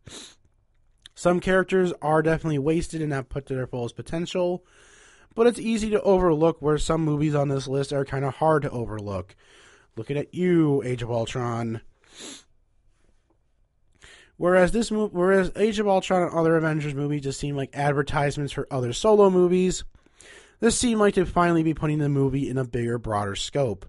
Some 1.19 1.41
characters 1.41 1.93
are 2.01 2.23
definitely 2.23 2.61
wasted 2.61 3.01
and 3.01 3.11
not 3.11 3.29
put 3.29 3.45
to 3.47 3.55
their 3.57 3.67
fullest 3.67 3.97
potential, 3.97 4.65
but 5.35 5.49
it's 5.49 5.59
easy 5.59 5.91
to 5.91 6.01
overlook 6.03 6.63
where 6.63 6.79
some 6.79 7.05
movies 7.05 7.35
on 7.35 7.49
this 7.49 7.67
list 7.67 7.93
are 7.93 8.05
kind 8.05 8.25
of 8.25 8.37
hard 8.37 8.63
to 8.63 8.71
overlook. 8.71 9.35
Looking 9.97 10.17
at 10.17 10.33
you, 10.33 10.81
Age 10.85 11.03
of 11.03 11.11
Ultron. 11.11 11.81
Whereas 14.37 14.71
this 14.71 14.93
movie, 14.93 15.13
whereas 15.13 15.51
Age 15.57 15.81
of 15.81 15.89
Ultron 15.89 16.23
and 16.23 16.31
other 16.31 16.57
Avengers 16.57 16.95
movies 16.95 17.23
just 17.23 17.41
seem 17.41 17.57
like 17.57 17.71
advertisements 17.77 18.53
for 18.53 18.69
other 18.71 18.93
solo 18.93 19.29
movies, 19.29 19.83
this 20.61 20.79
seemed 20.79 21.01
like 21.01 21.15
to 21.15 21.27
finally 21.27 21.65
be 21.65 21.75
putting 21.75 21.99
the 21.99 22.09
movie 22.09 22.49
in 22.49 22.57
a 22.57 22.65
bigger, 22.65 22.97
broader 22.97 23.35
scope. 23.35 23.87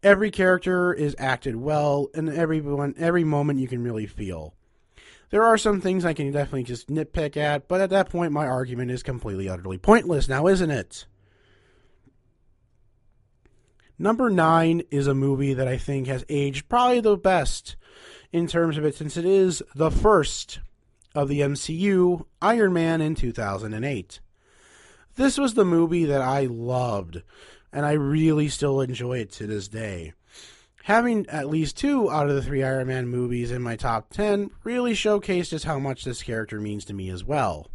Every 0.00 0.30
character 0.30 0.94
is 0.94 1.16
acted 1.18 1.56
well, 1.56 2.06
and 2.14 2.28
everyone, 2.28 2.94
every 2.98 3.24
moment 3.24 3.58
you 3.58 3.66
can 3.66 3.82
really 3.82 4.06
feel. 4.06 4.54
There 5.32 5.44
are 5.44 5.56
some 5.56 5.80
things 5.80 6.04
I 6.04 6.12
can 6.12 6.30
definitely 6.30 6.64
just 6.64 6.88
nitpick 6.88 7.38
at, 7.38 7.66
but 7.66 7.80
at 7.80 7.88
that 7.88 8.10
point, 8.10 8.32
my 8.32 8.46
argument 8.46 8.90
is 8.90 9.02
completely, 9.02 9.48
utterly 9.48 9.78
pointless 9.78 10.28
now, 10.28 10.46
isn't 10.46 10.70
it? 10.70 11.06
Number 13.98 14.28
nine 14.28 14.82
is 14.90 15.06
a 15.06 15.14
movie 15.14 15.54
that 15.54 15.66
I 15.66 15.78
think 15.78 16.06
has 16.06 16.26
aged 16.28 16.68
probably 16.68 17.00
the 17.00 17.16
best 17.16 17.76
in 18.30 18.46
terms 18.46 18.76
of 18.76 18.84
it, 18.84 18.94
since 18.94 19.16
it 19.16 19.24
is 19.24 19.62
the 19.74 19.90
first 19.90 20.60
of 21.14 21.28
the 21.28 21.40
MCU, 21.40 22.26
Iron 22.42 22.74
Man 22.74 23.00
in 23.00 23.14
2008. 23.14 24.20
This 25.14 25.38
was 25.38 25.54
the 25.54 25.64
movie 25.64 26.04
that 26.04 26.20
I 26.20 26.44
loved, 26.44 27.22
and 27.72 27.86
I 27.86 27.92
really 27.92 28.50
still 28.50 28.82
enjoy 28.82 29.20
it 29.20 29.32
to 29.32 29.46
this 29.46 29.66
day. 29.68 30.12
Having 30.84 31.28
at 31.28 31.48
least 31.48 31.76
two 31.76 32.10
out 32.10 32.28
of 32.28 32.34
the 32.34 32.42
three 32.42 32.64
Iron 32.64 32.88
Man 32.88 33.06
movies 33.06 33.52
in 33.52 33.62
my 33.62 33.76
top 33.76 34.10
10 34.10 34.50
really 34.64 34.94
showcased 34.94 35.50
just 35.50 35.64
how 35.64 35.78
much 35.78 36.04
this 36.04 36.22
character 36.22 36.60
means 36.60 36.84
to 36.86 36.94
me 36.94 37.08
as 37.08 37.24
well. 37.24 37.68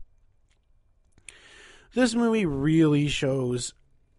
This 1.94 2.14
movie 2.14 2.46
really 2.46 3.08
shows 3.08 3.74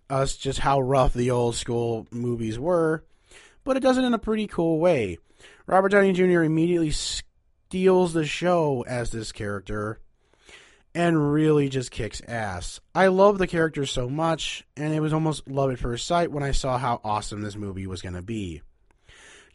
us 0.08 0.36
just 0.36 0.60
how 0.60 0.80
rough 0.80 1.12
the 1.12 1.30
old 1.30 1.54
school 1.54 2.06
movies 2.10 2.58
were, 2.58 3.04
but 3.62 3.76
it 3.76 3.80
does 3.80 3.98
it 3.98 4.04
in 4.04 4.14
a 4.14 4.18
pretty 4.18 4.46
cool 4.46 4.78
way. 4.78 5.18
Robert 5.66 5.90
Downey 5.90 6.14
Jr. 6.14 6.42
immediately 6.42 6.90
steals 6.90 8.14
the 8.14 8.24
show 8.24 8.86
as 8.88 9.10
this 9.10 9.32
character 9.32 10.00
and 10.94 11.32
really 11.32 11.68
just 11.68 11.90
kicks 11.90 12.22
ass. 12.26 12.80
I 12.94 13.08
love 13.08 13.36
the 13.36 13.46
character 13.46 13.84
so 13.84 14.08
much, 14.08 14.66
and 14.76 14.94
it 14.94 15.00
was 15.00 15.12
almost 15.12 15.46
love 15.46 15.70
at 15.70 15.78
first 15.78 16.06
sight 16.06 16.32
when 16.32 16.42
I 16.42 16.52
saw 16.52 16.78
how 16.78 17.02
awesome 17.04 17.42
this 17.42 17.54
movie 17.54 17.86
was 17.86 18.00
going 18.00 18.14
to 18.14 18.22
be. 18.22 18.62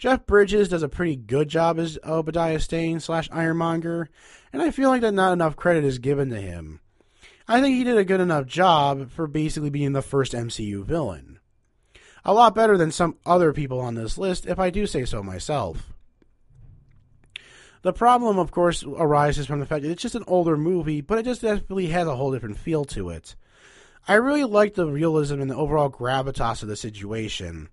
Jeff 0.04 0.26
Bridges 0.26 0.68
does 0.68 0.84
a 0.84 0.90
pretty 0.90 1.16
good 1.16 1.48
job 1.48 1.80
as 1.80 1.98
Obadiah 2.04 2.60
Stane 2.60 3.00
slash 3.00 3.30
Ironmonger, 3.32 4.10
and 4.52 4.62
I 4.62 4.70
feel 4.70 4.90
like 4.90 5.00
that 5.00 5.14
not 5.14 5.32
enough 5.32 5.56
credit 5.56 5.86
is 5.86 5.98
given 5.98 6.30
to 6.32 6.42
him. 6.42 6.82
I 7.48 7.62
think 7.62 7.78
he 7.78 7.86
did 7.86 7.96
a 7.96 8.04
good 8.04 8.20
enough 8.20 8.46
job 8.46 9.12
for 9.12 9.28
basically 9.28 9.70
being 9.70 9.94
the 9.94 10.02
first 10.02 10.34
MCU 10.34 10.84
villain. 10.84 11.40
A 12.26 12.34
lot 12.34 12.54
better 12.54 12.78
than 12.78 12.92
some 12.92 13.16
other 13.26 13.54
people 13.54 13.80
on 13.80 13.96
this 13.96 14.18
list, 14.18 14.46
if 14.46 14.60
I 14.60 14.72
do 14.72 14.86
say 14.88 15.06
so 15.06 15.24
myself. 15.24 15.94
The 17.84 17.94
problem, 17.94 18.38
of 18.38 18.52
course, 18.52 18.84
arises 18.84 19.48
from 19.48 19.62
the 19.62 19.66
fact 19.66 19.84
that 19.84 19.92
it's 19.92 20.02
just 20.02 20.16
an 20.16 20.26
older 20.28 20.58
movie, 20.58 21.00
but 21.00 21.18
it 21.18 21.24
just 21.24 21.44
definitely 21.44 21.88
has 21.88 22.10
a 22.10 22.18
whole 22.18 22.34
different 22.34 22.58
feel 22.58 22.84
to 22.84 23.08
it. 23.10 23.38
I 24.06 24.16
really 24.16 24.44
like 24.44 24.74
the 24.74 24.86
realism 24.86 25.40
and 25.40 25.50
the 25.50 25.56
overall 25.56 25.90
gravitas 25.90 26.62
of 26.62 26.68
the 26.68 26.76
situation. 26.76 27.70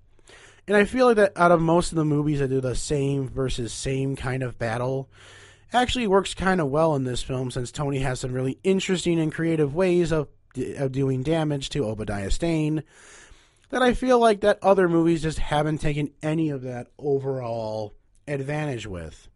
And 0.66 0.76
I 0.76 0.84
feel 0.84 1.06
like 1.06 1.16
that 1.16 1.32
out 1.36 1.52
of 1.52 1.60
most 1.60 1.92
of 1.92 1.96
the 1.96 2.04
movies 2.04 2.38
that 2.38 2.48
do 2.48 2.60
the 2.60 2.74
same 2.74 3.28
versus 3.28 3.72
same 3.72 4.16
kind 4.16 4.42
of 4.42 4.58
battle, 4.58 5.08
actually 5.72 6.06
works 6.06 6.34
kind 6.34 6.60
of 6.60 6.68
well 6.68 6.94
in 6.94 7.04
this 7.04 7.22
film 7.22 7.50
since 7.50 7.70
Tony 7.70 7.98
has 8.00 8.20
some 8.20 8.32
really 8.32 8.58
interesting 8.64 9.20
and 9.20 9.32
creative 9.32 9.74
ways 9.74 10.12
of 10.12 10.28
of 10.78 10.90
doing 10.90 11.22
damage 11.22 11.68
to 11.70 11.84
Obadiah 11.84 12.30
Stane 12.30 12.82
that 13.70 13.82
I 13.82 13.94
feel 13.94 14.18
like 14.18 14.40
that 14.40 14.58
other 14.62 14.88
movies 14.88 15.22
just 15.22 15.38
haven't 15.38 15.78
taken 15.78 16.10
any 16.22 16.50
of 16.50 16.62
that 16.62 16.88
overall 16.98 17.94
advantage 18.26 18.86
with. 18.86 19.28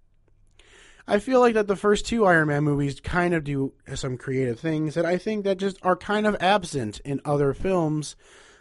I 1.07 1.19
feel 1.19 1.41
like 1.41 1.55
that 1.55 1.67
the 1.67 1.77
first 1.77 2.07
two 2.07 2.25
Iron 2.25 2.49
Man 2.49 2.65
movies 2.65 2.99
kind 2.99 3.35
of 3.35 3.45
do 3.45 3.75
some 3.95 4.17
creative 4.17 4.59
things 4.59 4.95
that 4.95 5.05
I 5.05 5.19
think 5.19 5.45
that 5.45 5.59
just 5.59 5.79
are 5.83 5.97
kind 5.97 6.27
of 6.27 6.37
absent 6.41 7.01
in 7.05 7.21
other 7.25 7.53
films, 7.53 8.17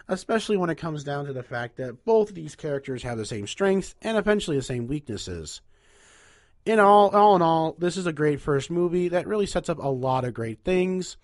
especially 0.08 0.58
when 0.58 0.70
it 0.70 0.78
comes 0.78 1.04
down 1.04 1.26
to 1.26 1.34
the 1.34 1.44
fact 1.44 1.78
that 1.78 2.06
both 2.06 2.30
of 2.30 2.36
these 2.36 2.56
characters 2.56 3.04
have 3.04 3.18
the 3.18 3.26
same 3.26 3.48
strengths 3.48 3.96
and 4.02 4.18
eventually 4.18 4.58
the 4.58 4.64
same 4.64 4.88
weaknesses. 4.88 5.62
In 6.66 6.80
all, 6.80 7.10
all 7.10 7.36
in 7.36 7.42
all, 7.42 7.76
this 7.78 7.98
is 7.98 8.06
a 8.06 8.14
great 8.14 8.42
first 8.42 8.70
movie 8.72 9.10
that 9.10 9.28
really 9.28 9.46
sets 9.46 9.70
up 9.70 9.80
a 9.80 9.88
lot 9.88 10.24
of 10.24 10.34
great 10.34 10.64
things. 10.64 11.18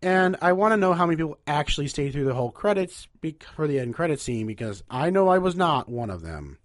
And 0.00 0.36
I 0.40 0.52
want 0.52 0.72
to 0.72 0.76
know 0.76 0.92
how 0.92 1.06
many 1.06 1.16
people 1.16 1.38
actually 1.46 1.88
stayed 1.88 2.12
through 2.12 2.26
the 2.26 2.34
whole 2.34 2.52
credits 2.52 3.08
for 3.54 3.66
the 3.66 3.80
end 3.80 3.94
credit 3.94 4.20
scene 4.20 4.46
because 4.46 4.84
I 4.88 5.10
know 5.10 5.28
I 5.28 5.38
was 5.38 5.56
not 5.56 5.88
one 5.88 6.10
of 6.10 6.22
them. 6.22 6.58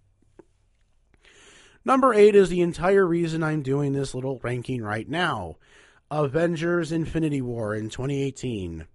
Number 1.84 2.14
eight 2.14 2.34
is 2.34 2.48
the 2.48 2.62
entire 2.62 3.04
reason 3.04 3.42
I'm 3.42 3.62
doing 3.62 3.92
this 3.92 4.14
little 4.14 4.40
ranking 4.42 4.82
right 4.82 5.08
now 5.08 5.56
Avengers 6.10 6.92
Infinity 6.92 7.42
War 7.42 7.74
in 7.74 7.90
2018. 7.90 8.86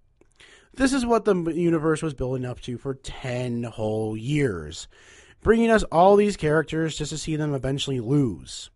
This 0.74 0.92
is 0.92 1.04
what 1.04 1.24
the 1.24 1.34
universe 1.34 2.02
was 2.02 2.14
building 2.14 2.44
up 2.44 2.60
to 2.62 2.78
for 2.78 2.94
10 2.94 3.64
whole 3.64 4.16
years, 4.16 4.88
bringing 5.42 5.70
us 5.70 5.82
all 5.84 6.16
these 6.16 6.36
characters 6.36 6.96
just 6.96 7.10
to 7.10 7.18
see 7.18 7.36
them 7.36 7.54
eventually 7.54 8.00
lose. 8.00 8.70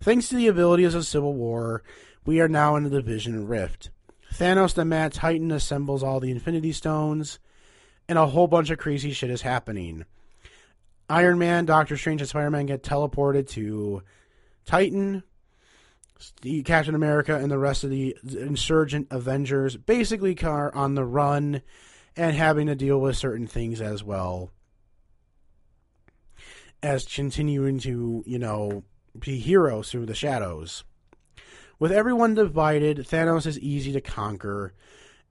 Thanks 0.00 0.28
to 0.28 0.36
the 0.36 0.48
abilities 0.48 0.94
of 0.94 1.06
Civil 1.06 1.34
War, 1.34 1.82
we 2.26 2.40
are 2.40 2.48
now 2.48 2.76
in 2.76 2.84
the 2.84 2.90
Division 2.90 3.46
Rift. 3.46 3.90
Thanos 4.34 4.74
the 4.74 4.84
Mad 4.84 5.12
Titan 5.12 5.50
assembles 5.50 6.02
all 6.02 6.20
the 6.20 6.30
Infinity 6.30 6.72
Stones, 6.72 7.38
and 8.08 8.18
a 8.18 8.26
whole 8.26 8.46
bunch 8.46 8.70
of 8.70 8.78
crazy 8.78 9.12
shit 9.12 9.30
is 9.30 9.42
happening. 9.42 10.04
Iron 11.08 11.38
Man, 11.38 11.64
Doctor 11.64 11.96
Strange, 11.96 12.20
and 12.20 12.28
Spider 12.28 12.50
Man 12.50 12.66
get 12.66 12.82
teleported 12.82 13.48
to 13.50 14.02
Titan. 14.66 15.22
The 16.42 16.62
Captain 16.62 16.94
America 16.94 17.36
and 17.36 17.50
the 17.50 17.58
rest 17.58 17.84
of 17.84 17.90
the 17.90 18.16
insurgent 18.22 19.08
Avengers 19.10 19.76
basically 19.76 20.38
are 20.42 20.74
on 20.74 20.94
the 20.94 21.04
run 21.04 21.62
and 22.16 22.36
having 22.36 22.66
to 22.66 22.74
deal 22.74 23.00
with 23.00 23.16
certain 23.16 23.46
things 23.46 23.80
as 23.80 24.04
well 24.04 24.50
as 26.82 27.06
continuing 27.06 27.78
to, 27.80 28.22
you 28.26 28.38
know, 28.38 28.84
be 29.18 29.38
heroes 29.38 29.90
through 29.90 30.06
the 30.06 30.14
shadows. 30.14 30.84
With 31.78 31.92
everyone 31.92 32.34
divided, 32.34 32.98
Thanos 32.98 33.46
is 33.46 33.58
easy 33.58 33.92
to 33.92 34.00
conquer 34.00 34.74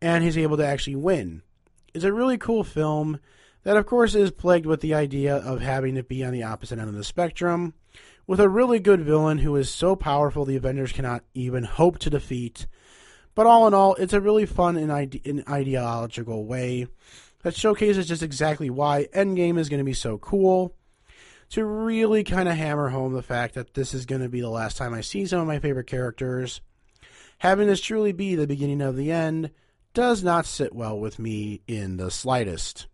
and 0.02 0.24
he's 0.24 0.38
able 0.38 0.58
to 0.58 0.66
actually 0.66 0.96
win. 0.96 1.41
It's 1.94 2.04
a 2.04 2.12
really 2.12 2.38
cool 2.38 2.64
film 2.64 3.20
that, 3.64 3.78
of 3.78 3.86
course, 3.86 4.16
is 4.16 4.32
plagued 4.32 4.66
with 4.66 4.82
the 4.82 4.94
idea 4.94 5.38
of 5.38 5.62
having 5.62 5.96
to 5.96 6.04
be 6.04 6.24
on 6.24 6.34
the 6.34 6.44
opposite 6.44 6.80
end 6.80 6.89
of 6.89 6.96
the 6.96 7.04
spectrum, 7.04 7.74
with 8.26 8.40
a 8.40 8.50
really 8.50 8.80
good 8.80 9.02
villain 9.02 9.40
who 9.40 9.56
is 9.56 9.70
so 9.70 9.96
powerful 9.96 10.46
the 10.46 10.56
Avengers 10.56 10.92
cannot 10.92 11.24
even 11.34 11.64
hope 11.64 12.00
to 12.00 12.10
defeat. 12.10 12.68
But 13.36 13.48
all 13.48 13.68
in 13.68 13.74
all, 13.74 13.96
it's 13.96 14.14
a 14.14 14.22
really 14.22 14.46
fun 14.46 14.78
and 14.78 14.92
ide- 14.92 15.44
ideological 15.50 16.46
way 16.46 16.88
that 17.42 17.56
showcases 17.56 18.08
just 18.08 18.24
exactly 18.24 18.70
why 18.70 19.08
Endgame 19.14 19.58
is 19.58 19.70
going 19.70 19.80
to 19.80 19.84
be 19.84 19.94
so 19.94 20.18
cool. 20.18 20.76
To 21.50 21.66
really 21.66 22.24
kind 22.24 22.50
of 22.50 22.56
hammer 22.56 22.90
home 22.90 23.14
the 23.14 23.22
fact 23.22 23.54
that 23.56 23.76
this 23.76 23.94
is 23.94 24.08
going 24.08 24.22
to 24.22 24.30
be 24.30 24.42
the 24.42 24.50
last 24.50 24.76
time 24.76 24.94
I 24.94 25.02
see 25.02 25.26
some 25.28 25.40
of 25.40 25.46
my 25.46 25.60
favorite 25.60 25.86
characters. 25.86 26.62
Having 27.40 27.68
this 27.68 27.82
truly 27.82 28.12
be 28.12 28.34
the 28.34 28.48
beginning 28.48 28.82
of 28.82 28.96
the 28.96 29.12
end 29.12 29.52
does 29.94 30.24
not 30.24 30.48
sit 30.48 30.74
well 30.74 30.98
with 30.98 31.20
me 31.20 31.62
in 31.68 31.98
the 31.98 32.10
slightest. 32.10 32.88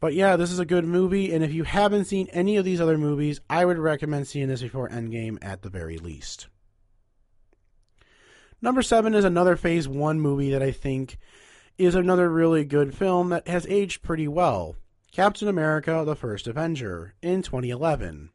But 0.00 0.14
yeah, 0.14 0.36
this 0.36 0.52
is 0.52 0.58
a 0.58 0.64
good 0.64 0.84
movie, 0.84 1.32
and 1.32 1.42
if 1.42 1.52
you 1.52 1.64
haven't 1.64 2.04
seen 2.04 2.28
any 2.32 2.56
of 2.56 2.64
these 2.64 2.80
other 2.80 2.98
movies, 2.98 3.40
I 3.50 3.64
would 3.64 3.78
recommend 3.78 4.28
seeing 4.28 4.48
this 4.48 4.62
before 4.62 4.88
Endgame 4.88 5.38
at 5.42 5.62
the 5.62 5.70
very 5.70 5.98
least. 5.98 6.46
Number 8.62 8.82
seven 8.82 9.14
is 9.14 9.24
another 9.24 9.56
Phase 9.56 9.88
1 9.88 10.20
movie 10.20 10.50
that 10.50 10.62
I 10.62 10.70
think 10.70 11.18
is 11.78 11.94
another 11.94 12.28
really 12.28 12.64
good 12.64 12.94
film 12.94 13.28
that 13.30 13.46
has 13.46 13.66
aged 13.66 14.02
pretty 14.02 14.26
well 14.26 14.76
Captain 15.12 15.48
America 15.48 16.02
The 16.04 16.16
First 16.16 16.46
Avenger 16.46 17.14
in 17.22 17.42
2011. 17.42 18.30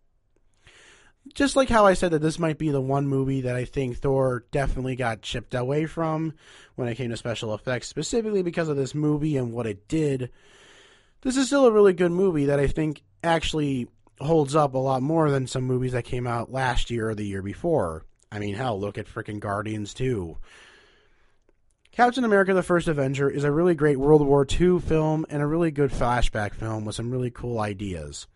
Just 1.34 1.55
like 1.55 1.70
how 1.70 1.86
I 1.86 1.93
said 1.93 2.11
that 2.11 2.22
this 2.22 2.39
might 2.39 2.57
be 2.57 2.70
the 2.70 2.82
one 2.82 3.07
movie 3.07 3.41
that 3.41 3.55
I 3.55 3.64
think 3.64 3.97
Thor 3.97 4.45
definitely 4.51 4.97
got 4.97 5.22
chipped 5.22 5.53
away 5.53 5.86
from 5.86 6.34
when 6.76 6.89
it 6.89 6.95
came 6.95 7.11
to 7.11 7.18
special 7.18 7.53
effects, 7.53 7.88
specifically 7.88 8.43
because 8.43 8.68
of 8.68 8.76
this 8.76 8.93
movie 8.93 9.38
and 9.38 9.53
what 9.53 9.66
it 9.66 9.88
did 9.88 10.30
this 11.24 11.38
is 11.38 11.47
still 11.47 11.65
a 11.65 11.71
really 11.71 11.93
good 11.93 12.11
movie 12.11 12.45
that 12.45 12.59
I 12.59 12.67
think 12.67 13.01
actually 13.24 13.88
holds 14.19 14.55
up 14.55 14.74
a 14.74 14.80
lot 14.80 15.01
more 15.01 15.32
than 15.32 15.47
some 15.47 15.63
movies 15.63 15.93
that 15.93 16.03
came 16.03 16.28
out 16.28 16.51
last 16.51 16.91
year 16.91 17.09
or 17.09 17.15
the 17.15 17.26
year 17.26 17.41
before. 17.41 18.05
I 18.32 18.39
mean, 18.39 18.55
hell, 18.55 18.80
look 18.80 18.97
at 18.97 19.07
freaking 19.07 19.39
Guardians 19.39 19.93
2. 19.93 20.38
Captain 21.91 22.24
America 22.24 22.53
the 22.53 22.63
First 22.63 22.88
Avenger 22.88 23.30
is 23.30 23.43
a 23.43 23.51
really 23.51 23.76
great 23.76 23.99
World 23.99 24.26
War 24.26 24.45
II 24.49 24.80
film 24.80 25.26
and 25.30 25.41
a 25.41 25.47
really 25.47 25.71
good 25.71 25.91
flashback 25.91 26.53
film 26.53 26.86
with 26.86 26.95
some 26.95 27.11
really 27.11 27.32
cool 27.32 27.59
ideas. 27.59 28.28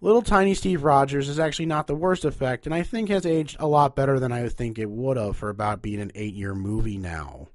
Little 0.00 0.22
tiny 0.22 0.54
Steve 0.54 0.84
Rogers 0.84 1.28
is 1.28 1.38
actually 1.38 1.66
not 1.66 1.86
the 1.86 1.94
worst 1.94 2.24
effect, 2.24 2.64
and 2.64 2.74
I 2.74 2.82
think 2.82 3.10
has 3.10 3.26
aged 3.26 3.56
a 3.60 3.66
lot 3.66 3.96
better 3.96 4.18
than 4.18 4.32
I 4.32 4.42
would 4.42 4.52
think 4.52 4.78
it 4.78 4.88
would 4.88 5.18
have 5.18 5.36
for 5.36 5.50
about 5.50 5.82
being 5.82 6.00
an 6.00 6.12
eight 6.14 6.32
year 6.32 6.54
movie 6.54 6.96
now 6.96 7.48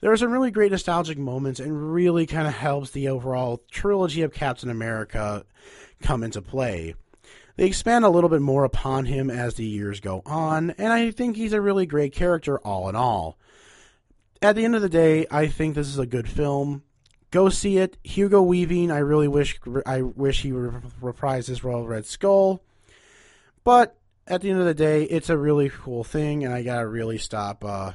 there 0.00 0.12
are 0.12 0.16
some 0.16 0.30
really 0.30 0.50
great 0.50 0.70
nostalgic 0.70 1.18
moments 1.18 1.60
and 1.60 1.92
really 1.92 2.26
kind 2.26 2.46
of 2.46 2.54
helps 2.54 2.90
the 2.90 3.08
overall 3.08 3.62
trilogy 3.70 4.22
of 4.22 4.32
Captain 4.32 4.70
America 4.70 5.44
come 6.02 6.22
into 6.22 6.40
play. 6.40 6.94
They 7.56 7.66
expand 7.66 8.04
a 8.04 8.10
little 8.10 8.30
bit 8.30 8.40
more 8.40 8.62
upon 8.62 9.06
him 9.06 9.30
as 9.30 9.54
the 9.54 9.64
years 9.64 9.98
go 9.98 10.22
on, 10.24 10.70
and 10.78 10.92
I 10.92 11.10
think 11.10 11.36
he's 11.36 11.52
a 11.52 11.60
really 11.60 11.86
great 11.86 12.12
character 12.12 12.58
all 12.60 12.88
in 12.88 12.94
all. 12.94 13.36
At 14.40 14.54
the 14.54 14.64
end 14.64 14.76
of 14.76 14.82
the 14.82 14.88
day, 14.88 15.26
I 15.28 15.48
think 15.48 15.74
this 15.74 15.88
is 15.88 15.98
a 15.98 16.06
good 16.06 16.28
film. 16.28 16.84
Go 17.32 17.48
see 17.48 17.78
it. 17.78 17.98
Hugo 18.04 18.40
Weaving, 18.42 18.92
I 18.92 18.98
really 18.98 19.26
wish 19.26 19.58
I 19.84 20.02
wish 20.02 20.42
he 20.42 20.50
reprised 20.50 21.48
his 21.48 21.64
role 21.64 21.82
of 21.82 21.88
Red 21.88 22.06
Skull. 22.06 22.62
But 23.64 23.98
at 24.28 24.40
the 24.40 24.50
end 24.50 24.60
of 24.60 24.66
the 24.66 24.74
day, 24.74 25.02
it's 25.02 25.28
a 25.28 25.36
really 25.36 25.68
cool 25.68 26.04
thing, 26.04 26.44
and 26.44 26.54
I 26.54 26.62
gotta 26.62 26.86
really 26.86 27.18
stop 27.18 27.64
uh, 27.64 27.92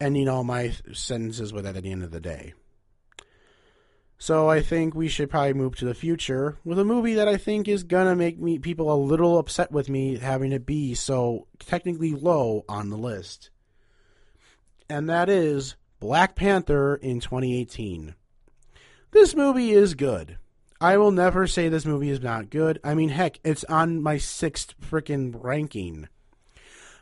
ending 0.00 0.28
all 0.28 0.44
my 0.44 0.72
sentences 0.92 1.52
with 1.52 1.64
that 1.64 1.76
at 1.76 1.82
the 1.82 1.92
end 1.92 2.02
of 2.02 2.10
the 2.10 2.20
day. 2.20 2.54
So 4.18 4.50
I 4.50 4.60
think 4.60 4.94
we 4.94 5.08
should 5.08 5.30
probably 5.30 5.54
move 5.54 5.76
to 5.76 5.86
the 5.86 5.94
future 5.94 6.58
with 6.62 6.78
a 6.78 6.84
movie 6.84 7.14
that 7.14 7.26
I 7.26 7.38
think 7.38 7.66
is 7.66 7.84
gonna 7.84 8.14
make 8.14 8.38
me 8.38 8.58
people 8.58 8.92
a 8.92 8.94
little 8.94 9.38
upset 9.38 9.72
with 9.72 9.88
me 9.88 10.18
having 10.18 10.52
it 10.52 10.66
be 10.66 10.94
so 10.94 11.46
technically 11.58 12.12
low 12.12 12.64
on 12.68 12.90
the 12.90 12.98
list. 12.98 13.48
And 14.90 15.08
that 15.08 15.30
is 15.30 15.76
Black 16.00 16.36
Panther 16.36 16.96
in 16.96 17.20
2018. 17.20 18.14
This 19.12 19.34
movie 19.34 19.70
is 19.70 19.94
good. 19.94 20.38
I 20.82 20.96
will 20.96 21.12
never 21.12 21.46
say 21.46 21.68
this 21.68 21.86
movie 21.86 22.10
is 22.10 22.20
not 22.20 22.50
good. 22.50 22.78
I 22.84 22.94
mean, 22.94 23.10
heck, 23.10 23.38
it's 23.44 23.64
on 23.64 24.02
my 24.02 24.18
sixth 24.18 24.74
freaking 24.80 25.34
ranking. 25.34 26.08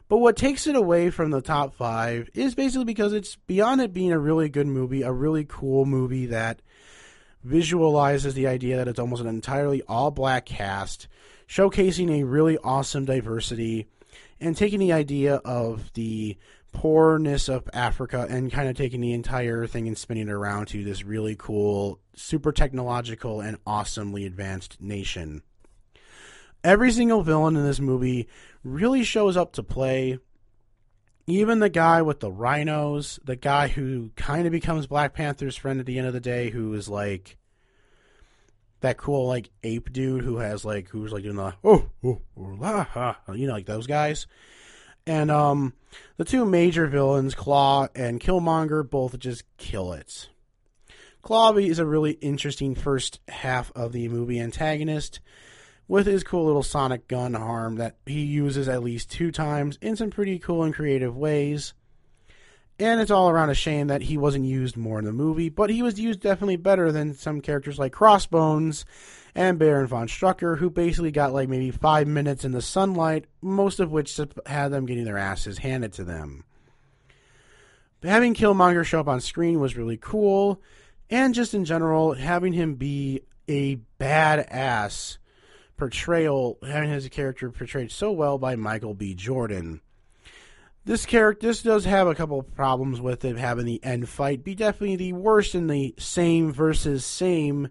But 0.09 0.19
what 0.19 0.37
takes 0.37 0.67
it 0.67 0.75
away 0.75 1.11
from 1.11 1.31
the 1.31 1.43
top 1.43 1.75
five 1.75 2.31
is 2.35 2.55
basically 2.55 2.87
because 2.87 3.13
it's 3.13 3.37
beyond 3.37 3.81
it 3.81 3.93
being 3.93 4.13
a 4.13 4.19
really 4.19 4.49
good 4.49 4.67
movie, 4.67 5.03
a 5.03 5.13
really 5.13 5.45
cool 5.47 5.85
movie 5.85 6.27
that 6.27 6.63
visualizes 7.45 8.35
the 8.35 8.47
idea 8.47 8.79
that 8.79 8.89
it's 8.89 8.99
almost 8.99 9.23
an 9.23 9.29
entirely 9.29 9.83
all 9.87 10.11
black 10.11 10.47
cast, 10.47 11.09
showcasing 11.47 12.11
a 12.11 12.25
really 12.25 12.57
awesome 12.65 13.05
diversity, 13.05 13.87
and 14.41 14.57
taking 14.57 14.81
the 14.81 14.93
idea 14.93 15.37
of 15.37 15.93
the 15.93 16.37
poorness 16.73 17.49
of 17.49 17.69
Africa 17.73 18.27
and 18.29 18.53
kind 18.53 18.69
of 18.69 18.77
taking 18.77 19.01
the 19.01 19.13
entire 19.13 19.67
thing 19.67 19.89
and 19.89 19.97
spinning 19.97 20.29
it 20.29 20.33
around 20.33 20.67
to 20.67 20.85
this 20.85 21.05
really 21.05 21.37
cool, 21.37 21.99
super 22.15 22.53
technological, 22.53 23.41
and 23.41 23.59
awesomely 23.67 24.25
advanced 24.25 24.81
nation. 24.81 25.43
Every 26.65 26.91
single 26.91 27.23
villain 27.23 27.57
in 27.57 27.65
this 27.65 27.81
movie 27.81 28.29
really 28.73 29.05
shows 29.05 29.37
up 29.37 29.53
to 29.55 29.63
play. 29.63 30.19
Even 31.27 31.59
the 31.59 31.69
guy 31.69 32.01
with 32.01 32.21
the 32.21 32.33
rhinos, 32.33 33.19
the 33.23 33.37
guy 33.37 33.69
who 33.69 34.11
kind 34.17 34.47
of 34.47 34.53
becomes 34.53 34.87
Black 34.87 35.13
Panther's 35.13 35.57
friend 35.57 35.79
at 35.79 35.87
the 35.87 35.99
end 35.99 36.07
of 36.07 36.15
the 36.15 36.21
day, 36.21 36.49
who 36.49 36.73
is 36.73 36.89
like 36.89 37.37
that 38.81 38.97
cool 38.97 39.27
like 39.27 39.51
ape 39.65 39.93
dude 39.93 40.23
who 40.23 40.39
has 40.39 40.65
like 40.65 40.89
who's 40.89 41.13
like 41.13 41.25
doing 41.25 41.37
the 41.37 41.55
oh 41.65 41.89
oh, 42.05 42.21
oh 42.37 42.57
la 42.59 42.85
ha 42.85 43.19
you 43.35 43.47
know 43.47 43.53
like 43.53 43.67
those 43.67 43.87
guys. 43.87 44.27
And 45.07 45.31
um 45.31 45.75
the 46.17 46.25
two 46.25 46.45
major 46.45 46.87
villains, 46.87 47.35
Klaue 47.35 47.89
and 47.95 48.21
Killmonger, 48.21 48.89
both 48.89 49.19
just 49.19 49.45
kill 49.57 49.93
it. 49.93 50.29
Klaue 51.23 51.69
is 51.69 51.79
a 51.79 51.87
really 51.87 52.13
interesting 52.13 52.75
first 52.75 53.21
half 53.29 53.73
of 53.75 53.93
the 53.93 54.09
movie 54.09 54.41
antagonist 54.41 55.21
with 55.89 56.07
his 56.07 56.23
cool 56.23 56.45
little 56.45 56.63
sonic 56.63 57.09
gun 57.09 57.35
arm 57.35 57.77
that 57.77 57.97
he 58.07 58.21
uses 58.21 58.69
at 58.69 58.83
least 58.83 59.11
two 59.11 59.33
times 59.33 59.79
in 59.81 59.97
some 59.97 60.11
pretty 60.11 60.39
cool 60.39 60.63
and 60.63 60.75
creative 60.75 61.17
ways. 61.17 61.73
And 62.79 63.01
it's 63.01 63.11
all 63.11 63.29
around 63.29 63.51
a 63.51 63.55
shame 63.55 63.89
that 63.89 64.03
he 64.03 64.17
wasn't 64.17 64.45
used 64.45 64.77
more 64.77 65.01
in 65.01 65.05
the 65.05 65.13
movie, 65.13 65.49
but 65.49 65.71
he 65.71 65.83
was 65.83 65.99
used 65.99 66.21
definitely 66.21 66.57
better 66.57 66.93
than 66.93 67.15
some 67.15 67.41
characters 67.41 67.79
like 67.79 67.93
Crossbones 67.93 68.85
and 69.35 69.59
Baron 69.59 69.89
von 69.89 70.07
Strucker, 70.07 70.59
who 70.59 70.71
basically 70.71 71.11
got 71.11 71.33
like 71.33 71.49
maybe 71.49 71.73
five 71.73 72.07
minutes 72.07 72.45
in 72.45 72.53
the 72.53 72.63
sunlight, 72.63 73.25
most 73.43 73.81
of 73.81 73.91
which 73.91 74.21
had 74.47 74.69
them 74.69 74.87
getting 74.87 75.05
their 75.05 75.19
asses 75.19 75.59
handed 75.59 75.95
to 75.95 76.05
them. 76.05 76.45
Having 78.05 78.35
Killmonger 78.35 78.85
show 78.85 79.01
up 79.01 79.09
on 79.09 79.21
screen 79.21 79.59
was 79.59 79.77
really 79.77 79.97
cool, 79.97 80.63
and 81.11 81.35
just 81.35 81.55
in 81.55 81.65
general, 81.65 82.13
having 82.13 82.53
him 82.53 82.75
be 82.77 83.23
a 83.49 83.81
badass 83.99 85.19
portrayal, 85.79 86.59
having 86.67 86.91
his 86.91 87.09
character 87.09 87.51
portrayed 87.51 87.91
so 87.91 88.13
well 88.13 88.37
by 88.37 88.57
Michael 88.57 88.95
B. 88.95 89.15
Jordan. 89.15 89.81
This 90.85 91.07
character, 91.07 91.47
this 91.47 91.63
does 91.63 91.85
have 91.85 92.07
a 92.07 92.15
couple 92.15 92.41
of 92.41 92.55
problems 92.55 93.01
with 93.01 93.25
it, 93.25 93.39
having 93.39 93.67
the 93.67 93.83
end 93.83 94.09
fight 94.09 94.45
be 94.45 94.55
definitely 94.55 94.97
the 94.97 95.13
worst 95.15 95.55
in 95.55 95.67
the 95.67 95.95
same 95.99 96.53
versus 96.53 97.05
same 97.05 97.69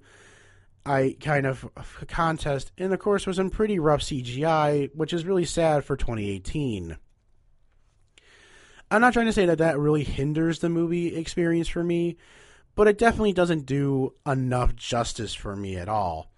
I 0.88 1.18
kind 1.20 1.46
of 1.46 1.70
contest, 2.08 2.72
and 2.78 2.94
of 2.94 3.00
course 3.00 3.28
was 3.28 3.40
in 3.40 3.50
pretty 3.50 3.78
rough 3.78 4.00
CGI, 4.00 4.90
which 4.96 5.12
is 5.12 5.26
really 5.26 5.44
sad 5.44 5.84
for 5.84 5.98
2018. 5.98 6.98
I'm 8.90 9.02
not 9.02 9.12
trying 9.12 9.26
to 9.26 9.34
say 9.34 9.46
that 9.48 9.58
that 9.58 9.78
really 9.78 10.06
hinders 10.06 10.60
the 10.60 10.70
movie 10.70 11.14
experience 11.14 11.68
for 11.68 11.84
me, 11.84 12.16
but 12.74 12.88
it 12.88 12.98
definitely 12.98 13.34
doesn't 13.34 13.66
do 13.66 14.14
enough 14.26 14.78
justice 14.78 15.34
for 15.34 15.58
me 15.58 15.76
at 15.76 15.90
all. 15.90 16.32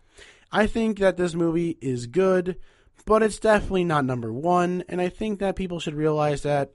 I 0.51 0.67
think 0.67 0.99
that 0.99 1.17
this 1.17 1.35
movie 1.35 1.77
is 1.81 2.07
good, 2.07 2.57
but 3.05 3.23
it's 3.23 3.39
definitely 3.39 3.83
not 3.83 4.05
number 4.05 4.33
one, 4.33 4.83
and 4.89 4.99
I 4.99 5.09
think 5.09 5.39
that 5.39 5.55
people 5.55 5.79
should 5.79 5.93
realize 5.93 6.41
that 6.43 6.73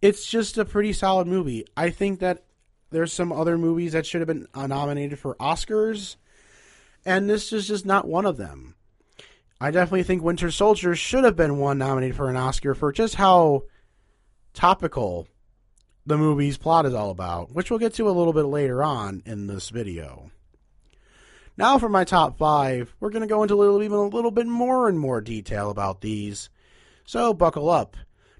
it's 0.00 0.26
just 0.26 0.58
a 0.58 0.64
pretty 0.64 0.92
solid 0.92 1.26
movie. 1.26 1.64
I 1.76 1.90
think 1.90 2.20
that 2.20 2.44
there's 2.90 3.12
some 3.12 3.32
other 3.32 3.58
movies 3.58 3.92
that 3.92 4.06
should 4.06 4.20
have 4.20 4.28
been 4.28 4.46
uh, 4.54 4.66
nominated 4.66 5.18
for 5.18 5.34
Oscars, 5.36 6.16
and 7.04 7.28
this 7.28 7.52
is 7.52 7.66
just 7.66 7.84
not 7.84 8.06
one 8.06 8.26
of 8.26 8.36
them. 8.36 8.74
I 9.60 9.70
definitely 9.70 10.02
think 10.02 10.22
Winter 10.22 10.50
Soldier 10.50 10.94
should 10.94 11.24
have 11.24 11.36
been 11.36 11.58
one 11.58 11.78
nominated 11.78 12.16
for 12.16 12.28
an 12.28 12.36
Oscar 12.36 12.74
for 12.74 12.92
just 12.92 13.14
how 13.14 13.62
topical 14.52 15.26
the 16.04 16.18
movie's 16.18 16.58
plot 16.58 16.86
is 16.86 16.94
all 16.94 17.10
about, 17.10 17.52
which 17.52 17.70
we'll 17.70 17.80
get 17.80 17.94
to 17.94 18.08
a 18.08 18.12
little 18.12 18.32
bit 18.32 18.44
later 18.44 18.82
on 18.82 19.22
in 19.26 19.46
this 19.46 19.70
video. 19.70 20.30
Now 21.56 21.78
for 21.78 21.88
my 21.88 22.04
top 22.04 22.36
five, 22.36 22.94
we're 23.00 23.10
going 23.10 23.22
to 23.22 23.26
go 23.26 23.42
into 23.42 23.54
a 23.54 23.56
little, 23.56 23.82
even 23.82 23.96
a 23.96 24.08
little 24.08 24.30
bit 24.30 24.46
more 24.46 24.88
and 24.88 24.98
more 24.98 25.20
detail 25.20 25.70
about 25.70 26.02
these. 26.02 26.50
So 27.04 27.32
buckle 27.32 27.70
up. 27.70 27.96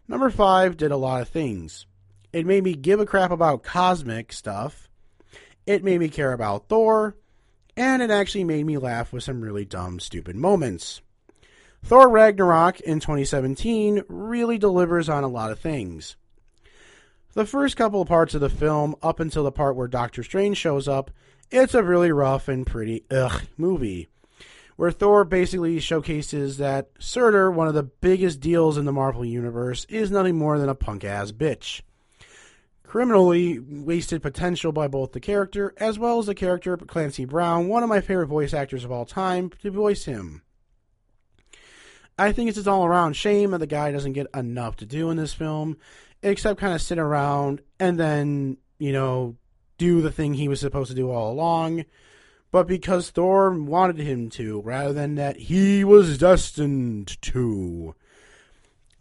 Number 0.07 0.29
five 0.29 0.77
did 0.77 0.93
a 0.93 0.97
lot 0.97 1.23
of 1.23 1.29
things. 1.29 1.87
It 2.33 2.47
made 2.47 2.63
me 2.63 2.75
give 2.75 3.01
a 3.01 3.07
crap 3.07 3.31
about 3.31 3.63
cosmic 3.63 4.33
stuff. 4.33 4.91
It 5.67 5.83
made 5.83 6.01
me 6.01 6.09
care 6.09 6.33
about 6.33 6.69
Thor. 6.69 7.17
And 7.77 8.03
it 8.03 8.11
actually 8.11 8.45
made 8.45 8.65
me 8.65 8.79
laugh 8.79 9.13
with 9.13 9.23
some 9.23 9.41
really 9.41 9.65
dumb, 9.65 10.01
stupid 10.01 10.37
moments. 10.37 11.01
Thor 11.83 12.09
Ragnarok 12.09 12.81
in 12.81 13.01
2017 13.01 14.03
really 14.09 14.59
delivers 14.59 15.09
on 15.09 15.25
a 15.25 15.29
lot 15.29 15.53
of 15.53 15.59
things. 15.59 16.17
The 17.35 17.47
first 17.47 17.77
couple 17.77 18.01
of 18.01 18.09
parts 18.09 18.35
of 18.35 18.41
the 18.41 18.49
film, 18.49 18.97
up 19.03 19.21
until 19.21 19.45
the 19.45 19.53
part 19.53 19.77
where 19.77 19.89
Doctor 19.89 20.23
Strange 20.23 20.57
shows 20.57 20.89
up, 20.89 21.11
it's 21.51 21.75
a 21.75 21.83
really 21.83 22.13
rough 22.13 22.49
and 22.49 22.67
pretty 22.67 23.05
ugh 23.11 23.43
movie. 23.57 24.09
Where 24.77 24.91
Thor 24.91 25.25
basically 25.25 25.81
showcases 25.81 26.59
that 26.59 26.91
Surtur, 26.99 27.51
one 27.51 27.67
of 27.67 27.75
the 27.75 27.83
biggest 27.83 28.41
deals 28.41 28.77
in 28.77 28.85
the 28.85 28.93
Marvel 28.93 29.25
Universe, 29.25 29.87
is 29.89 30.11
nothing 30.11 30.37
more 30.37 30.59
than 30.59 30.69
a 30.69 30.75
punk 30.75 31.03
ass 31.03 31.33
bitch. 31.33 31.81
Criminally 32.83 33.59
wasted 33.59 34.23
potential 34.23 34.73
by 34.73 34.87
both 34.87 35.13
the 35.13 35.21
character 35.21 35.73
as 35.79 35.99
well 35.99 36.19
as 36.19 36.27
the 36.27 36.35
character 36.35 36.77
Clancy 36.77 37.25
Brown, 37.25 37.69
one 37.69 37.83
of 37.83 37.89
my 37.89 38.01
favorite 38.01 38.27
voice 38.27 38.53
actors 38.53 38.85
of 38.85 38.93
all 38.93 39.07
time, 39.07 39.51
to 39.63 39.71
voice 39.71 40.05
him. 40.05 40.43
I 42.19 42.33
think 42.33 42.49
it's 42.49 42.57
just 42.57 42.69
all 42.69 42.85
around 42.85 43.15
shame 43.15 43.51
that 43.51 43.59
the 43.59 43.67
guy 43.67 43.93
doesn't 43.93 44.13
get 44.13 44.29
enough 44.35 44.77
to 44.77 44.87
do 44.87 45.11
in 45.11 45.17
this 45.17 45.35
film, 45.35 45.79
except 46.23 46.61
kind 46.61 46.75
of 46.75 46.81
sit 46.83 46.99
around 46.99 47.61
and 47.79 47.99
then, 47.99 48.59
you 48.79 48.93
know, 48.93 49.37
do 49.79 50.01
the 50.01 50.13
thing 50.13 50.35
he 50.35 50.49
was 50.49 50.61
supposed 50.61 50.91
to 50.91 50.97
do 50.97 51.11
all 51.11 51.33
along. 51.33 51.85
But 52.51 52.67
because 52.67 53.11
Thor 53.11 53.51
wanted 53.51 53.99
him 53.99 54.31
to, 54.31 54.61
rather 54.61 54.93
than 54.93 55.17
that 55.17 55.37
he 55.37 55.85
was 55.85 56.19
destined 56.19 57.21
to. 57.23 57.95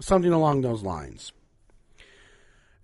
Something 0.02 0.34
along 0.34 0.62
those 0.62 0.84
lines. 0.84 1.32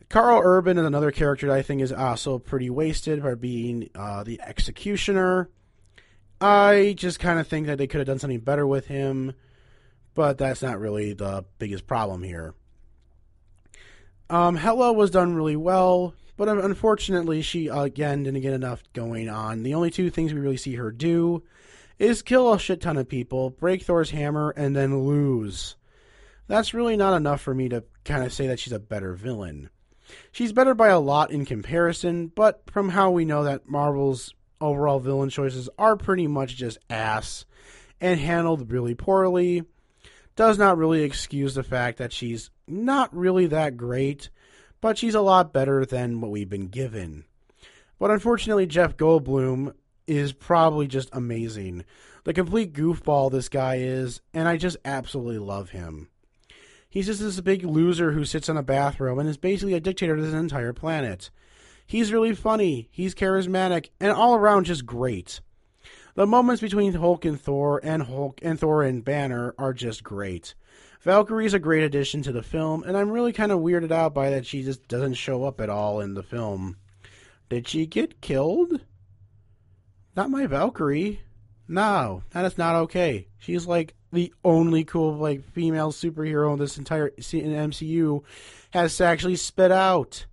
Karl 0.08 0.42
Urban 0.44 0.78
is 0.78 0.86
another 0.86 1.12
character 1.12 1.48
that 1.48 1.56
I 1.56 1.62
think 1.62 1.82
is 1.82 1.94
also 1.94 2.38
pretty 2.38 2.70
wasted 2.70 3.24
by 3.24 3.36
being 3.36 3.90
uh, 3.96 4.24
the 4.24 4.42
executioner. 4.42 5.50
I 6.42 6.96
just 6.98 7.20
kind 7.20 7.40
of 7.40 7.48
think 7.48 7.68
that 7.68 7.78
they 7.78 7.88
could 7.88 8.00
have 8.00 8.08
done 8.08 8.20
something 8.20 8.40
better 8.40 8.68
with 8.68 8.88
him, 8.88 9.34
but 10.14 10.38
that's 10.38 10.62
not 10.62 10.80
really 10.80 11.14
the 11.14 11.46
biggest 11.60 11.88
problem 11.88 12.24
here. 12.24 12.54
Um, 14.30 14.56
Hela 14.56 14.92
was 14.92 15.12
done 15.12 15.34
really 15.34 15.56
well, 15.56 16.14
but 16.42 16.58
unfortunately, 16.58 17.44
she 17.44 17.68
again 17.68 18.24
didn't 18.24 18.42
get 18.42 18.54
enough 18.54 18.82
going 18.94 19.30
on. 19.30 19.62
The 19.62 19.76
only 19.76 19.92
two 19.92 20.10
things 20.10 20.34
we 20.34 20.40
really 20.40 20.58
see 20.58 20.74
her 20.74 20.90
do 20.90 21.44
is 22.00 22.24
kill 22.24 22.52
a 22.52 22.58
shit 22.58 22.82
ton 22.82 22.98
of 22.98 23.08
people, 23.08 23.52
break 23.52 23.84
Thor's 23.84 24.10
hammer, 24.10 24.50
and 24.58 24.76
then 24.76 25.04
lose. 25.04 25.76
That's 26.48 26.74
really 26.74 26.98
not 26.98 27.16
enough 27.16 27.42
for 27.42 27.54
me 27.54 27.70
to 27.70 27.84
kind 28.06 28.24
of 28.24 28.34
say 28.34 28.48
that 28.48 28.58
she's 28.58 28.74
a 28.74 28.80
better 28.80 29.14
villain. 29.14 29.70
She's 30.32 30.52
better 30.52 30.74
by 30.74 30.88
a 30.88 31.00
lot 31.00 31.30
in 31.30 31.46
comparison, 31.46 32.32
but 32.34 32.64
from 32.72 32.90
how 32.90 33.12
we 33.12 33.24
know 33.24 33.44
that 33.44 33.70
Marvel's 33.70 34.34
overall 34.60 35.00
villain 35.00 35.30
choices 35.30 35.70
are 35.78 35.96
pretty 35.96 36.26
much 36.26 36.56
just 36.56 36.80
ass 36.90 37.46
and 38.00 38.20
handled 38.20 38.72
really 38.72 38.96
poorly, 38.96 39.64
does 40.36 40.58
not 40.58 40.80
really 40.80 41.04
excuse 41.04 41.54
the 41.54 41.62
fact 41.62 42.00
that 42.00 42.12
she's 42.12 42.50
not 42.68 43.16
really 43.16 43.46
that 43.46 43.78
great, 43.78 44.32
but 44.82 44.98
she's 44.98 45.16
a 45.16 45.22
lot 45.22 45.54
better 45.54 45.86
than 45.86 46.20
what 46.20 46.32
we've 46.32 46.50
been 46.50 46.68
given. 46.68 47.26
But 48.00 48.12
unfortunately, 48.12 48.66
Jeff 48.66 48.98
Goldblum 48.98 49.74
is 50.08 50.34
probably 50.34 50.88
just 50.88 51.10
amazing. 51.14 51.86
The 52.24 52.34
complete 52.34 52.74
goofball 52.74 53.32
this 53.32 53.48
guy 53.48 53.76
is, 53.76 54.22
and 54.34 54.48
I 54.48 54.58
just 54.58 54.78
absolutely 54.84 55.40
love 55.40 55.70
him. 55.70 56.10
He's 56.90 57.06
just 57.06 57.22
this 57.22 57.40
big 57.40 57.64
loser 57.64 58.12
who 58.12 58.26
sits 58.26 58.50
in 58.50 58.58
a 58.58 58.64
bathroom 58.64 59.18
and 59.20 59.30
is 59.30 59.38
basically 59.38 59.76
a 59.76 59.80
dictator 59.80 60.16
to 60.18 60.22
this 60.22 60.34
entire 60.34 60.74
planet. 60.74 61.30
He's 61.88 62.12
really 62.12 62.36
funny, 62.36 62.90
he's 62.92 63.16
charismatic, 63.16 63.90
and 64.00 64.12
all 64.12 64.36
around 64.36 64.66
just 64.66 64.86
great. 64.86 65.40
The 66.16 66.28
moments 66.28 66.62
between 66.62 66.94
Hulk 66.94 67.24
and 67.24 67.40
Thor 67.40 67.80
and 67.84 68.04
Hulk 68.04 68.40
and 68.42 68.60
Thor 68.60 68.84
and 68.84 69.04
Banner 69.04 69.56
are 69.58 69.74
just 69.74 70.04
great. 70.04 70.54
Valkyrie's 71.04 71.56
a 71.56 71.60
great 71.60 71.84
addition 71.84 72.22
to 72.22 72.32
the 72.32 72.44
film, 72.44 72.84
and 72.84 72.96
I'm 72.96 73.10
really 73.10 73.34
kind 73.34 73.52
of 73.52 73.60
weirded 73.60 73.92
out 73.92 74.14
by 74.14 74.30
that 74.30 74.46
she 74.46 74.64
just 74.64 74.88
doesn't 74.88 75.16
show 75.16 75.44
up 75.44 75.60
at 75.60 75.70
all 75.70 76.00
in 76.00 76.14
the 76.14 76.24
film. 76.24 76.78
Did 77.50 77.68
she 77.68 77.88
get 77.88 78.22
killed? 78.22 78.82
Not 80.16 80.30
my 80.30 80.46
Valkyrie. 80.46 81.22
No, 81.68 82.24
that 82.32 82.46
is 82.46 82.58
not 82.58 82.76
okay. 82.76 83.28
She's 83.40 83.66
like 83.66 83.96
the 84.12 84.34
only 84.44 84.84
cool 84.84 85.16
like 85.16 85.44
female 85.44 85.92
superhero 85.92 86.54
in 86.54 86.60
this 86.60 86.78
entire 86.78 87.10
MCU 87.12 88.24
has 88.72 89.02
actually 89.02 89.38
spit 89.38 89.72
out. 89.72 90.26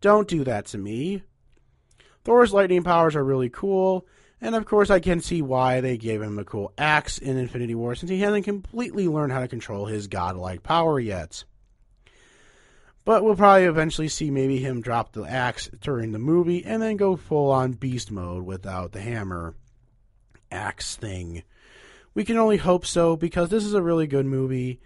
Don't 0.00 0.26
do 0.26 0.42
that 0.44 0.66
to 0.66 0.78
me. 0.78 1.22
Thor's 2.24 2.52
lightning 2.52 2.82
powers 2.82 3.14
are 3.14 3.24
really 3.24 3.50
cool, 3.50 4.06
and 4.40 4.54
of 4.54 4.66
course, 4.66 4.90
I 4.90 5.00
can 5.00 5.20
see 5.20 5.42
why 5.42 5.80
they 5.80 5.96
gave 5.96 6.22
him 6.22 6.38
a 6.38 6.44
cool 6.44 6.72
axe 6.78 7.18
in 7.18 7.36
Infinity 7.36 7.74
War 7.74 7.94
since 7.94 8.10
he 8.10 8.20
hasn't 8.20 8.44
completely 8.44 9.08
learned 9.08 9.32
how 9.32 9.40
to 9.40 9.48
control 9.48 9.86
his 9.86 10.06
godlike 10.06 10.62
power 10.62 11.00
yet. 11.00 11.44
But 13.04 13.24
we'll 13.24 13.36
probably 13.36 13.64
eventually 13.64 14.08
see 14.08 14.30
maybe 14.30 14.58
him 14.58 14.82
drop 14.82 15.12
the 15.12 15.22
axe 15.22 15.68
during 15.80 16.12
the 16.12 16.18
movie 16.18 16.64
and 16.64 16.82
then 16.82 16.96
go 16.96 17.16
full 17.16 17.50
on 17.50 17.72
beast 17.72 18.10
mode 18.10 18.44
without 18.44 18.92
the 18.92 19.00
hammer 19.00 19.54
axe 20.52 20.94
thing. 20.94 21.42
We 22.14 22.24
can 22.24 22.36
only 22.36 22.58
hope 22.58 22.84
so 22.84 23.16
because 23.16 23.48
this 23.48 23.64
is 23.64 23.74
a 23.74 23.82
really 23.82 24.06
good 24.06 24.26
movie 24.26 24.80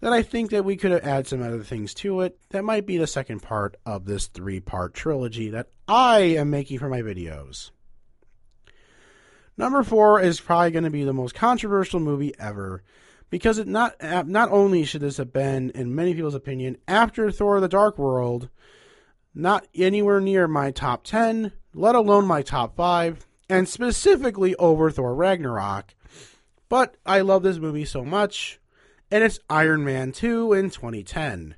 that 0.00 0.12
I 0.12 0.22
think 0.22 0.50
that 0.50 0.64
we 0.64 0.76
could 0.76 0.92
add 0.92 1.26
some 1.26 1.42
other 1.42 1.62
things 1.62 1.94
to 1.94 2.20
it 2.22 2.38
that 2.50 2.64
might 2.64 2.86
be 2.86 2.98
the 2.98 3.06
second 3.06 3.42
part 3.42 3.76
of 3.86 4.04
this 4.04 4.26
three 4.26 4.60
part 4.60 4.94
trilogy 4.94 5.50
that 5.50 5.68
I 5.86 6.20
am 6.20 6.50
making 6.50 6.78
for 6.78 6.88
my 6.88 7.02
videos. 7.02 7.70
Number 9.58 9.82
four 9.82 10.20
is 10.20 10.40
probably 10.40 10.70
going 10.70 10.84
to 10.84 10.90
be 10.90 11.02
the 11.02 11.12
most 11.12 11.34
controversial 11.34 11.98
movie 11.98 12.32
ever 12.38 12.84
because 13.28 13.58
it 13.58 13.66
not 13.66 13.96
not 14.00 14.52
only 14.52 14.84
should 14.84 15.00
this 15.00 15.16
have 15.16 15.32
been, 15.32 15.70
in 15.70 15.96
many 15.96 16.14
people's 16.14 16.36
opinion, 16.36 16.76
after 16.86 17.32
Thor: 17.32 17.60
The 17.60 17.68
Dark 17.68 17.98
World, 17.98 18.48
not 19.34 19.66
anywhere 19.74 20.20
near 20.20 20.46
my 20.46 20.70
top 20.70 21.02
ten, 21.02 21.50
let 21.74 21.96
alone 21.96 22.24
my 22.24 22.40
top 22.40 22.76
five, 22.76 23.26
and 23.50 23.68
specifically 23.68 24.54
over 24.56 24.92
Thor: 24.92 25.12
Ragnarok. 25.12 25.92
But 26.68 26.96
I 27.04 27.20
love 27.22 27.42
this 27.42 27.58
movie 27.58 27.84
so 27.84 28.04
much, 28.04 28.60
and 29.10 29.24
it's 29.24 29.40
Iron 29.50 29.84
Man 29.84 30.12
2 30.12 30.52
in 30.52 30.70
2010. 30.70 31.56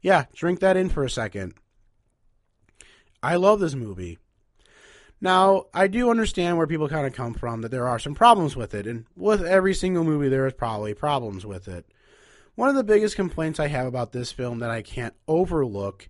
Yeah, 0.00 0.24
drink 0.32 0.60
that 0.60 0.76
in 0.78 0.88
for 0.88 1.04
a 1.04 1.10
second. 1.10 1.54
I 3.22 3.36
love 3.36 3.60
this 3.60 3.74
movie. 3.74 4.18
Now, 5.20 5.66
I 5.74 5.88
do 5.88 6.10
understand 6.10 6.56
where 6.56 6.66
people 6.66 6.88
kind 6.88 7.06
of 7.06 7.12
come 7.12 7.34
from 7.34 7.62
that 7.62 7.70
there 7.70 7.88
are 7.88 7.98
some 7.98 8.14
problems 8.14 8.54
with 8.54 8.74
it, 8.74 8.86
and 8.86 9.04
with 9.16 9.44
every 9.44 9.74
single 9.74 10.04
movie, 10.04 10.28
there 10.28 10.46
is 10.46 10.52
probably 10.52 10.94
problems 10.94 11.44
with 11.44 11.66
it. 11.66 11.86
One 12.54 12.68
of 12.68 12.76
the 12.76 12.84
biggest 12.84 13.16
complaints 13.16 13.58
I 13.58 13.68
have 13.68 13.86
about 13.86 14.12
this 14.12 14.30
film 14.32 14.60
that 14.60 14.70
I 14.70 14.82
can't 14.82 15.14
overlook, 15.26 16.08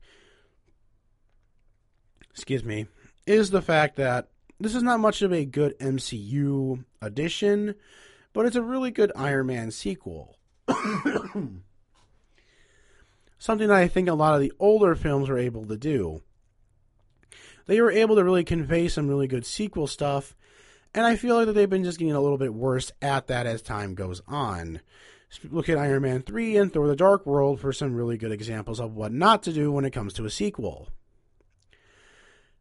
excuse 2.30 2.64
me, 2.64 2.86
is 3.26 3.50
the 3.50 3.62
fact 3.62 3.96
that 3.96 4.28
this 4.60 4.74
is 4.74 4.82
not 4.82 5.00
much 5.00 5.22
of 5.22 5.32
a 5.32 5.44
good 5.44 5.78
MCU 5.78 6.84
addition, 7.00 7.74
but 8.32 8.44
it's 8.46 8.56
a 8.56 8.62
really 8.62 8.90
good 8.90 9.12
Iron 9.14 9.46
Man 9.46 9.70
sequel. 9.70 10.36
Something 13.38 13.68
that 13.68 13.76
I 13.76 13.88
think 13.88 14.08
a 14.08 14.14
lot 14.14 14.34
of 14.34 14.40
the 14.40 14.52
older 14.58 14.94
films 14.94 15.28
were 15.28 15.38
able 15.38 15.64
to 15.66 15.76
do. 15.76 16.22
They 17.68 17.82
were 17.82 17.92
able 17.92 18.16
to 18.16 18.24
really 18.24 18.44
convey 18.44 18.88
some 18.88 19.08
really 19.08 19.28
good 19.28 19.44
sequel 19.44 19.86
stuff, 19.86 20.34
and 20.94 21.06
I 21.06 21.16
feel 21.16 21.36
like 21.36 21.46
that 21.46 21.52
they've 21.52 21.68
been 21.68 21.84
just 21.84 21.98
getting 21.98 22.14
a 22.14 22.20
little 22.20 22.38
bit 22.38 22.54
worse 22.54 22.90
at 23.02 23.26
that 23.26 23.46
as 23.46 23.60
time 23.60 23.94
goes 23.94 24.22
on. 24.26 24.80
Look 25.50 25.68
at 25.68 25.76
Iron 25.76 26.02
Man 26.02 26.22
3 26.22 26.56
and 26.56 26.72
Thor 26.72 26.88
the 26.88 26.96
Dark 26.96 27.26
World 27.26 27.60
for 27.60 27.74
some 27.74 27.94
really 27.94 28.16
good 28.16 28.32
examples 28.32 28.80
of 28.80 28.94
what 28.94 29.12
not 29.12 29.42
to 29.42 29.52
do 29.52 29.70
when 29.70 29.84
it 29.84 29.92
comes 29.92 30.14
to 30.14 30.24
a 30.24 30.30
sequel. 30.30 30.88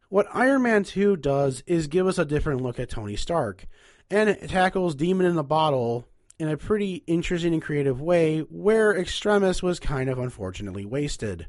What 0.10 0.28
Iron 0.34 0.62
Man 0.64 0.84
2 0.84 1.16
does 1.16 1.64
is 1.66 1.88
give 1.88 2.06
us 2.06 2.18
a 2.18 2.26
different 2.26 2.60
look 2.60 2.78
at 2.78 2.90
Tony 2.90 3.16
Stark, 3.16 3.66
and 4.12 4.30
it 4.30 4.50
tackles 4.50 4.94
Demon 4.94 5.26
in 5.26 5.36
the 5.36 5.44
Bottle 5.44 6.06
in 6.38 6.50
a 6.50 6.58
pretty 6.58 7.04
interesting 7.08 7.54
and 7.54 7.64
creative 7.64 8.02
way 8.02 8.40
where 8.42 8.94
Extremis 8.94 9.64
was 9.64 9.80
kind 9.80 10.10
of 10.10 10.20
unfortunately 10.20 10.84
wasted. 10.84 11.48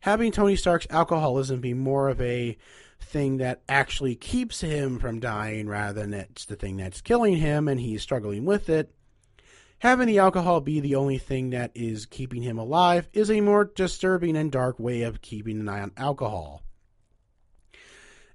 Having 0.00 0.32
Tony 0.32 0.56
Stark's 0.56 0.86
alcoholism 0.90 1.60
be 1.60 1.74
more 1.74 2.08
of 2.08 2.20
a 2.20 2.56
thing 3.00 3.38
that 3.38 3.62
actually 3.68 4.14
keeps 4.14 4.60
him 4.60 4.98
from 4.98 5.20
dying 5.20 5.68
rather 5.68 6.00
than 6.00 6.14
it's 6.14 6.44
the 6.44 6.56
thing 6.56 6.76
that's 6.76 7.00
killing 7.00 7.36
him 7.36 7.68
and 7.68 7.80
he's 7.80 8.02
struggling 8.02 8.44
with 8.44 8.68
it. 8.68 8.94
Having 9.80 10.08
the 10.08 10.18
alcohol 10.18 10.60
be 10.60 10.80
the 10.80 10.96
only 10.96 11.18
thing 11.18 11.50
that 11.50 11.70
is 11.74 12.06
keeping 12.06 12.42
him 12.42 12.58
alive 12.58 13.08
is 13.12 13.30
a 13.30 13.40
more 13.40 13.64
disturbing 13.64 14.36
and 14.36 14.50
dark 14.50 14.78
way 14.78 15.02
of 15.02 15.22
keeping 15.22 15.60
an 15.60 15.68
eye 15.68 15.80
on 15.80 15.92
alcohol. 15.96 16.62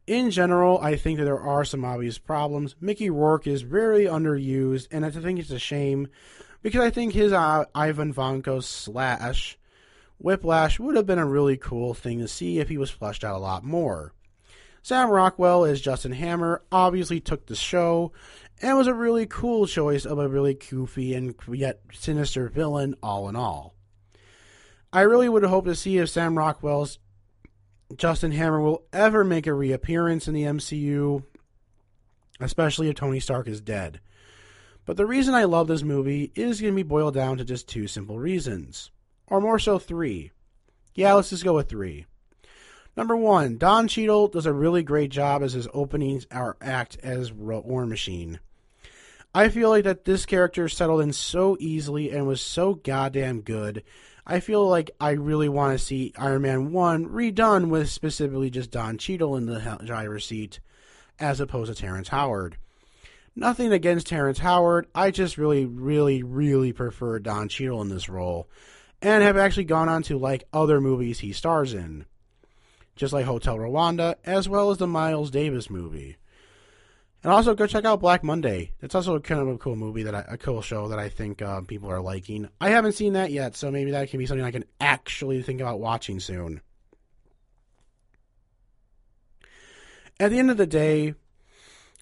In 0.07 0.31
general, 0.31 0.79
I 0.79 0.95
think 0.95 1.19
that 1.19 1.25
there 1.25 1.39
are 1.39 1.63
some 1.63 1.85
obvious 1.85 2.17
problems. 2.17 2.75
Mickey 2.81 3.09
Rourke 3.09 3.47
is 3.47 3.61
very 3.61 4.05
underused, 4.05 4.87
and 4.91 5.05
I 5.05 5.09
think 5.09 5.39
it's 5.39 5.49
a 5.49 5.59
shame 5.59 6.09
because 6.61 6.81
I 6.81 6.89
think 6.89 7.13
his 7.13 7.31
uh, 7.31 7.65
Ivan 7.73 8.13
Vanko 8.13 8.61
slash 8.61 9.57
Whiplash 10.17 10.79
would 10.79 10.95
have 10.95 11.05
been 11.05 11.19
a 11.19 11.25
really 11.25 11.57
cool 11.57 11.93
thing 11.93 12.19
to 12.19 12.27
see 12.27 12.59
if 12.59 12.69
he 12.69 12.77
was 12.77 12.89
fleshed 12.89 13.23
out 13.23 13.35
a 13.35 13.39
lot 13.39 13.63
more. 13.63 14.13
Sam 14.81 15.09
Rockwell 15.09 15.63
as 15.63 15.81
Justin 15.81 16.11
Hammer 16.11 16.61
obviously 16.71 17.19
took 17.19 17.45
the 17.45 17.55
show 17.55 18.11
and 18.61 18.77
was 18.77 18.87
a 18.87 18.93
really 18.93 19.25
cool 19.25 19.65
choice 19.65 20.05
of 20.05 20.19
a 20.19 20.27
really 20.27 20.53
goofy 20.53 21.13
and 21.13 21.35
yet 21.47 21.81
sinister 21.93 22.49
villain 22.49 22.95
all 23.01 23.29
in 23.29 23.35
all. 23.35 23.75
I 24.91 25.01
really 25.01 25.29
would 25.29 25.43
hope 25.43 25.65
to 25.65 25.75
see 25.75 25.97
if 25.97 26.09
Sam 26.09 26.37
Rockwell's 26.37 26.99
Justin 27.95 28.31
Hammer 28.31 28.61
will 28.61 28.83
ever 28.91 29.23
make 29.23 29.47
a 29.47 29.53
reappearance 29.53 30.27
in 30.27 30.33
the 30.33 30.43
MCU, 30.43 31.23
especially 32.39 32.89
if 32.89 32.95
Tony 32.95 33.19
Stark 33.19 33.47
is 33.47 33.61
dead. 33.61 33.99
But 34.85 34.97
the 34.97 35.05
reason 35.05 35.33
I 35.33 35.45
love 35.45 35.67
this 35.67 35.83
movie 35.83 36.31
is 36.35 36.59
going 36.59 36.73
to 36.73 36.75
be 36.75 36.83
boiled 36.83 37.13
down 37.13 37.37
to 37.37 37.45
just 37.45 37.69
two 37.69 37.87
simple 37.87 38.19
reasons. 38.19 38.91
Or 39.27 39.41
more 39.41 39.59
so, 39.59 39.79
three. 39.79 40.31
Yeah, 40.95 41.13
let's 41.13 41.29
just 41.29 41.43
go 41.43 41.55
with 41.55 41.69
three. 41.69 42.05
Number 42.95 43.15
one, 43.15 43.57
Don 43.57 43.87
Cheadle 43.87 44.27
does 44.27 44.45
a 44.45 44.53
really 44.53 44.83
great 44.83 45.09
job 45.09 45.41
as 45.41 45.53
his 45.53 45.67
opening 45.73 46.23
our 46.31 46.57
act 46.61 46.97
as 47.01 47.33
War 47.33 47.85
Machine. 47.85 48.39
I 49.33 49.49
feel 49.49 49.69
like 49.69 49.85
that 49.85 50.05
this 50.05 50.27
character 50.27 50.69
settled 50.69 51.01
in 51.01 51.11
so 51.11 51.57
easily 51.59 52.11
and 52.11 52.27
was 52.27 52.39
so 52.39 52.75
goddamn 52.75 53.41
good 53.41 53.83
I 54.25 54.39
feel 54.39 54.65
like 54.67 54.91
I 55.01 55.11
really 55.11 55.49
want 55.49 55.77
to 55.77 55.85
see 55.85 56.13
Iron 56.17 56.43
Man 56.43 56.71
1 56.71 57.09
redone 57.09 57.67
with 57.67 57.89
specifically 57.89 58.49
just 58.49 58.71
Don 58.71 58.97
Cheadle 58.97 59.35
in 59.35 59.47
the 59.47 59.79
driver's 59.83 60.25
seat 60.25 60.61
as 61.19 61.41
opposed 61.41 61.75
to 61.75 61.79
Terrence 61.79 62.07
Howard. 62.07 62.57
Nothing 63.35 63.73
against 63.73 64.07
Terrence 64.07 64.39
Howard. 64.39 64.87
I 64.95 65.11
just 65.11 65.37
really, 65.37 65.65
really, 65.65 66.23
really 66.23 66.71
prefer 66.71 67.19
Don 67.19 67.49
Cheadle 67.49 67.81
in 67.81 67.89
this 67.89 68.07
role 68.07 68.47
and 69.03 69.21
have 69.21 69.35
actually 69.35 69.65
gone 69.65 69.89
on 69.89 70.01
to 70.01 70.17
like 70.17 70.45
other 70.53 70.79
movies 70.79 71.19
he 71.19 71.33
stars 71.33 71.73
in, 71.73 72.05
just 72.95 73.11
like 73.11 73.25
Hotel 73.25 73.57
Rwanda, 73.57 74.15
as 74.23 74.47
well 74.47 74.71
as 74.71 74.77
the 74.77 74.87
Miles 74.87 75.29
Davis 75.29 75.69
movie. 75.69 76.15
And 77.21 77.31
also 77.31 77.53
go 77.53 77.67
check 77.67 77.85
out 77.85 77.99
Black 77.99 78.23
Monday. 78.23 78.71
It's 78.81 78.95
also 78.95 79.19
kind 79.19 79.41
of 79.41 79.49
a 79.49 79.57
cool 79.57 79.75
movie 79.75 80.03
that 80.03 80.15
I, 80.15 80.25
a 80.29 80.37
cool 80.37 80.61
show 80.61 80.87
that 80.87 80.99
I 80.99 81.09
think 81.09 81.41
uh, 81.41 81.61
people 81.61 81.91
are 81.91 82.01
liking. 82.01 82.49
I 82.59 82.69
haven't 82.69 82.93
seen 82.93 83.13
that 83.13 83.31
yet, 83.31 83.55
so 83.57 83.69
maybe 83.71 83.91
that 83.91 84.09
can 84.09 84.19
be 84.19 84.25
something 84.25 84.45
I 84.45 84.51
can 84.51 84.65
actually 84.79 85.41
think 85.41 85.59
about 85.59 85.81
watching 85.81 86.21
soon. 86.21 86.61
At 90.19 90.31
the 90.31 90.39
end 90.39 90.49
of 90.49 90.57
the 90.57 90.67
day, 90.67 91.15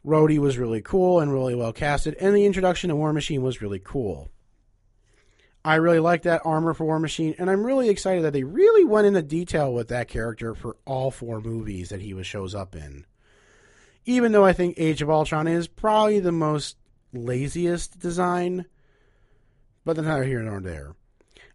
Rhodey 0.05 0.37
was 0.37 0.57
really 0.57 0.81
cool 0.81 1.19
and 1.19 1.33
really 1.33 1.55
well 1.55 1.73
casted, 1.73 2.15
and 2.19 2.35
the 2.35 2.45
introduction 2.45 2.89
to 2.89 2.95
War 2.95 3.11
Machine 3.11 3.41
was 3.41 3.61
really 3.61 3.79
cool. 3.79 4.29
I 5.63 5.75
really 5.75 5.99
like 5.99 6.23
that 6.23 6.41
armor 6.43 6.73
for 6.73 6.85
War 6.85 6.99
Machine, 6.99 7.35
and 7.37 7.49
I'm 7.49 7.63
really 7.63 7.89
excited 7.89 8.23
that 8.23 8.33
they 8.33 8.43
really 8.43 8.83
went 8.83 9.07
into 9.07 9.21
detail 9.21 9.73
with 9.73 9.89
that 9.89 10.07
character 10.07 10.55
for 10.55 10.77
all 10.85 11.11
four 11.11 11.39
movies 11.39 11.89
that 11.89 12.01
he 12.01 12.13
was 12.13 12.25
shows 12.25 12.55
up 12.55 12.75
in 12.75 13.05
even 14.05 14.31
though 14.31 14.45
I 14.45 14.53
think 14.53 14.75
Age 14.77 15.01
of 15.01 15.09
Ultron 15.09 15.47
is 15.47 15.67
probably 15.67 16.19
the 16.19 16.31
most 16.31 16.77
laziest 17.13 17.99
design, 17.99 18.65
but 19.85 19.95
that's 19.95 20.07
neither 20.07 20.23
here 20.23 20.41
nor 20.41 20.59
there. 20.59 20.95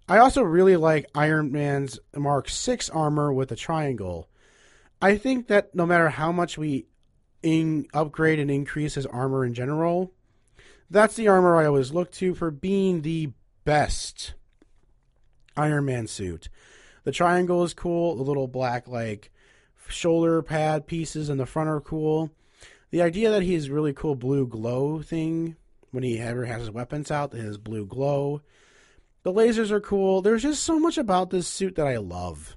I 0.09 0.19
also 0.19 0.43
really 0.43 0.77
like 0.77 1.11
Iron 1.15 1.51
Man's 1.51 1.99
Mark 2.15 2.49
6 2.49 2.91
armor 2.91 3.33
with 3.33 3.49
the 3.49 3.57
triangle. 3.57 4.29
I 5.03 5.17
think 5.17 5.49
that 5.49 5.75
no 5.75 5.85
matter 5.85 6.09
how 6.09 6.31
much 6.31 6.57
we 6.57 6.87
in, 7.43 7.87
upgrade 7.93 8.39
and 8.39 8.51
increase 8.51 8.95
his 8.95 9.07
armor 9.07 9.45
in 9.45 9.53
general, 9.53 10.13
that's 10.89 11.17
the 11.17 11.29
armor 11.29 11.57
I 11.57 11.67
always 11.67 11.93
look 11.93 12.13
to 12.13 12.35
for 12.35 12.51
being 12.51 13.03
the 13.03 13.33
best 13.67 14.33
Iron 15.57 15.85
Man 15.85 16.07
suit. 16.07 16.49
The 17.05 17.12
triangle 17.12 17.62
is 17.64 17.75
cool, 17.75 18.17
the 18.17 18.23
little 18.23 18.49
black 18.49 18.89
like 18.89 19.31
shoulder 19.89 20.41
pad 20.41 20.87
pieces 20.87 21.29
in 21.29 21.37
the 21.37 21.47
front 21.47 21.69
are 21.69 21.81
cool. 21.81 22.31
The 22.91 23.03
idea 23.03 23.31
that 23.31 23.43
he 23.43 23.55
has 23.55 23.69
really 23.69 23.93
cool 23.93 24.14
blue 24.14 24.47
glow 24.47 25.03
thing 25.03 25.57
when 25.91 26.05
he 26.05 26.19
ever 26.19 26.47
has 26.47 26.61
his 26.61 26.71
weapons 26.71 27.11
out, 27.11 27.33
his 27.33 27.59
blue 27.59 27.85
glow. 27.85 28.41
The 29.25 29.33
lasers 29.33 29.73
are 29.73 29.81
cool. 29.81 30.23
There's 30.23 30.43
just 30.43 30.62
so 30.62 30.79
much 30.79 30.97
about 30.97 31.31
this 31.31 31.49
suit 31.49 31.75
that 31.75 31.87
I 31.87 31.97
love. 31.97 32.57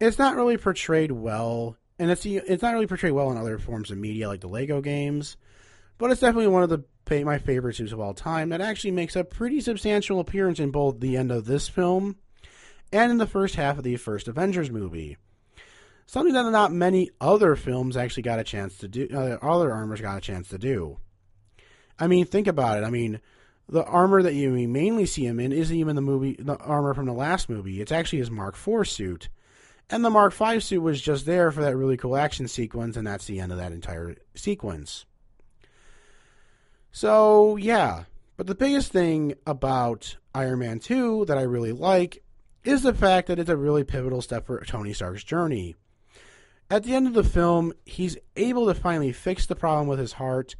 It's 0.00 0.18
not 0.18 0.36
really 0.36 0.56
portrayed 0.56 1.10
well, 1.10 1.76
and 1.98 2.10
it's 2.10 2.24
it's 2.24 2.62
not 2.62 2.74
really 2.74 2.86
portrayed 2.86 3.12
well 3.12 3.32
in 3.32 3.36
other 3.36 3.58
forms 3.58 3.90
of 3.90 3.98
media 3.98 4.28
like 4.28 4.40
the 4.40 4.48
Lego 4.48 4.80
games, 4.80 5.36
but 5.98 6.10
it's 6.10 6.20
definitely 6.20 6.48
one 6.48 6.62
of 6.62 6.68
the 6.68 6.84
my 7.24 7.38
favorite 7.38 7.76
suits 7.76 7.92
of 7.92 8.00
all 8.00 8.14
time 8.14 8.48
that 8.48 8.60
actually 8.60 8.90
makes 8.90 9.14
a 9.14 9.22
pretty 9.22 9.60
substantial 9.60 10.18
appearance 10.18 10.58
in 10.58 10.72
both 10.72 10.98
the 10.98 11.16
end 11.16 11.30
of 11.30 11.44
this 11.44 11.68
film 11.68 12.16
and 12.92 13.12
in 13.12 13.18
the 13.18 13.28
first 13.28 13.54
half 13.54 13.78
of 13.78 13.84
the 13.84 13.94
first 13.94 14.26
Avengers 14.26 14.72
movie 14.72 15.16
something 16.06 16.32
that 16.32 16.50
not 16.50 16.72
many 16.72 17.10
other 17.20 17.56
films 17.56 17.96
actually 17.96 18.22
got 18.22 18.38
a 18.38 18.44
chance 18.44 18.78
to 18.78 18.88
do. 18.88 19.08
Uh, 19.12 19.36
other 19.42 19.72
armors 19.72 20.00
got 20.00 20.18
a 20.18 20.20
chance 20.20 20.48
to 20.48 20.58
do. 20.58 20.98
I 21.98 22.06
mean, 22.06 22.24
think 22.24 22.46
about 22.46 22.78
it. 22.78 22.84
I 22.84 22.90
mean, 22.90 23.20
the 23.68 23.84
armor 23.84 24.22
that 24.22 24.34
you 24.34 24.50
mainly 24.50 25.06
see 25.06 25.26
him 25.26 25.40
in 25.40 25.52
isn't 25.52 25.76
even 25.76 25.96
the 25.96 26.02
movie, 26.02 26.36
the 26.38 26.56
armor 26.56 26.94
from 26.94 27.06
the 27.06 27.12
last 27.12 27.48
movie. 27.48 27.80
It's 27.80 27.92
actually 27.92 28.20
his 28.20 28.30
Mark 28.30 28.54
IV 28.54 28.88
suit, 28.88 29.28
and 29.90 30.04
the 30.04 30.10
Mark 30.10 30.32
V 30.32 30.60
suit 30.60 30.80
was 30.80 31.00
just 31.00 31.26
there 31.26 31.50
for 31.50 31.62
that 31.62 31.76
really 31.76 31.96
cool 31.96 32.16
action 32.16 32.48
sequence, 32.48 32.96
and 32.96 33.06
that's 33.06 33.26
the 33.26 33.40
end 33.40 33.52
of 33.52 33.58
that 33.58 33.72
entire 33.72 34.14
sequence. 34.34 35.04
So 36.96 37.56
yeah, 37.56 38.04
but 38.38 38.46
the 38.46 38.54
biggest 38.54 38.90
thing 38.90 39.34
about 39.46 40.16
Iron 40.34 40.60
Man 40.60 40.78
2 40.78 41.26
that 41.26 41.36
I 41.36 41.42
really 41.42 41.72
like 41.72 42.24
is 42.64 42.84
the 42.84 42.94
fact 42.94 43.28
that 43.28 43.38
it's 43.38 43.50
a 43.50 43.56
really 43.58 43.84
pivotal 43.84 44.22
step 44.22 44.46
for 44.46 44.64
Tony 44.64 44.94
Stark's 44.94 45.22
journey. 45.22 45.76
At 46.70 46.84
the 46.84 46.94
end 46.94 47.06
of 47.06 47.12
the 47.12 47.22
film, 47.22 47.74
he's 47.84 48.16
able 48.34 48.66
to 48.66 48.74
finally 48.74 49.12
fix 49.12 49.44
the 49.44 49.54
problem 49.54 49.88
with 49.88 49.98
his 49.98 50.14
heart, 50.14 50.56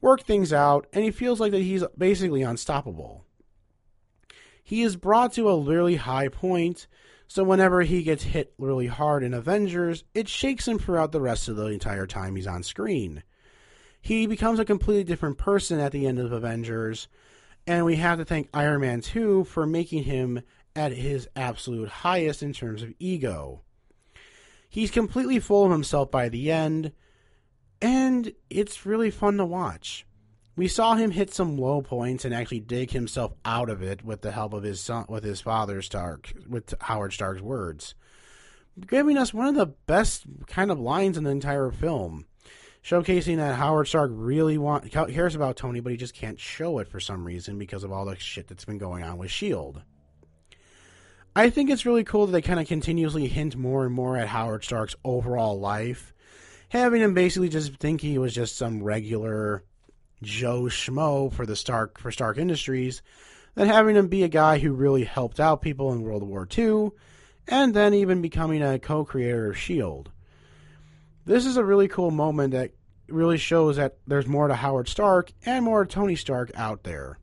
work 0.00 0.22
things 0.22 0.52
out, 0.52 0.86
and 0.92 1.02
he 1.02 1.10
feels 1.10 1.40
like 1.40 1.50
that 1.50 1.62
he's 1.62 1.82
basically 1.98 2.42
unstoppable. 2.42 3.24
He 4.62 4.82
is 4.82 4.94
brought 4.94 5.32
to 5.32 5.48
a 5.48 5.60
really 5.60 5.96
high 5.96 6.28
point, 6.28 6.86
so 7.26 7.42
whenever 7.42 7.82
he 7.82 8.04
gets 8.04 8.22
hit 8.22 8.54
really 8.58 8.86
hard 8.86 9.24
in 9.24 9.34
Avengers, 9.34 10.04
it 10.14 10.28
shakes 10.28 10.68
him 10.68 10.78
throughout 10.78 11.10
the 11.10 11.20
rest 11.20 11.48
of 11.48 11.56
the 11.56 11.66
entire 11.66 12.06
time 12.06 12.36
he's 12.36 12.46
on 12.46 12.62
screen. 12.62 13.24
He 14.00 14.26
becomes 14.26 14.58
a 14.58 14.64
completely 14.64 15.04
different 15.04 15.38
person 15.38 15.80
at 15.80 15.92
the 15.92 16.06
end 16.06 16.18
of 16.18 16.32
Avengers, 16.32 17.08
and 17.66 17.84
we 17.84 17.96
have 17.96 18.18
to 18.18 18.24
thank 18.24 18.48
Iron 18.54 18.80
Man 18.80 19.00
2 19.00 19.44
for 19.44 19.66
making 19.66 20.04
him 20.04 20.42
at 20.74 20.92
his 20.92 21.28
absolute 21.36 21.88
highest 21.88 22.42
in 22.42 22.52
terms 22.52 22.82
of 22.82 22.94
ego 22.98 23.62
He's 24.70 24.92
completely 24.92 25.40
full 25.40 25.66
of 25.66 25.72
himself 25.72 26.12
by 26.12 26.28
the 26.28 26.52
end, 26.52 26.92
and 27.82 28.32
it's 28.48 28.86
really 28.86 29.10
fun 29.10 29.36
to 29.38 29.44
watch. 29.44 30.06
We 30.54 30.68
saw 30.68 30.94
him 30.94 31.10
hit 31.10 31.34
some 31.34 31.58
low 31.58 31.82
points 31.82 32.24
and 32.24 32.32
actually 32.32 32.60
dig 32.60 32.92
himself 32.92 33.32
out 33.44 33.68
of 33.68 33.82
it 33.82 34.04
with 34.04 34.22
the 34.22 34.30
help 34.30 34.52
of 34.52 34.62
his 34.62 34.80
son, 34.80 35.06
with 35.08 35.24
his 35.24 35.40
father 35.40 35.82
Stark, 35.82 36.32
with 36.48 36.72
Howard 36.82 37.12
Stark's 37.12 37.42
words, 37.42 37.96
giving 38.86 39.16
us 39.16 39.34
one 39.34 39.48
of 39.48 39.56
the 39.56 39.66
best 39.66 40.24
kind 40.46 40.70
of 40.70 40.78
lines 40.78 41.18
in 41.18 41.24
the 41.24 41.30
entire 41.30 41.72
film, 41.72 42.26
showcasing 42.82 43.36
that 43.36 43.56
Howard 43.56 43.88
Stark 43.88 44.10
really 44.14 44.58
want, 44.58 44.90
cares 44.90 45.34
about 45.34 45.56
Tony, 45.56 45.80
but 45.80 45.92
he 45.92 45.98
just 45.98 46.14
can't 46.14 46.40
show 46.40 46.78
it 46.78 46.88
for 46.88 47.00
some 47.00 47.24
reason 47.24 47.58
because 47.58 47.84
of 47.84 47.92
all 47.92 48.04
the 48.04 48.16
shit 48.16 48.48
that's 48.48 48.64
been 48.64 48.78
going 48.78 49.02
on 49.02 49.18
with 49.18 49.30
Shield. 49.30 49.82
I 51.34 51.50
think 51.50 51.70
it's 51.70 51.86
really 51.86 52.04
cool 52.04 52.26
that 52.26 52.32
they 52.32 52.42
kind 52.42 52.58
of 52.58 52.66
continuously 52.66 53.28
hint 53.28 53.56
more 53.56 53.84
and 53.84 53.94
more 53.94 54.16
at 54.16 54.28
Howard 54.28 54.64
Stark's 54.64 54.96
overall 55.04 55.58
life, 55.60 56.12
having 56.70 57.02
him 57.02 57.14
basically 57.14 57.48
just 57.48 57.76
think 57.76 58.00
he 58.00 58.18
was 58.18 58.34
just 58.34 58.56
some 58.56 58.82
regular 58.82 59.62
Joe 60.22 60.62
Schmo 60.62 61.32
for 61.32 61.46
the 61.46 61.56
Stark 61.56 61.98
for 61.98 62.10
Stark 62.10 62.36
Industries 62.36 63.02
than 63.54 63.68
having 63.68 63.96
him 63.96 64.08
be 64.08 64.22
a 64.22 64.28
guy 64.28 64.58
who 64.58 64.72
really 64.72 65.04
helped 65.04 65.40
out 65.40 65.62
people 65.62 65.92
in 65.92 66.02
World 66.02 66.22
War 66.22 66.48
II 66.56 66.90
and 67.46 67.74
then 67.74 67.94
even 67.94 68.22
becoming 68.22 68.62
a 68.62 68.78
co-creator 68.78 69.50
of 69.50 69.58
Shield. 69.58 70.10
This 71.24 71.46
is 71.46 71.56
a 71.56 71.64
really 71.64 71.88
cool 71.88 72.10
moment 72.10 72.52
that 72.52 72.72
really 73.08 73.38
shows 73.38 73.76
that 73.76 73.98
there's 74.06 74.26
more 74.26 74.48
to 74.48 74.54
Howard 74.54 74.88
Stark 74.88 75.32
and 75.44 75.64
more 75.64 75.84
to 75.84 75.90
Tony 75.92 76.16
Stark 76.16 76.50
out 76.54 76.84
there. 76.84 77.18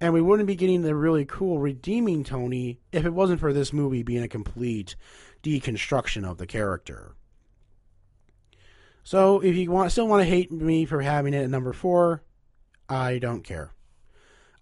And 0.00 0.12
we 0.12 0.20
wouldn't 0.20 0.46
be 0.48 0.56
getting 0.56 0.82
the 0.82 0.94
really 0.94 1.24
cool 1.24 1.58
redeeming 1.58 2.24
Tony 2.24 2.80
if 2.90 3.04
it 3.04 3.12
wasn't 3.12 3.40
for 3.40 3.52
this 3.52 3.72
movie 3.72 4.02
being 4.02 4.22
a 4.22 4.28
complete 4.28 4.96
deconstruction 5.42 6.28
of 6.28 6.38
the 6.38 6.46
character. 6.46 7.14
So 9.04 9.40
if 9.40 9.54
you 9.56 9.70
want, 9.70 9.92
still 9.92 10.08
want 10.08 10.22
to 10.22 10.28
hate 10.28 10.50
me 10.50 10.84
for 10.84 11.02
having 11.02 11.34
it 11.34 11.44
at 11.44 11.50
number 11.50 11.72
four, 11.72 12.22
I 12.88 13.18
don't 13.18 13.42
care. 13.42 13.72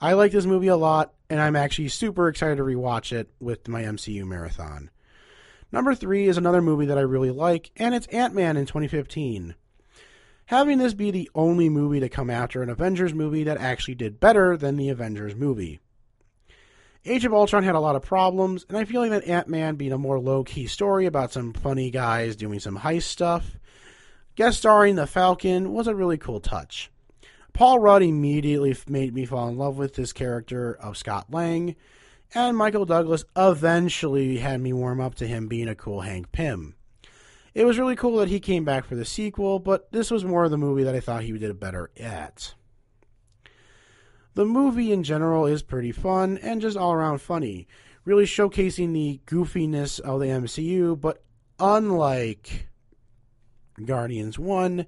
I 0.01 0.15
like 0.15 0.33
this 0.33 0.47
movie 0.47 0.69
a 0.69 0.77
lot, 0.77 1.13
and 1.29 1.41
I'm 1.41 1.57
actually 1.57 1.89
super 1.89 2.29
excited 2.29 2.57
to 2.57 2.63
rewatch 2.63 3.13
it 3.13 3.31
with 3.39 3.69
my 3.69 3.83
MCU 3.83 4.25
marathon. 4.25 4.91
Number 5.73 5.95
three 5.95 6.27
is 6.27 6.37
another 6.37 6.61
movie 6.63 6.87
that 6.87 6.99
I 6.99 7.03
really 7.03 7.31
like, 7.31 7.71
and 7.77 7.95
it's 7.95 8.07
Ant 8.09 8.35
Man 8.35 8.57
in 8.57 8.67
2015. 8.67 9.55
Having 10.47 10.79
this 10.79 10.95
be 10.95 11.11
the 11.11 11.31
only 11.35 11.69
movie 11.69 12.01
to 12.01 12.09
come 12.09 12.29
after 12.29 12.63
an 12.63 12.71
Avengers 12.71 13.15
movie 13.15 13.45
that 13.45 13.59
actually 13.59 13.95
did 13.95 14.19
better 14.19 14.57
than 14.57 14.77
the 14.77 14.89
Avengers 14.89 15.37
movie. 15.37 15.79
Age 17.05 17.25
of 17.25 17.33
Ultron 17.33 17.63
had 17.63 17.77
a 17.77 17.81
lot 17.81 17.97
of 17.97 18.03
problems, 18.03 18.67
and 18.69 18.77
I 18.77 18.85
feel 18.85 19.01
like 19.01 19.11
that 19.11 19.29
Ant 19.29 19.49
Man 19.49 19.77
being 19.77 19.93
a 19.93 19.99
more 19.99 20.19
low 20.19 20.45
key 20.45 20.67
story 20.67 21.07
about 21.07 21.33
some 21.33 21.53
funny 21.53 21.91
guys 21.91 22.37
doing 22.37 22.61
some 22.61 22.79
heist 22.79 23.05
stuff 23.05 23.59
Guest 24.41 24.59
starring 24.59 24.95
the 24.95 25.07
Falcon 25.07 25.73
was 25.73 25.87
a 25.87 25.95
really 25.95 26.17
cool 26.17 26.41
touch. 26.41 26.91
Paul 27.53 27.79
Rudd 27.79 28.03
immediately 28.03 28.75
made 28.89 29.13
me 29.13 29.27
fall 29.27 29.49
in 29.49 29.59
love 29.59 29.77
with 29.77 29.97
this 29.97 30.15
character 30.15 30.73
of 30.73 30.97
Scott 30.97 31.27
Lang, 31.31 31.77
and 32.35 32.57
Michael 32.57 32.85
Douglas 32.85 33.25
eventually 33.37 34.39
had 34.39 34.61
me 34.61 34.73
warm 34.73 35.01
up 35.01 35.15
to 35.17 35.27
him 35.27 35.49
being 35.49 35.69
a 35.69 35.75
cool 35.75 36.03
Hank 36.03 36.31
Pym. 36.33 36.75
It 37.55 37.65
was 37.65 37.79
really 37.79 37.97
cool 37.97 38.19
that 38.19 38.29
he 38.29 38.39
came 38.39 38.65
back 38.65 38.85
for 38.85 38.95
the 38.95 39.05
sequel, 39.05 39.59
but 39.59 39.91
this 39.91 40.11
was 40.11 40.25
more 40.25 40.45
of 40.45 40.53
the 40.53 40.59
movie 40.59 40.85
that 40.85 40.95
I 40.95 41.01
thought 41.01 41.25
he 41.25 41.37
did 41.37 41.59
better 41.59 41.91
at. 41.99 42.55
The 44.35 44.45
movie 44.45 44.93
in 44.93 45.03
general 45.03 45.47
is 45.47 45.63
pretty 45.63 45.91
fun 45.91 46.39
and 46.39 46.61
just 46.61 46.77
all 46.77 46.93
around 46.93 47.21
funny, 47.21 47.67
really 48.05 48.25
showcasing 48.25 48.93
the 48.93 49.21
goofiness 49.27 49.99
of 49.99 50.21
the 50.21 50.27
MCU, 50.27 51.01
but 51.01 51.25
unlike 51.59 52.69
Guardians 53.85 54.39
1 54.39 54.87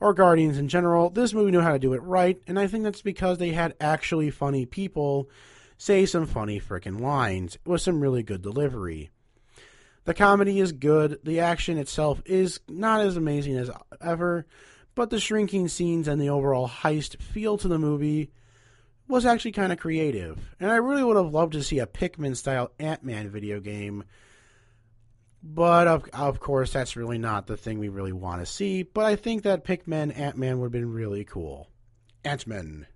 or 0.00 0.14
Guardians 0.14 0.58
in 0.58 0.66
general, 0.66 1.10
this 1.10 1.32
movie 1.32 1.52
knew 1.52 1.60
how 1.60 1.72
to 1.72 1.78
do 1.78 1.92
it 1.92 2.02
right, 2.02 2.42
and 2.48 2.58
I 2.58 2.66
think 2.66 2.82
that's 2.82 3.02
because 3.02 3.38
they 3.38 3.50
had 3.50 3.76
actually 3.80 4.30
funny 4.30 4.66
people 4.66 5.30
say 5.80 6.04
some 6.04 6.26
funny 6.26 6.60
freaking 6.60 7.00
lines 7.00 7.56
with 7.64 7.80
some 7.80 8.02
really 8.02 8.22
good 8.22 8.42
delivery. 8.42 9.08
The 10.04 10.12
comedy 10.12 10.60
is 10.60 10.72
good, 10.72 11.20
the 11.24 11.40
action 11.40 11.78
itself 11.78 12.20
is 12.26 12.60
not 12.68 13.00
as 13.00 13.16
amazing 13.16 13.56
as 13.56 13.70
ever, 13.98 14.44
but 14.94 15.08
the 15.08 15.18
shrinking 15.18 15.68
scenes 15.68 16.06
and 16.06 16.20
the 16.20 16.28
overall 16.28 16.68
heist 16.68 17.22
feel 17.22 17.56
to 17.56 17.68
the 17.68 17.78
movie 17.78 18.30
was 19.08 19.24
actually 19.24 19.52
kind 19.52 19.72
of 19.72 19.78
creative. 19.78 20.38
And 20.60 20.70
I 20.70 20.76
really 20.76 21.02
would 21.02 21.16
have 21.16 21.32
loved 21.32 21.54
to 21.54 21.62
see 21.62 21.78
a 21.78 21.86
Pikmin 21.86 22.36
style 22.36 22.72
Ant 22.78 23.02
Man 23.02 23.30
video 23.30 23.58
game 23.58 24.04
but 25.42 25.86
of, 25.86 26.04
of 26.12 26.38
course, 26.38 26.70
that's 26.70 26.96
really 26.96 27.16
not 27.16 27.46
the 27.46 27.56
thing 27.56 27.78
we 27.78 27.88
really 27.88 28.12
want 28.12 28.42
to 28.42 28.46
see. 28.46 28.82
But 28.82 29.06
I 29.06 29.16
think 29.16 29.44
that 29.44 29.64
Pikmin 29.64 30.14
Ant 30.14 30.36
Man 30.36 30.58
would 30.58 30.66
have 30.66 30.72
been 30.72 30.92
really 30.92 31.24
cool. 31.24 31.66
Ant 32.24 32.46
Man. 32.46 32.86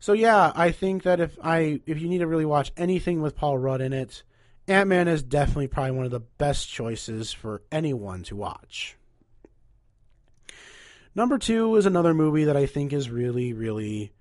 So 0.00 0.12
yeah, 0.12 0.52
I 0.54 0.70
think 0.70 1.04
that 1.04 1.20
if 1.20 1.38
I 1.42 1.80
if 1.86 2.00
you 2.00 2.08
need 2.08 2.18
to 2.18 2.26
really 2.26 2.44
watch 2.44 2.72
anything 2.76 3.22
with 3.22 3.36
Paul 3.36 3.58
Rudd 3.58 3.80
in 3.80 3.92
it, 3.92 4.22
Ant 4.68 4.88
Man 4.88 5.08
is 5.08 5.22
definitely 5.22 5.68
probably 5.68 5.92
one 5.92 6.04
of 6.04 6.10
the 6.10 6.20
best 6.20 6.68
choices 6.68 7.32
for 7.32 7.62
anyone 7.72 8.22
to 8.24 8.36
watch. 8.36 8.96
Number 11.14 11.38
two 11.38 11.76
is 11.76 11.86
another 11.86 12.12
movie 12.12 12.44
that 12.44 12.56
I 12.56 12.66
think 12.66 12.92
is 12.92 13.08
really, 13.08 13.52
really 13.52 14.12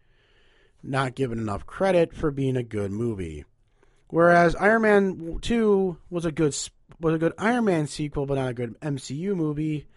not 0.84 1.16
given 1.16 1.40
enough 1.40 1.66
credit 1.66 2.14
for 2.14 2.30
being 2.30 2.58
a 2.58 2.64
good 2.64 2.92
movie. 2.92 3.46
Whereas 4.10 4.56
Iron 4.56 4.84
Man 4.84 5.40
2 5.42 5.98
was 6.10 6.26
a 6.26 6.32
good 6.32 6.56
was 7.00 7.16
a 7.16 7.18
good 7.18 7.34
Iron 7.40 7.66
Man 7.66 7.88
sequel, 7.88 8.26
but 8.26 8.36
not 8.36 8.52
a 8.52 8.54
good 8.54 8.80
MCU 8.80 9.36
movie. 9.36 9.88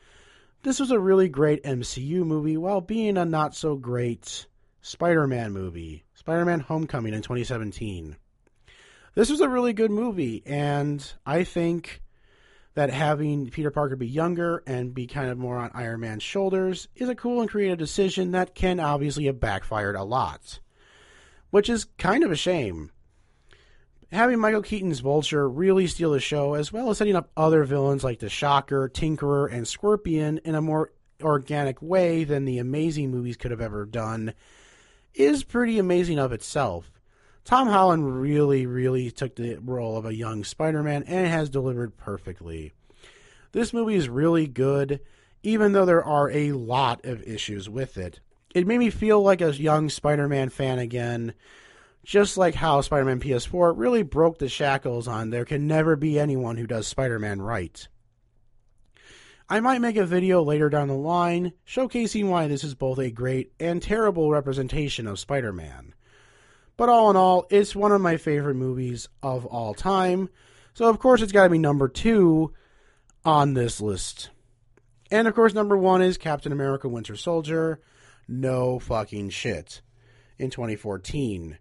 This 0.63 0.81
was 0.81 0.91
a 0.91 0.99
really 0.99 1.29
great 1.29 1.63
MCU 1.65 2.25
movie 2.25 2.57
while 2.57 2.81
being 2.81 3.19
a 3.19 3.25
not 3.25 3.55
so 3.55 3.77
great 3.77 4.47
Spider 4.87 5.27
Man 5.27 5.53
movie. 5.53 6.05
Spider 6.15 6.45
Man 6.45 6.61
Homecoming 6.61 7.13
in 7.13 7.21
2017. 7.21 8.15
This 9.17 9.29
was 9.29 9.41
a 9.41 9.49
really 9.49 9.73
good 9.73 9.91
movie, 9.91 10.45
and 10.47 11.13
I 11.27 11.43
think 11.43 12.03
that 12.75 12.91
having 12.91 13.51
Peter 13.51 13.73
Parker 13.73 13.97
be 13.97 14.07
younger 14.07 14.63
and 14.65 14.95
be 14.95 15.09
kind 15.09 15.29
of 15.29 15.39
more 15.39 15.59
on 15.59 15.73
Iron 15.75 15.99
Man's 15.99 16.23
shoulders 16.23 16.87
is 16.95 17.09
a 17.09 17.17
cool 17.17 17.41
and 17.41 17.51
creative 17.51 17.79
decision 17.79 18.31
that 18.31 18.55
can 18.55 18.79
obviously 18.79 19.25
have 19.25 19.41
backfired 19.41 19.97
a 19.97 20.05
lot. 20.05 20.61
Which 21.51 21.69
is 21.69 21.87
kind 21.99 22.23
of 22.23 22.31
a 22.31 22.37
shame 22.37 22.93
having 24.13 24.39
Michael 24.39 24.63
Keaton's 24.63 25.01
Vulture 25.01 25.49
really 25.49 25.89
steal 25.89 26.13
the 26.13 26.21
show, 26.21 26.55
as 26.55 26.73
well 26.73 26.91
as 26.91 26.99
setting 26.99 27.17
up 27.17 27.29
other 27.37 27.65
villains 27.65 28.05
like 28.05 28.21
the 28.21 28.29
Shocker, 28.29 28.89
Tinkerer, 28.89 29.53
and 29.53 29.67
Scorpion 29.67 30.39
in 30.45 30.55
a 30.55 30.63
more 30.63 30.93
organic 31.23 31.83
way 31.83 32.23
than 32.23 32.45
the 32.45 32.59
amazing 32.59 33.11
movies 33.11 33.37
could 33.37 33.51
have 33.51 33.61
ever 33.61 33.85
done, 33.85 34.33
is 35.17 35.45
pretty 35.45 35.79
amazing 35.79 36.19
of 36.19 36.33
itself. 36.33 36.91
Tom 37.45 37.69
Holland 37.69 38.21
really, 38.21 38.67
really 38.67 39.11
took 39.11 39.37
the 39.37 39.57
role 39.57 39.97
of 39.97 40.05
a 40.05 40.15
young 40.15 40.45
Spider 40.45 40.83
Man 40.83 41.05
and 41.05 41.27
has 41.27 41.49
delivered 41.49 41.97
perfectly. 41.97 42.73
This 43.53 43.73
movie 43.73 43.95
is 43.95 44.09
really 44.09 44.47
good, 44.47 45.01
even 45.43 45.73
though 45.73 45.85
there 45.85 46.05
are 46.05 46.31
a 46.31 46.53
lot 46.53 47.05
of 47.05 47.23
issues 47.23 47.69
with 47.69 47.97
it. 47.97 48.21
It 48.55 48.67
made 48.67 48.79
me 48.79 48.91
feel 48.91 49.23
like 49.23 49.41
a 49.41 49.55
young 49.55 49.89
Spider 49.89 50.29
Man 50.29 50.49
fan 50.49 50.79
again 50.79 51.35
just 52.07 52.39
like 52.39 52.55
how 52.55 52.81
Spider 52.81 53.05
Man 53.05 53.19
PS4 53.19 53.75
really 53.77 54.05
broke 54.05 54.39
the 54.39 54.49
shackles 54.49 55.09
on 55.09 55.31
there 55.31 55.45
can 55.45 55.67
never 55.67 55.97
be 55.97 56.21
anyone 56.21 56.57
who 56.57 56.67
does 56.67 56.87
Spider 56.87 57.19
Man 57.19 57.43
right. 57.43 57.89
I 59.49 59.61
might 59.61 59.81
make 59.81 59.97
a 59.97 60.05
video 60.05 60.43
later 60.43 60.69
down 60.69 60.89
the 60.89 60.95
line 60.95 61.53
showcasing 61.65 62.29
why 62.29 62.49
this 62.49 62.65
is 62.65 62.75
both 62.75 62.99
a 62.99 63.13
great 63.13 63.53
and 63.61 63.81
terrible 63.81 64.31
representation 64.31 65.07
of 65.07 65.21
Spider 65.21 65.53
Man. 65.53 65.95
But 66.77 66.89
all 66.89 67.11
in 67.11 67.17
all, 67.17 67.47
it's 67.49 67.77
one 67.77 67.93
of 67.93 68.01
my 68.01 68.17
favorite 68.17 68.57
movies 68.57 69.09
of 69.23 69.47
all 69.47 69.73
time, 69.73 70.31
so 70.75 70.89
of 70.89 70.99
course 70.99 71.23
it's 71.23 71.31
got 71.31 71.45
to 71.45 71.51
be 71.51 71.59
number 71.59 71.87
two 71.87 72.53
on 73.25 73.55
this 73.55 73.81
list. 73.81 74.31
And 75.13 75.29
of 75.29 75.35
course, 75.35 75.55
number 75.55 75.77
one 75.77 76.03
is 76.03 76.19
Captain 76.19 76.51
America 76.51 76.89
Winter 76.89 77.15
Soldier. 77.15 77.81
No 78.27 78.81
fucking 78.81 79.31
shit. 79.31 79.81
In 80.39 80.51
2014. 80.51 81.59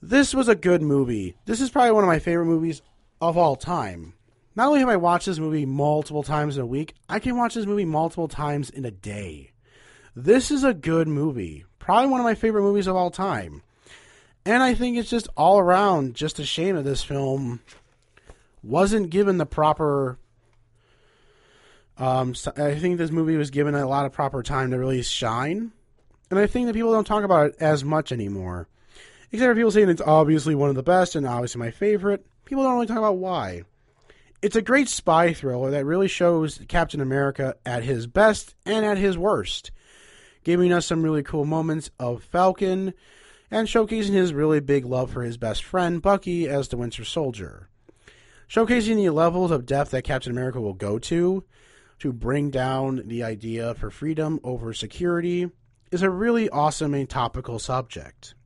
This 0.00 0.32
was 0.32 0.48
a 0.48 0.54
good 0.54 0.82
movie. 0.82 1.34
This 1.46 1.60
is 1.60 1.68
probably 1.68 1.90
one 1.90 2.04
of 2.04 2.08
my 2.08 2.20
favorite 2.20 2.46
movies 2.46 2.80
of 3.20 3.36
all 3.36 3.56
time. 3.56 4.14
Not 4.56 4.68
only 4.68 4.80
have 4.80 4.88
I 4.88 4.96
watched 4.96 5.26
this 5.26 5.38
movie 5.38 5.66
multiple 5.66 6.22
times 6.22 6.56
in 6.56 6.62
a 6.62 6.66
week, 6.66 6.94
I 7.10 7.18
can 7.18 7.36
watch 7.36 7.54
this 7.54 7.66
movie 7.66 7.84
multiple 7.84 8.26
times 8.26 8.70
in 8.70 8.86
a 8.86 8.90
day. 8.90 9.52
This 10.16 10.50
is 10.50 10.64
a 10.64 10.72
good 10.72 11.08
movie. 11.08 11.66
Probably 11.78 12.08
one 12.08 12.20
of 12.20 12.24
my 12.24 12.34
favorite 12.34 12.62
movies 12.62 12.86
of 12.86 12.96
all 12.96 13.10
time. 13.10 13.62
And 14.46 14.62
I 14.62 14.72
think 14.72 14.96
it's 14.96 15.10
just 15.10 15.28
all 15.36 15.58
around 15.58 16.14
just 16.14 16.38
a 16.38 16.46
shame 16.46 16.76
that 16.76 16.84
this 16.84 17.02
film 17.02 17.60
wasn't 18.62 19.10
given 19.10 19.36
the 19.36 19.44
proper. 19.44 20.18
Um, 21.98 22.34
I 22.56 22.76
think 22.76 22.96
this 22.96 23.10
movie 23.10 23.36
was 23.36 23.50
given 23.50 23.74
a 23.74 23.86
lot 23.86 24.06
of 24.06 24.12
proper 24.12 24.42
time 24.42 24.70
to 24.70 24.78
really 24.78 25.02
shine. 25.02 25.72
And 26.30 26.38
I 26.38 26.46
think 26.46 26.66
that 26.66 26.74
people 26.74 26.92
don't 26.92 27.06
talk 27.06 27.24
about 27.24 27.48
it 27.48 27.56
as 27.60 27.84
much 27.84 28.10
anymore. 28.10 28.68
Except 29.30 29.50
for 29.50 29.54
people 29.54 29.70
saying 29.70 29.90
it's 29.90 30.00
obviously 30.00 30.54
one 30.54 30.70
of 30.70 30.76
the 30.76 30.82
best 30.82 31.14
and 31.14 31.26
obviously 31.26 31.58
my 31.58 31.70
favorite. 31.70 32.24
People 32.46 32.64
don't 32.64 32.74
really 32.74 32.86
talk 32.86 32.98
about 32.98 33.18
why. 33.18 33.64
It's 34.46 34.54
a 34.54 34.62
great 34.62 34.88
spy 34.88 35.32
thriller 35.32 35.72
that 35.72 35.84
really 35.84 36.06
shows 36.06 36.60
Captain 36.68 37.00
America 37.00 37.56
at 37.66 37.82
his 37.82 38.06
best 38.06 38.54
and 38.64 38.86
at 38.86 38.96
his 38.96 39.18
worst, 39.18 39.72
giving 40.44 40.72
us 40.72 40.86
some 40.86 41.02
really 41.02 41.24
cool 41.24 41.44
moments 41.44 41.90
of 41.98 42.22
Falcon 42.22 42.94
and 43.50 43.66
showcasing 43.66 44.12
his 44.12 44.32
really 44.32 44.60
big 44.60 44.84
love 44.84 45.10
for 45.10 45.24
his 45.24 45.36
best 45.36 45.64
friend, 45.64 46.00
Bucky, 46.00 46.48
as 46.48 46.68
the 46.68 46.76
Winter 46.76 47.04
Soldier. 47.04 47.68
Showcasing 48.48 48.94
the 48.94 49.10
levels 49.10 49.50
of 49.50 49.66
depth 49.66 49.90
that 49.90 50.04
Captain 50.04 50.30
America 50.30 50.60
will 50.60 50.74
go 50.74 51.00
to 51.00 51.42
to 51.98 52.12
bring 52.12 52.50
down 52.50 53.02
the 53.04 53.24
idea 53.24 53.74
for 53.74 53.90
freedom 53.90 54.38
over 54.44 54.72
security 54.72 55.50
is 55.90 56.02
a 56.02 56.08
really 56.10 56.48
awesome 56.50 56.94
and 56.94 57.10
topical 57.10 57.58
subject. 57.58 58.36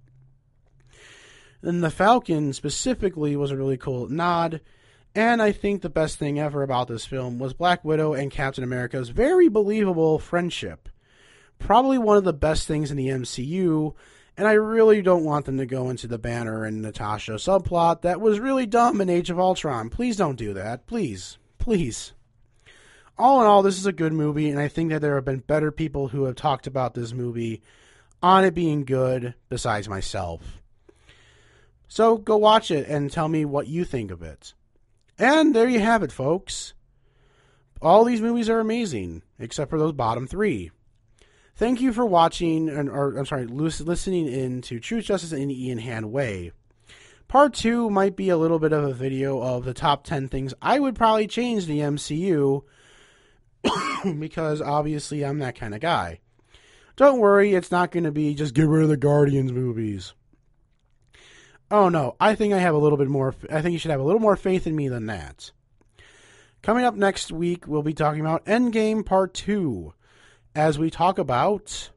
And 1.60 1.84
the 1.84 1.90
Falcon 1.90 2.54
specifically 2.54 3.36
was 3.36 3.50
a 3.50 3.56
really 3.58 3.76
cool 3.76 4.08
nod. 4.08 4.62
And 5.14 5.42
I 5.42 5.50
think 5.50 5.82
the 5.82 5.90
best 5.90 6.18
thing 6.18 6.38
ever 6.38 6.62
about 6.62 6.86
this 6.86 7.04
film 7.04 7.38
was 7.38 7.52
Black 7.52 7.84
Widow 7.84 8.14
and 8.14 8.30
Captain 8.30 8.62
America's 8.62 9.08
very 9.08 9.48
believable 9.48 10.18
friendship. 10.18 10.88
Probably 11.58 11.98
one 11.98 12.16
of 12.16 12.24
the 12.24 12.32
best 12.32 12.68
things 12.68 12.90
in 12.90 12.96
the 12.96 13.08
MCU, 13.08 13.94
and 14.36 14.46
I 14.46 14.52
really 14.52 15.02
don't 15.02 15.24
want 15.24 15.46
them 15.46 15.58
to 15.58 15.66
go 15.66 15.90
into 15.90 16.06
the 16.06 16.18
Banner 16.18 16.64
and 16.64 16.80
Natasha 16.80 17.32
subplot 17.32 18.02
that 18.02 18.20
was 18.20 18.38
really 18.38 18.66
dumb 18.66 19.00
in 19.00 19.10
Age 19.10 19.30
of 19.30 19.40
Ultron. 19.40 19.90
Please 19.90 20.16
don't 20.16 20.36
do 20.36 20.54
that. 20.54 20.86
Please. 20.86 21.38
Please. 21.58 22.12
All 23.18 23.40
in 23.40 23.46
all, 23.46 23.62
this 23.62 23.78
is 23.78 23.86
a 23.86 23.92
good 23.92 24.12
movie, 24.12 24.48
and 24.48 24.58
I 24.58 24.68
think 24.68 24.90
that 24.90 25.02
there 25.02 25.16
have 25.16 25.26
been 25.26 25.40
better 25.40 25.72
people 25.72 26.08
who 26.08 26.24
have 26.24 26.36
talked 26.36 26.66
about 26.66 26.94
this 26.94 27.12
movie 27.12 27.60
on 28.22 28.44
it 28.44 28.54
being 28.54 28.84
good 28.84 29.34
besides 29.48 29.88
myself. 29.88 30.62
So 31.88 32.16
go 32.16 32.36
watch 32.36 32.70
it 32.70 32.88
and 32.88 33.10
tell 33.10 33.28
me 33.28 33.44
what 33.44 33.66
you 33.66 33.84
think 33.84 34.10
of 34.10 34.22
it. 34.22 34.54
And 35.20 35.54
there 35.54 35.68
you 35.68 35.80
have 35.80 36.02
it, 36.02 36.10
folks. 36.10 36.72
All 37.82 38.04
these 38.04 38.22
movies 38.22 38.48
are 38.48 38.58
amazing, 38.58 39.22
except 39.38 39.68
for 39.68 39.78
those 39.78 39.92
bottom 39.92 40.26
three. 40.26 40.70
Thank 41.54 41.82
you 41.82 41.92
for 41.92 42.06
watching, 42.06 42.70
and, 42.70 42.88
or 42.88 43.18
I'm 43.18 43.26
sorry, 43.26 43.44
listening 43.46 44.26
in 44.28 44.62
to 44.62 44.80
Truth, 44.80 45.04
Justice, 45.04 45.32
and 45.32 45.52
Ian 45.52 45.76
Hand 45.76 46.10
Way. 46.10 46.52
Part 47.28 47.52
two 47.52 47.90
might 47.90 48.16
be 48.16 48.30
a 48.30 48.38
little 48.38 48.58
bit 48.58 48.72
of 48.72 48.82
a 48.82 48.94
video 48.94 49.42
of 49.42 49.66
the 49.66 49.74
top 49.74 50.04
10 50.04 50.28
things 50.28 50.54
I 50.62 50.80
would 50.80 50.94
probably 50.94 51.26
change 51.26 51.66
the 51.66 51.80
MCU 51.80 52.62
because 54.18 54.62
obviously 54.62 55.22
I'm 55.22 55.38
that 55.40 55.54
kind 55.54 55.74
of 55.74 55.82
guy. 55.82 56.20
Don't 56.96 57.20
worry, 57.20 57.52
it's 57.52 57.70
not 57.70 57.90
going 57.90 58.04
to 58.04 58.10
be 58.10 58.34
just 58.34 58.54
get 58.54 58.66
rid 58.66 58.84
of 58.84 58.88
the 58.88 58.96
Guardians 58.96 59.52
movies. 59.52 60.14
Oh 61.70 61.88
no, 61.88 62.16
I 62.18 62.34
think 62.34 62.52
I 62.52 62.58
have 62.58 62.74
a 62.74 62.78
little 62.78 62.98
bit 62.98 63.08
more. 63.08 63.34
I 63.50 63.62
think 63.62 63.72
you 63.72 63.78
should 63.78 63.92
have 63.92 64.00
a 64.00 64.04
little 64.04 64.20
more 64.20 64.36
faith 64.36 64.66
in 64.66 64.74
me 64.74 64.88
than 64.88 65.06
that. 65.06 65.52
Coming 66.62 66.84
up 66.84 66.94
next 66.94 67.30
week, 67.30 67.66
we'll 67.66 67.82
be 67.82 67.94
talking 67.94 68.20
about 68.20 68.44
Endgame 68.44 69.06
Part 69.06 69.32
2 69.34 69.94
as 70.54 70.78
we 70.78 70.90
talk 70.90 71.18
about 71.18 71.90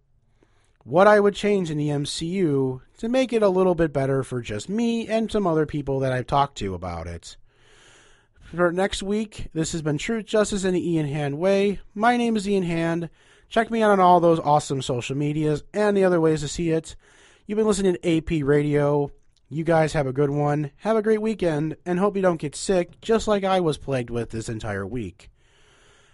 what 0.84 1.08
I 1.08 1.20
would 1.20 1.34
change 1.34 1.72
in 1.72 1.78
the 1.78 1.90
MCU 1.90 2.82
to 2.98 3.10
make 3.10 3.34
it 3.34 3.42
a 3.42 3.50
little 3.50 3.74
bit 3.74 3.92
better 3.92 4.24
for 4.24 4.42
just 4.42 4.70
me 4.70 5.08
and 5.08 5.32
some 5.32 5.48
other 5.48 5.66
people 5.66 6.00
that 6.02 6.12
I've 6.14 6.28
talked 6.28 6.58
to 6.60 6.76
about 6.76 7.08
it. 7.08 7.36
For 8.42 8.72
next 8.72 9.02
week, 9.02 9.48
this 9.54 9.72
has 9.72 9.82
been 9.82 9.98
Truth, 9.98 10.28
Justice, 10.28 10.64
and 10.64 10.76
the 10.76 10.92
Ian 10.92 11.08
Hand 11.08 11.40
Way. 11.40 11.80
My 11.96 12.16
name 12.18 12.36
is 12.36 12.48
Ian 12.48 12.64
Hand. 12.64 13.10
Check 13.50 13.72
me 13.72 13.82
out 13.82 13.92
on 13.92 14.00
all 14.00 14.20
those 14.20 14.40
awesome 14.40 14.82
social 14.82 15.18
medias 15.18 15.64
and 15.74 15.98
the 15.98 16.04
other 16.04 16.22
ways 16.22 16.42
to 16.42 16.48
see 16.48 16.70
it. 16.70 16.96
You've 17.48 17.58
been 17.58 17.68
listening 17.68 17.96
to 17.96 18.18
AP 18.18 18.46
Radio. 18.46 19.12
You 19.50 19.64
guys 19.64 19.94
have 19.94 20.08
a 20.08 20.14
good 20.14 20.30
one. 20.30 20.72
Have 20.78 20.98
a 20.98 21.02
great 21.02 21.22
weekend, 21.22 21.78
and 21.86 22.00
hope 22.00 22.16
you 22.16 22.22
don't 22.22 22.42
get 22.42 22.56
sick, 22.56 23.00
just 23.02 23.28
like 23.28 23.44
I 23.44 23.60
was 23.60 23.78
plagued 23.78 24.10
with 24.10 24.32
this 24.32 24.50
entire 24.50 24.86
week. 24.86 25.30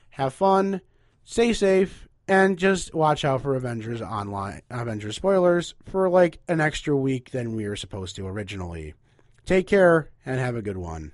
Have 0.09 0.33
fun, 0.33 0.81
stay 1.23 1.53
safe, 1.53 2.07
and 2.27 2.57
just 2.57 2.93
watch 2.93 3.25
out 3.25 3.41
for 3.41 3.55
Avengers 3.55 4.01
online, 4.01 4.61
Avengers 4.69 5.15
spoilers 5.15 5.73
for 5.85 6.09
like 6.09 6.39
an 6.47 6.61
extra 6.61 6.95
week 6.95 7.31
than 7.31 7.55
we 7.55 7.67
were 7.67 7.75
supposed 7.75 8.15
to 8.17 8.27
originally. 8.27 8.93
Take 9.45 9.67
care 9.67 10.11
and 10.25 10.39
have 10.39 10.55
a 10.55 10.61
good 10.61 10.77
one. 10.77 11.11